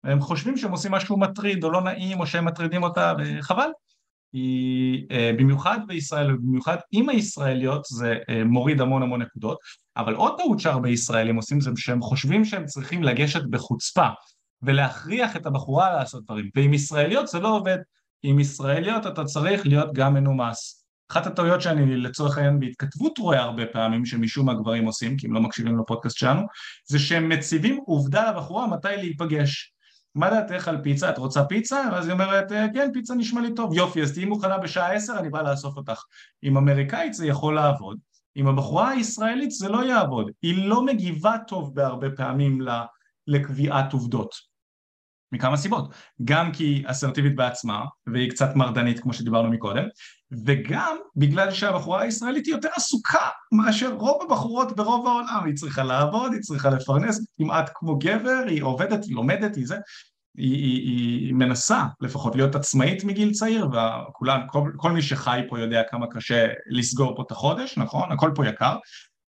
הם 0.04 0.22
חושבים 0.22 0.58
שהם 0.58 0.72
עושים 0.72 0.92
משהו 0.92 1.20
מטריד 1.20 1.64
או 1.64 1.72
לא 1.72 1.82
נעים 1.82 2.20
או 2.20 2.28
שהם 2.28 2.46
מטרידים 2.46 2.84
אותה 2.84 3.14
וחבל 3.20 3.70
היא 4.34 5.06
אה, 5.12 5.32
במיוחד 5.38 5.80
בישראל 5.88 6.34
ובמיוחד 6.34 6.78
עם 6.92 7.10
הישראליות 7.10 7.86
זה 7.86 8.18
אה, 8.30 8.44
מוריד 8.44 8.82
המון 8.82 9.04
המון 9.04 9.22
נקודות 9.22 9.58
אבל 9.98 10.16
עוד 10.16 10.34
טעות 10.38 10.60
שהרבה 10.60 10.90
ישראלים 10.90 11.36
עושים 11.36 11.62
זה 11.62 11.72
שהם 11.76 12.02
חושבים 12.02 12.46
שהם 12.46 12.66
צריכים 12.66 13.04
לגשת 13.04 13.44
בחוצפה 13.50 14.08
ולהכריח 14.62 15.36
את 15.36 15.46
הבחורה 15.46 15.94
לעשות 15.94 16.24
דברים. 16.26 16.50
ועם 16.56 16.74
ישראליות 16.74 17.28
זה 17.28 17.40
לא 17.40 17.56
עובד. 17.56 17.78
עם 18.24 18.40
ישראליות 18.40 19.08
אתה 19.08 19.24
צריך 19.24 19.66
להיות 19.66 19.94
גם 19.94 20.14
מנומס. 20.14 20.84
אחת 21.12 21.28
הטעויות 21.28 21.62
שאני 21.62 21.98
לצורך 21.98 22.38
העניין 22.38 22.60
בהתכתבות 22.60 23.18
רואה 23.18 23.42
הרבה 23.42 23.66
פעמים 23.66 24.06
שמשום 24.06 24.46
מה 24.46 24.54
גברים 24.54 24.86
עושים 24.86 25.18
כי 25.18 25.28
הם 25.28 25.34
לא 25.34 25.42
מקשיבים 25.42 25.80
לפודקאסט 25.80 26.18
שלנו 26.18 26.42
זה 26.86 27.00
שהם 27.00 27.30
מציבים 27.30 27.80
עובדה 27.86 28.32
לבחורה 28.32 28.68
מתי 28.68 28.98
להיפגש 28.98 29.74
מה 30.18 30.30
דעתך 30.30 30.68
על 30.68 30.82
פיצה? 30.84 31.10
את 31.10 31.18
רוצה 31.18 31.44
פיצה? 31.44 31.90
ואז 31.92 32.06
היא 32.06 32.14
אומרת, 32.14 32.52
אה, 32.52 32.66
כן, 32.74 32.90
פיצה 32.94 33.16
נשמע 33.16 33.42
לי 33.42 33.56
טוב. 33.56 33.74
יופי, 33.74 34.02
אז 34.02 34.14
תהיי 34.14 34.26
מוכנה 34.26 34.58
בשעה 34.58 34.94
עשר, 34.94 35.20
אני 35.20 35.30
בא 35.30 35.42
לאסוף 35.42 35.78
אותך. 35.78 36.04
עם 36.42 36.58
אמריקאית 36.58 37.14
זה 37.14 37.28
יכול 37.28 37.56
לעבוד, 37.56 37.98
עם 38.36 38.48
הבחורה 38.48 38.90
הישראלית 38.90 39.52
זה 39.52 39.70
לא 39.70 39.86
יעבוד. 39.86 40.32
היא 40.42 40.68
לא 40.68 40.86
מגיבה 40.86 41.36
טוב 41.48 41.76
בהרבה 41.76 42.10
פעמים 42.10 42.62
לקביעת 43.28 43.94
עובדות. 43.94 44.36
מכמה 45.32 45.58
סיבות. 45.58 45.94
גם 46.24 46.52
כי 46.52 46.84
אסרטיבית 46.86 47.36
בעצמה, 47.36 47.86
והיא 48.08 48.30
קצת 48.30 48.56
מרדנית 48.56 49.00
כמו 49.00 49.14
שדיברנו 49.14 49.50
מקודם, 49.50 49.84
וגם 50.32 50.98
בגלל 51.16 51.52
שהבחורה 51.52 52.02
הישראלית 52.02 52.46
היא 52.46 52.56
יותר 52.56 52.70
עסוקה 52.76 53.30
מאשר 53.52 53.94
רוב 53.94 54.22
הבחורות 54.22 54.76
ברוב 54.76 55.08
העולם, 55.08 55.46
היא 55.46 55.56
צריכה 55.56 55.84
לעבוד, 55.84 56.34
היא 56.34 56.42
צריכה 56.42 56.70
לפרנס, 56.70 57.26
כמעט 57.38 57.70
כמו 57.74 57.98
גבר, 57.98 58.44
היא 58.48 58.64
עובדת, 58.64 59.04
היא 59.04 59.16
לומדת, 59.16 59.56
היא 59.56 59.68
זה, 59.68 59.78
היא, 60.38 60.54
היא, 60.56 61.26
היא 61.26 61.34
מנסה 61.34 61.84
לפחות 62.02 62.36
להיות 62.36 62.56
עצמאית 62.56 63.04
מגיל 63.04 63.32
צעיר, 63.32 63.68
וכולם, 63.68 64.42
כל, 64.48 64.72
כל 64.78 64.92
מי 64.92 65.02
שחי 65.02 65.42
פה 65.50 65.60
יודע 65.60 65.82
כמה 65.90 66.06
קשה 66.08 66.48
לסגור 66.70 67.16
פה 67.16 67.24
את 67.26 67.32
החודש, 67.32 67.78
נכון? 67.78 68.12
הכל 68.12 68.32
פה 68.36 68.48
יקר, 68.48 68.76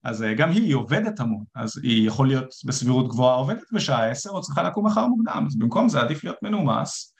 אז 0.04 0.24
אה, 0.24 0.34
גם 0.34 0.50
היא, 0.50 0.62
היא 0.62 0.76
עובדת 0.76 1.20
המון, 1.20 1.44
אז 1.56 1.78
היא 1.84 2.08
יכול 2.08 2.28
להיות 2.28 2.56
בסבירות 2.66 3.08
גבוהה 3.08 3.36
עובדת 3.36 3.74
בשעה 3.74 4.10
עשר 4.10 4.30
או 4.30 4.42
צריכה 4.42 4.64
לקום 4.64 4.86
מחר 4.86 5.08
מוקדם, 5.08 5.44
אז 5.48 5.58
במקום 5.58 5.90
זה 5.90 6.00
עדיף 6.00 6.24
להיות 6.24 6.38
מנומס 6.44 7.14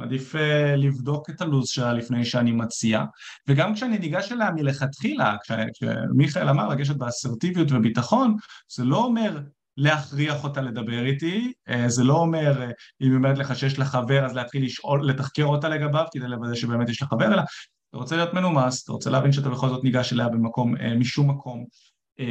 עדיף 0.00 0.34
uh, 0.34 0.38
לבדוק 0.76 1.30
את 1.30 1.40
הלו"ז 1.40 1.68
שלה 1.68 1.92
לפני 1.92 2.24
שאני 2.24 2.52
מציע. 2.52 3.04
וגם 3.48 3.74
כשאני 3.74 3.98
ניגש 3.98 4.32
אליה 4.32 4.50
מלכתחילה, 4.50 5.36
כשמיכאל 5.42 6.48
אמר 6.48 6.68
לגשת 6.68 6.96
באסרטיביות 6.96 7.72
וביטחון 7.72 8.36
זה 8.68 8.84
לא 8.84 9.04
אומר 9.04 9.40
להכריח 9.76 10.44
אותה 10.44 10.60
לדבר 10.60 11.06
איתי, 11.06 11.52
uh, 11.68 11.88
זה 11.88 12.04
לא 12.04 12.16
אומר 12.16 12.62
uh, 12.62 12.72
אם 13.00 13.08
היא 13.08 13.16
אומרת 13.16 13.38
לך 13.38 13.56
שיש 13.56 13.78
לה 13.78 13.84
חבר 13.84 14.26
אז 14.26 14.34
להתחיל 14.34 14.64
לשאול, 14.64 15.08
לתחקר 15.08 15.44
אותה 15.44 15.68
לגביו 15.68 16.04
כדי 16.12 16.28
לוודא 16.28 16.54
שבאמת 16.54 16.88
יש 16.88 17.02
לה 17.02 17.08
חבר 17.08 17.26
אלא 17.26 17.42
אתה 17.90 17.98
רוצה 17.98 18.16
להיות 18.16 18.34
מנומס, 18.34 18.84
אתה 18.84 18.92
רוצה 18.92 19.10
להבין 19.10 19.32
שאתה 19.32 19.50
בכל 19.50 19.68
זאת 19.68 19.84
ניגש 19.84 20.12
אליה 20.12 20.28
במקום, 20.28 20.74
משום 20.98 21.30
מקום. 21.30 21.64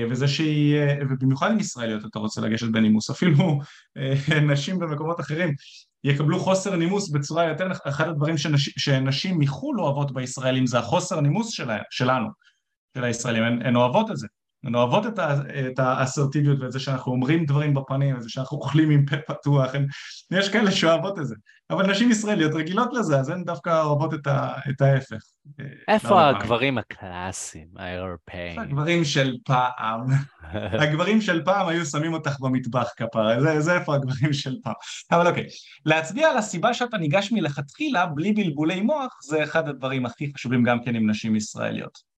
וזה 0.10 0.28
שהיא, 0.28 0.76
ובמיוחד 1.10 1.52
עם 1.52 1.60
ישראליות 1.60 2.06
אתה 2.06 2.20
רוצה 2.20 2.42
לגשת 2.42 2.68
בנימוס, 2.68 3.10
אפילו 3.10 3.60
נשים 4.52 4.80
במקומות 4.80 5.20
אחרים 5.20 5.54
יקבלו 6.04 6.40
חוסר 6.40 6.76
נימוס 6.76 7.10
בצורה 7.10 7.46
יותר, 7.46 7.68
אחד 7.88 8.08
הדברים 8.08 8.38
שנש, 8.38 8.70
שנשים 8.70 9.40
מחו"ל 9.40 9.82
אוהבות 9.82 10.12
בישראלים 10.12 10.66
זה 10.66 10.80
החוסר 10.80 11.20
נימוס 11.22 11.50
שלה, 11.50 11.78
שלנו, 11.90 12.28
של 12.98 13.04
הישראלים, 13.04 13.44
הן, 13.44 13.66
הן 13.66 13.76
אוהבות 13.76 14.12
את 14.12 14.18
זה, 14.18 14.28
הן 14.64 14.76
אוהבות 14.76 15.06
את, 15.06 15.20
ה, 15.20 15.42
את 15.68 15.80
האסרטיביות 15.80 16.60
ואת 16.60 16.72
זה 16.72 16.80
שאנחנו 16.80 17.12
אומרים 17.12 17.46
דברים 17.46 17.74
בפנים, 17.74 18.18
וזה 18.18 18.30
שאנחנו 18.30 18.58
אוכלים 18.58 18.90
עם 18.90 19.06
פה 19.06 19.16
פתוח, 19.28 19.76
הן, 19.76 19.88
יש 20.32 20.50
כאלה 20.50 20.72
שאוהבות 20.72 21.20
את 21.20 21.28
זה, 21.28 21.36
אבל 21.70 21.92
נשים 21.92 22.12
ישראליות 22.12 22.54
רגילות 22.54 22.90
לזה, 22.94 23.20
אז 23.20 23.30
הן 23.30 23.44
דווקא 23.44 23.82
אוהבות 23.82 24.14
את, 24.14 24.28
ה, 24.28 24.54
את 24.70 24.82
ההפך. 24.82 25.22
איפה 25.88 26.30
הגברים 26.30 26.78
הקלאסיים, 26.78 27.68
האירופאים? 27.76 28.60
הגברים 28.60 29.04
של 29.06 29.38
פעם, 29.46 30.02
הגברים 30.84 31.22
של 31.22 31.46
פעם 31.46 31.68
היו 31.68 31.86
שמים 31.86 32.14
אותך 32.14 32.40
במטבח 32.40 32.90
כפרה, 32.98 33.42
זה, 33.42 33.62
זה 33.62 33.76
איפה 33.76 33.96
הגברים 33.96 34.34
של 34.34 34.56
פעם. 34.64 34.74
אבל 35.12 35.28
אוקיי, 35.28 35.46
להצביע 35.86 36.30
על 36.30 36.38
הסיבה 36.38 36.74
שאתה 36.74 36.98
ניגש 36.98 37.32
מלכתחילה 37.32 38.06
בלי 38.06 38.34
בלבולי 38.34 38.82
מוח, 38.82 39.20
זה 39.24 39.44
אחד 39.44 39.70
הדברים 39.70 40.06
הכי 40.06 40.32
חשובים 40.36 40.64
גם 40.64 40.84
כן 40.84 40.96
עם 40.96 41.10
נשים 41.10 41.36
ישראליות. 41.36 42.11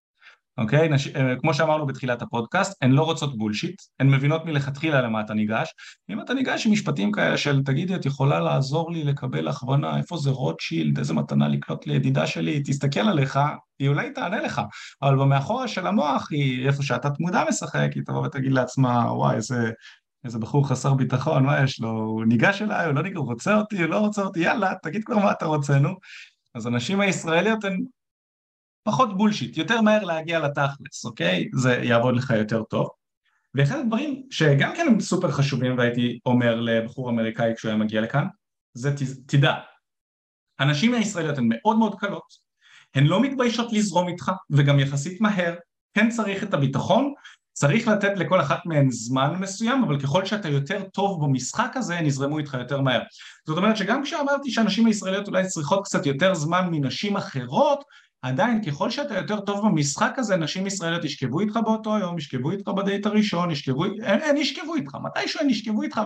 אוקיי? 0.57 0.89
נש... 0.89 1.07
אה, 1.07 1.35
כמו 1.41 1.53
שאמרנו 1.53 1.85
בתחילת 1.85 2.21
הפודקאסט, 2.21 2.83
הן 2.83 2.91
לא 2.91 3.03
רוצות 3.03 3.37
בולשיט, 3.37 3.81
הן 3.99 4.09
מבינות 4.09 4.45
מלכתחילה 4.45 5.01
למה 5.01 5.21
אתה 5.21 5.33
ניגש. 5.33 5.73
אם 6.09 6.21
אתה 6.21 6.33
ניגש 6.33 6.65
עם 6.65 6.71
משפטים 6.71 7.11
כאלה 7.11 7.37
של 7.37 7.63
תגידי, 7.63 7.95
את 7.95 8.05
יכולה 8.05 8.39
לעזור 8.39 8.91
לי 8.91 9.03
לקבל 9.03 9.47
הכוונה, 9.47 9.97
איפה 9.97 10.17
זה 10.17 10.29
רוטשילד, 10.29 10.97
איזה 10.97 11.13
מתנה 11.13 11.47
לקנות 11.47 11.87
לידידה 11.87 12.27
שלי, 12.27 12.61
תסתכל 12.65 12.99
עליך, 12.99 13.39
היא 13.79 13.89
אולי 13.89 14.11
תענה 14.11 14.41
לך, 14.41 14.61
אבל 15.01 15.15
במאחורה 15.15 15.67
של 15.67 15.87
המוח 15.87 16.27
היא 16.31 16.67
איפה 16.67 16.83
שהתת 16.83 17.19
מודע 17.19 17.43
משחק, 17.49 17.89
היא 17.95 18.03
תבוא 18.05 18.25
ותגיד 18.25 18.51
לעצמה, 18.51 19.13
וואי, 19.13 19.35
איזה... 19.35 19.71
איזה 20.25 20.39
בחור 20.39 20.69
חסר 20.69 20.93
ביטחון, 20.93 21.45
מה 21.45 21.63
יש 21.63 21.79
לו? 21.79 21.89
הוא 21.89 22.25
ניגש 22.25 22.61
אליי, 22.61 22.85
הוא 22.85 22.93
לא 22.93 23.03
ניגש, 23.03 23.17
הוא 23.17 23.25
רוצה 23.25 23.55
אותי, 23.55 23.81
הוא 23.81 23.89
לא 23.89 23.97
רוצה 23.97 24.21
אותי, 24.21 24.39
יאללה, 24.39 24.73
תגיד 24.83 25.03
כבר 25.03 25.17
מה 25.17 25.31
אתה 25.31 25.45
רוצה, 25.45 25.79
נו. 25.79 25.95
אז 26.55 26.65
הנשים 26.65 26.99
הישראליות 26.99 27.63
הן 27.63 27.77
פחות 28.83 29.17
בולשיט, 29.17 29.57
יותר 29.57 29.81
מהר 29.81 30.03
להגיע 30.03 30.39
לתכלס, 30.39 31.05
אוקיי? 31.05 31.49
זה 31.53 31.73
יעבוד 31.73 32.15
לך 32.15 32.33
יותר 32.37 32.63
טוב. 32.63 32.89
ואחד 33.55 33.79
הדברים 33.79 34.23
שגם 34.29 34.73
כן 34.75 34.87
הם 34.87 34.99
סופר 34.99 35.31
חשובים 35.31 35.77
והייתי 35.77 36.19
אומר 36.25 36.61
לבחור 36.61 37.09
אמריקאי 37.09 37.53
כשהוא 37.55 37.69
היה 37.69 37.77
מגיע 37.77 38.01
לכאן, 38.01 38.25
זה 38.73 38.95
תדע, 39.27 39.53
הנשים 40.59 40.93
הישראליות 40.93 41.37
הן 41.37 41.45
מאוד 41.49 41.77
מאוד 41.77 41.99
קלות, 41.99 42.43
הן 42.95 43.03
לא 43.03 43.21
מתביישות 43.21 43.73
לזרום 43.73 44.07
איתך 44.07 44.31
וגם 44.49 44.79
יחסית 44.79 45.21
מהר, 45.21 45.55
כן 45.93 46.09
צריך 46.09 46.43
את 46.43 46.53
הביטחון, 46.53 47.13
צריך 47.53 47.87
לתת 47.87 48.11
לכל 48.15 48.41
אחת 48.41 48.59
מהן 48.65 48.91
זמן 48.91 49.35
מסוים, 49.39 49.83
אבל 49.83 49.99
ככל 49.99 50.25
שאתה 50.25 50.49
יותר 50.49 50.83
טוב 50.83 51.25
במשחק 51.25 51.71
הזה, 51.75 51.97
הן 51.97 52.05
יזרמו 52.05 52.39
איתך 52.39 52.53
יותר 52.53 52.81
מהר. 52.81 53.01
זאת 53.47 53.57
אומרת 53.57 53.77
שגם 53.77 54.03
כשאמרתי 54.03 54.51
שהנשים 54.51 54.85
הישראליות 54.85 55.27
אולי 55.27 55.47
צריכות 55.47 55.85
קצת 55.85 56.05
יותר 56.05 56.33
זמן 56.33 56.67
מנשים 56.71 57.17
אחרות, 57.17 57.83
עדיין 58.23 58.63
ככל 58.63 58.89
שאתה 58.89 59.15
יותר 59.15 59.39
טוב 59.39 59.65
במשחק 59.65 60.13
הזה 60.17 60.35
נשים 60.35 60.67
ישראליות 60.67 61.03
ישכבו 61.03 61.39
איתך 61.39 61.59
באותו 61.65 61.97
יום, 61.97 62.17
ישכבו 62.17 62.51
איתך 62.51 62.67
בדייט 62.67 63.05
הראשון, 63.05 63.51
ישכבו, 63.51 63.85
הם, 63.85 64.19
הם 64.29 64.37
ישכבו 64.37 64.75
איתך, 64.75 64.97
מתישהו 65.03 65.41
הם 65.41 65.49
ישכבו 65.49 65.81
איתך, 65.81 66.01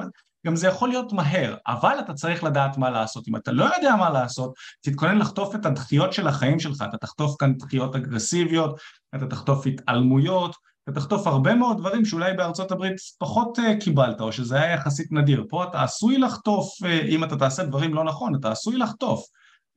גם 0.48 0.56
זה 0.56 0.68
יכול 0.68 0.90
להיות 0.90 1.14
מהר, 1.14 1.56
אבל 1.68 1.96
אתה 2.00 2.14
צריך 2.14 2.44
לדעת 2.44 2.78
מה 2.78 2.90
לעשות, 2.90 3.28
אם 3.28 3.36
אתה 3.36 3.52
לא 3.52 3.76
יודע 3.76 3.96
מה 3.96 4.10
לעשות, 4.10 4.54
תתכונן 4.82 5.18
לחטוף 5.18 5.56
את 5.56 5.66
הדחיות 5.66 6.14
של 6.14 6.28
החיים 6.28 6.60
שלך, 6.60 6.84
אתה 6.90 6.98
תחטוף 6.98 7.36
כאן 7.40 7.54
דחיות 7.54 7.96
אגרסיביות, 7.96 8.80
אתה 9.16 9.26
תחטוף 9.26 9.68
התעלמויות, 9.68 10.56
אתה 10.84 11.00
תחטוף 11.00 11.28
הרבה 11.28 11.56
מאוד 11.56 11.78
דברים 11.78 12.06
שאולי 12.06 12.34
בארצות 12.34 12.72
הברית 12.72 12.96
פחות 13.20 13.60
uh, 13.60 13.84
קיבלת, 13.84 14.22
או 14.22 14.32
שזה 14.32 14.56
היה 14.56 14.74
יחסית 14.74 15.12
נדיר, 15.12 15.46
פה 15.50 15.64
אתה 15.64 15.84
עשוי 15.84 16.18
לחטוף, 16.18 16.70
uh, 16.84 17.06
אם 17.10 17.24
אתה 17.24 17.36
תעשה 17.38 17.64
דברים 17.64 17.94
לא 17.94 18.04
נכון, 18.04 18.36
אתה 18.36 18.52
עשוי 18.52 18.78
לחטוף 18.78 19.26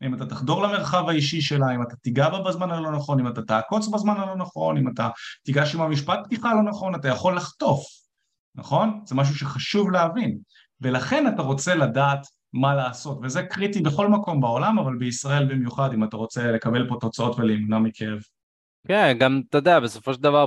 אם 0.07 0.15
אתה 0.15 0.27
תחדור 0.27 0.63
למרחב 0.63 1.09
האישי 1.09 1.41
שלה, 1.41 1.75
אם 1.75 1.83
אתה 1.83 1.97
תיגע 1.97 2.29
בה 2.29 2.43
בזמן 2.43 2.71
הלא 2.71 2.91
נכון, 2.91 3.21
אם 3.21 3.29
אתה 3.29 3.43
תעקוץ 3.43 3.89
בזמן 3.89 4.15
הלא 4.17 4.37
נכון, 4.37 4.77
אם 4.77 4.89
אתה 4.89 5.09
תיגש 5.45 5.75
עם 5.75 5.81
המשפט 5.81 6.19
פתיחה 6.25 6.51
הלא 6.51 6.63
נכון, 6.63 6.95
אתה 6.95 7.09
יכול 7.09 7.37
לחטוף, 7.37 7.85
נכון? 8.55 9.01
זה 9.05 9.15
משהו 9.15 9.35
שחשוב 9.35 9.91
להבין. 9.91 10.39
ולכן 10.81 11.35
אתה 11.35 11.43
רוצה 11.43 11.75
לדעת 11.75 12.27
מה 12.53 12.75
לעשות, 12.75 13.19
וזה 13.23 13.43
קריטי 13.43 13.81
בכל 13.81 14.09
מקום 14.09 14.41
בעולם, 14.41 14.79
אבל 14.79 14.97
בישראל 14.97 15.45
במיוחד, 15.45 15.93
אם 15.93 16.05
אתה 16.05 16.17
רוצה 16.17 16.53
לקבל 16.53 16.89
פה 16.89 16.97
תוצאות 17.01 17.39
ולהימנע 17.39 17.79
מכאב. 17.79 18.19
כן, 18.89 19.17
גם, 19.21 19.43
אתה 19.49 19.59
יודע, 19.59 19.81
בסופו 19.81 20.15
של 20.15 20.21
דבר, 20.21 20.45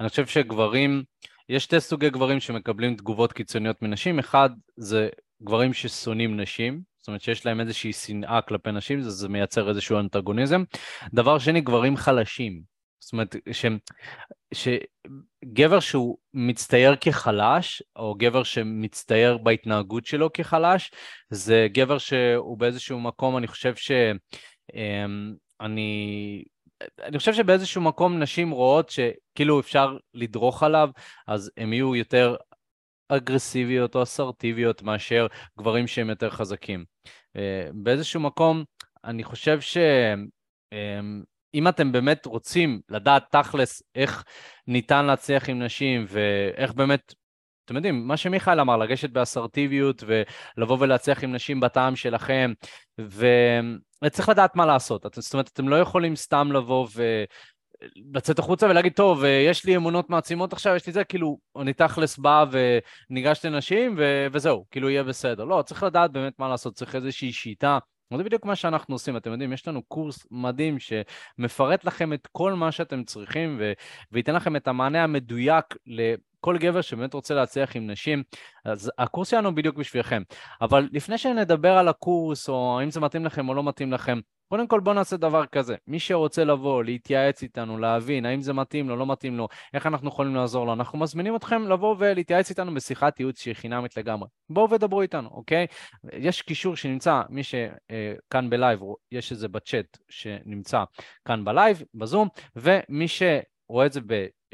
אני 0.00 0.08
חושב 0.08 0.26
שגברים, 0.26 1.02
יש 1.48 1.64
שתי 1.64 1.80
סוגי 1.80 2.10
גברים 2.10 2.40
שמקבלים 2.40 2.96
תגובות 2.96 3.32
קיצוניות 3.32 3.82
מנשים, 3.82 4.18
אחד 4.18 4.50
זה 4.76 5.08
גברים 5.42 5.72
ששונאים 5.72 6.40
נשים, 6.40 6.82
זאת 7.06 7.08
אומרת 7.08 7.20
שיש 7.20 7.46
להם 7.46 7.60
איזושהי 7.60 7.92
שנאה 7.92 8.40
כלפי 8.42 8.72
נשים, 8.72 9.00
זה, 9.00 9.10
זה 9.10 9.28
מייצר 9.28 9.68
איזשהו 9.68 9.98
אנטגוניזם. 9.98 10.64
דבר 11.14 11.38
שני, 11.38 11.60
גברים 11.60 11.96
חלשים. 11.96 12.62
זאת 13.00 13.12
אומרת, 13.12 13.36
ש, 13.52 13.66
שגבר 14.54 15.80
שהוא 15.80 16.18
מצטייר 16.34 16.96
כחלש, 17.00 17.82
או 17.96 18.14
גבר 18.14 18.42
שמצטייר 18.42 19.38
בהתנהגות 19.38 20.06
שלו 20.06 20.32
כחלש, 20.32 20.90
זה 21.30 21.66
גבר 21.72 21.98
שהוא 21.98 22.58
באיזשהו 22.58 23.00
מקום, 23.00 23.36
אני 23.36 23.46
חושב 23.46 23.76
ש... 23.76 23.90
אמ, 24.74 25.34
אני 25.60 26.44
אני 27.02 27.18
חושב 27.18 27.34
שבאיזשהו 27.34 27.82
מקום 27.82 28.18
נשים 28.18 28.50
רואות 28.50 28.90
שכאילו 28.90 29.60
אפשר 29.60 29.96
לדרוך 30.14 30.62
עליו, 30.62 30.88
אז 31.26 31.50
הם 31.56 31.72
יהיו 31.72 31.96
יותר 31.96 32.36
אגרסיביות 33.08 33.94
או 33.94 34.02
אסרטיביות 34.02 34.82
מאשר 34.82 35.26
גברים 35.58 35.86
שהם 35.86 36.10
יותר 36.10 36.30
חזקים. 36.30 36.84
אה, 37.36 37.68
באיזשהו 37.74 38.20
מקום, 38.20 38.64
אני 39.04 39.24
חושב 39.24 39.60
שאם 39.60 40.26
אמ, 41.54 41.68
אתם 41.68 41.92
באמת 41.92 42.26
רוצים 42.26 42.80
לדעת 42.88 43.24
תכלס 43.30 43.82
איך 43.94 44.24
ניתן 44.66 45.04
להצליח 45.04 45.48
עם 45.48 45.62
נשים 45.62 46.04
ואיך 46.08 46.74
באמת 46.74 47.14
אתם 47.66 47.76
יודעים, 47.76 48.08
מה 48.08 48.16
שמיכאל 48.16 48.60
אמר, 48.60 48.76
לגשת 48.76 49.10
באסרטיביות 49.10 50.04
ולבוא 50.06 50.76
ולהצליח 50.80 51.24
עם 51.24 51.32
נשים 51.32 51.60
בטעם 51.60 51.96
שלכם, 51.96 52.52
וצריך 54.04 54.28
לדעת 54.28 54.56
מה 54.56 54.66
לעשות. 54.66 55.06
זאת 55.18 55.34
אומרת, 55.34 55.48
אתם 55.48 55.68
לא 55.68 55.76
יכולים 55.76 56.16
סתם 56.16 56.52
לבוא 56.52 56.86
ו... 56.94 57.24
לצאת 58.14 58.38
החוצה 58.38 58.66
ולהגיד, 58.66 58.92
טוב, 58.92 59.24
יש 59.24 59.64
לי 59.64 59.76
אמונות 59.76 60.10
מעצימות 60.10 60.52
עכשיו, 60.52 60.76
יש 60.76 60.86
לי 60.86 60.92
זה, 60.92 61.04
כאילו, 61.04 61.38
אני 61.60 61.72
תכלס 61.72 62.18
בא 62.18 62.44
וניגש 63.10 63.44
לנשים 63.44 63.94
ו... 63.98 64.26
וזהו, 64.32 64.64
כאילו 64.70 64.90
יהיה 64.90 65.02
בסדר. 65.02 65.44
לא, 65.44 65.62
צריך 65.66 65.82
לדעת 65.82 66.12
באמת 66.12 66.38
מה 66.38 66.48
לעשות, 66.48 66.74
צריך 66.74 66.94
איזושהי 66.94 67.32
שיטה. 67.32 67.78
זה 68.16 68.24
בדיוק 68.24 68.44
מה 68.44 68.56
שאנחנו 68.56 68.94
עושים, 68.94 69.16
אתם 69.16 69.32
יודעים, 69.32 69.52
יש 69.52 69.68
לנו 69.68 69.82
קורס 69.82 70.26
מדהים 70.30 70.76
שמפרט 70.78 71.84
לכם 71.84 72.12
את 72.12 72.28
כל 72.32 72.52
מה 72.52 72.72
שאתם 72.72 73.04
צריכים 73.04 73.56
ו... 73.60 73.72
וייתן 74.12 74.34
לכם 74.34 74.56
את 74.56 74.68
המענה 74.68 75.04
המדויק 75.04 75.64
כל 76.40 76.58
גבר 76.58 76.80
שבאמת 76.80 77.14
רוצה 77.14 77.34
להצליח 77.34 77.76
עם 77.76 77.90
נשים, 77.90 78.22
אז 78.64 78.92
הקורס 78.98 79.30
שלנו 79.30 79.54
בדיוק 79.54 79.76
בשבילכם. 79.76 80.22
אבל 80.60 80.88
לפני 80.92 81.18
שנדבר 81.18 81.72
על 81.72 81.88
הקורס, 81.88 82.48
או 82.48 82.78
האם 82.80 82.90
זה 82.90 83.00
מתאים 83.00 83.24
לכם 83.24 83.48
או 83.48 83.54
לא 83.54 83.62
מתאים 83.62 83.92
לכם, 83.92 84.18
קודם 84.48 84.66
כל 84.66 84.80
בואו 84.80 84.94
נעשה 84.94 85.16
דבר 85.16 85.46
כזה, 85.46 85.76
מי 85.86 85.98
שרוצה 85.98 86.44
לבוא, 86.44 86.84
להתייעץ 86.84 87.42
איתנו, 87.42 87.78
להבין 87.78 88.26
האם 88.26 88.42
זה 88.42 88.52
מתאים 88.52 88.88
לו, 88.88 88.96
לא 88.96 89.06
מתאים 89.06 89.36
לו, 89.36 89.48
איך 89.74 89.86
אנחנו 89.86 90.08
יכולים 90.08 90.34
לעזור 90.34 90.66
לו, 90.66 90.72
אנחנו 90.72 90.98
מזמינים 90.98 91.36
אתכם 91.36 91.68
לבוא 91.68 91.96
ולהתייעץ 91.98 92.50
איתנו 92.50 92.74
בשיחת 92.74 93.20
ייעוץ 93.20 93.40
שהיא 93.40 93.54
חינמית 93.54 93.96
לגמרי. 93.96 94.28
בואו 94.50 94.70
ודברו 94.70 95.02
איתנו, 95.02 95.28
אוקיי? 95.28 95.66
יש 96.12 96.42
קישור 96.42 96.76
שנמצא, 96.76 97.22
מי 97.28 97.42
שכאן 97.42 98.44
אה, 98.44 98.50
בלייב, 98.50 98.80
יש 99.12 99.32
את 99.32 99.38
זה 99.38 99.48
בצ'אט 99.48 99.98
שנמצא 100.08 100.84
כאן 101.24 101.44
בלייב, 101.44 101.82
בזום, 101.94 102.28
ומי 102.56 103.06
שרואה 103.08 103.86
את 103.86 103.92
זה. 103.92 104.00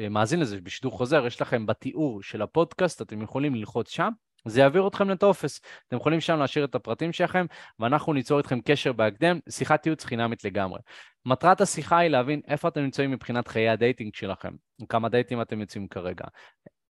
אה, 0.01 0.09
מאזין 0.09 0.41
לזה 0.41 0.61
בשידור 0.61 0.93
חוזר, 0.93 1.27
יש 1.27 1.41
לכם 1.41 1.67
בתיאור 1.67 2.23
של 2.23 2.43
הפודקאסט, 2.43 3.03
אתם 3.03 3.23
יכולים 3.23 3.55
ללחוץ 3.55 3.91
שם, 3.91 4.11
זה 4.45 4.61
יעביר 4.61 4.87
אתכם 4.87 5.11
לטופס. 5.11 5.61
אתם 5.89 5.97
יכולים 5.97 6.21
שם 6.21 6.39
להשאיר 6.39 6.65
את 6.65 6.75
הפרטים 6.75 7.13
שלכם, 7.13 7.47
ואנחנו 7.79 8.13
ניצור 8.13 8.39
איתכם 8.39 8.61
קשר 8.61 8.93
בהקדם, 8.93 9.39
שיחת 9.49 9.87
ייעוץ 9.87 10.05
חינמית 10.05 10.45
לגמרי. 10.45 10.81
מטרת 11.27 11.61
השיחה 11.61 11.99
היא 11.99 12.11
להבין 12.11 12.41
איפה 12.49 12.69
אתם 12.69 12.81
נמצאים 12.81 13.11
מבחינת 13.11 13.49
חיי 13.49 13.69
הדייטינג 13.69 14.15
שלכם, 14.15 14.53
כמה 14.89 15.09
דייטים 15.09 15.43
אתם 15.43 15.61
יוצאים 15.61 15.89
כרגע, 15.89 16.25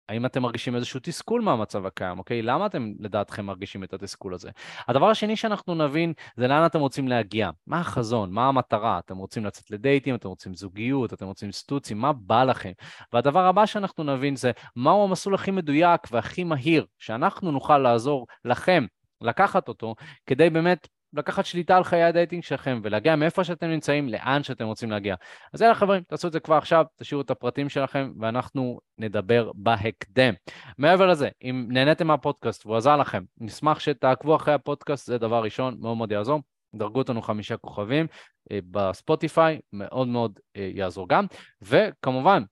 האם 0.09 0.25
אתם 0.25 0.41
מרגישים 0.41 0.75
איזשהו 0.75 0.99
תסכול 1.03 1.41
מהמצב 1.41 1.85
הקיים, 1.85 2.19
אוקיי? 2.19 2.41
למה 2.41 2.65
אתם 2.65 2.93
לדעתכם 2.99 3.45
מרגישים 3.45 3.83
את 3.83 3.93
התסכול 3.93 4.33
הזה? 4.33 4.49
הדבר 4.87 5.09
השני 5.09 5.35
שאנחנו 5.35 5.75
נבין 5.75 6.13
זה 6.35 6.47
לאן 6.47 6.65
אתם 6.65 6.79
רוצים 6.79 7.07
להגיע. 7.07 7.49
מה 7.67 7.79
החזון? 7.79 8.31
מה 8.31 8.47
המטרה? 8.47 8.99
אתם 8.99 9.17
רוצים 9.17 9.45
לצאת 9.45 9.71
לדייטים? 9.71 10.15
אתם 10.15 10.27
רוצים 10.27 10.53
זוגיות? 10.53 11.13
אתם 11.13 11.25
רוצים 11.25 11.51
סטוצים? 11.51 11.97
מה 11.97 12.13
בא 12.13 12.43
לכם? 12.43 12.71
והדבר 13.13 13.45
הבא 13.45 13.65
שאנחנו 13.65 14.03
נבין 14.03 14.35
זה 14.35 14.51
מהו 14.75 15.03
המסלול 15.03 15.35
הכי 15.35 15.51
מדויק 15.51 16.01
והכי 16.11 16.43
מהיר 16.43 16.85
שאנחנו 16.99 17.51
נוכל 17.51 17.77
לעזור 17.77 18.27
לכם 18.45 18.85
לקחת 19.21 19.67
אותו 19.67 19.95
כדי 20.25 20.49
באמת 20.49 20.87
לקחת 21.13 21.45
שליטה 21.45 21.77
על 21.77 21.83
חיי 21.83 22.03
הדייטינג 22.03 22.43
שלכם 22.43 22.79
ולהגיע 22.83 23.15
מאיפה 23.15 23.43
שאתם 23.43 23.67
נמצאים 23.67 24.09
לאן 24.09 24.43
שאתם 24.43 24.65
רוצים 24.65 24.91
להגיע. 24.91 25.15
אז 25.53 25.61
יאללה 25.61 25.75
חברים, 25.75 26.03
תעשו 26.07 26.27
את 26.27 26.33
זה 26.33 26.39
כבר 26.39 26.55
עכשיו, 26.55 26.85
תשאירו 26.95 27.21
את 27.21 27.31
הפרטים 27.31 27.69
שלכם 27.69 28.11
ואנחנו 28.19 28.79
נדבר 28.97 29.51
בהקדם. 29.55 30.33
מעבר 30.77 31.07
לזה, 31.07 31.29
אם 31.43 31.65
נהניתם 31.69 32.07
מהפודקאסט 32.07 32.65
והוא 32.65 32.77
עזר 32.77 32.97
לכם, 32.97 33.23
נשמח 33.37 33.79
שתעקבו 33.79 34.35
אחרי 34.35 34.53
הפודקאסט, 34.53 35.07
זה 35.07 35.17
דבר 35.17 35.43
ראשון, 35.43 35.77
מאוד 35.79 35.97
מאוד 35.97 36.11
יעזור. 36.11 36.41
דרגו 36.75 36.99
אותנו 36.99 37.21
חמישה 37.21 37.57
כוכבים 37.57 38.07
אה, 38.51 38.59
בספוטיפיי, 38.71 39.59
מאוד 39.73 40.07
מאוד 40.07 40.39
אה, 40.57 40.71
יעזור 40.73 41.09
גם. 41.09 41.25
וכמובן, 41.61 42.43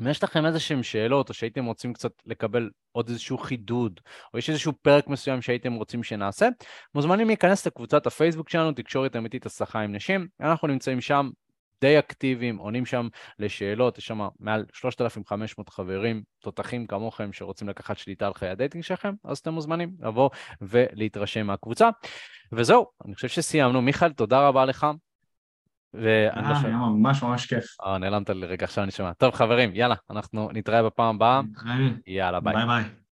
אם 0.00 0.08
יש 0.08 0.24
לכם 0.24 0.46
איזה 0.46 0.60
שהן 0.60 0.82
שאלות, 0.82 1.28
או 1.28 1.34
שהייתם 1.34 1.64
רוצים 1.64 1.92
קצת 1.92 2.12
לקבל 2.26 2.70
עוד 2.92 3.08
איזשהו 3.08 3.38
חידוד, 3.38 4.00
או 4.34 4.38
יש 4.38 4.50
איזשהו 4.50 4.72
פרק 4.82 5.08
מסוים 5.08 5.42
שהייתם 5.42 5.72
רוצים 5.72 6.02
שנעשה, 6.02 6.48
מוזמנים 6.94 7.26
להיכנס 7.26 7.66
לקבוצת 7.66 8.06
הפייסבוק 8.06 8.48
שלנו, 8.48 8.72
תקשורת 8.72 9.16
אמיתית 9.16 9.46
הצלחה 9.46 9.80
עם 9.80 9.94
נשים, 9.94 10.28
אנחנו 10.40 10.68
נמצאים 10.68 11.00
שם 11.00 11.30
די 11.80 11.98
אקטיביים, 11.98 12.56
עונים 12.56 12.86
שם 12.86 13.08
לשאלות, 13.38 13.98
יש 13.98 14.06
שם 14.06 14.28
מעל 14.40 14.64
3,500 14.72 15.68
חברים, 15.68 16.22
תותחים 16.40 16.86
כמוכם 16.86 17.32
שרוצים 17.32 17.68
לקחת 17.68 17.98
שליטה 17.98 18.26
על 18.26 18.34
חיי 18.34 18.48
הדייטינג 18.48 18.84
שלכם, 18.84 19.14
אז 19.24 19.38
אתם 19.38 19.54
מוזמנים 19.54 19.90
לבוא 20.00 20.30
ולהתרשם 20.60 21.46
מהקבוצה. 21.46 21.90
וזהו, 22.52 22.86
אני 23.04 23.14
חושב 23.14 23.28
שסיימנו. 23.28 23.82
מיכאל, 23.82 24.12
תודה 24.12 24.48
רבה 24.48 24.64
לך. 24.64 24.86
ואני 25.94 26.48
לא 26.48 26.54
אה, 26.54 26.60
שומע. 26.62 26.76
ממש 26.76 27.22
ממש 27.22 27.46
כיף. 27.46 27.76
אה, 27.86 27.98
נעלמת 27.98 28.30
לי 28.30 28.46
רגע, 28.46 28.64
עכשיו 28.64 28.84
אני 28.84 28.92
שומע. 28.92 29.12
טוב 29.12 29.34
חברים, 29.34 29.70
יאללה, 29.74 29.94
אנחנו 30.10 30.50
נתראה 30.52 30.82
בפעם 30.82 31.14
הבאה. 31.14 31.42
נתראה. 31.42 31.88
יאללה, 32.06 32.40
ביי. 32.40 32.54
ביי 32.54 32.66
ביי. 32.66 32.99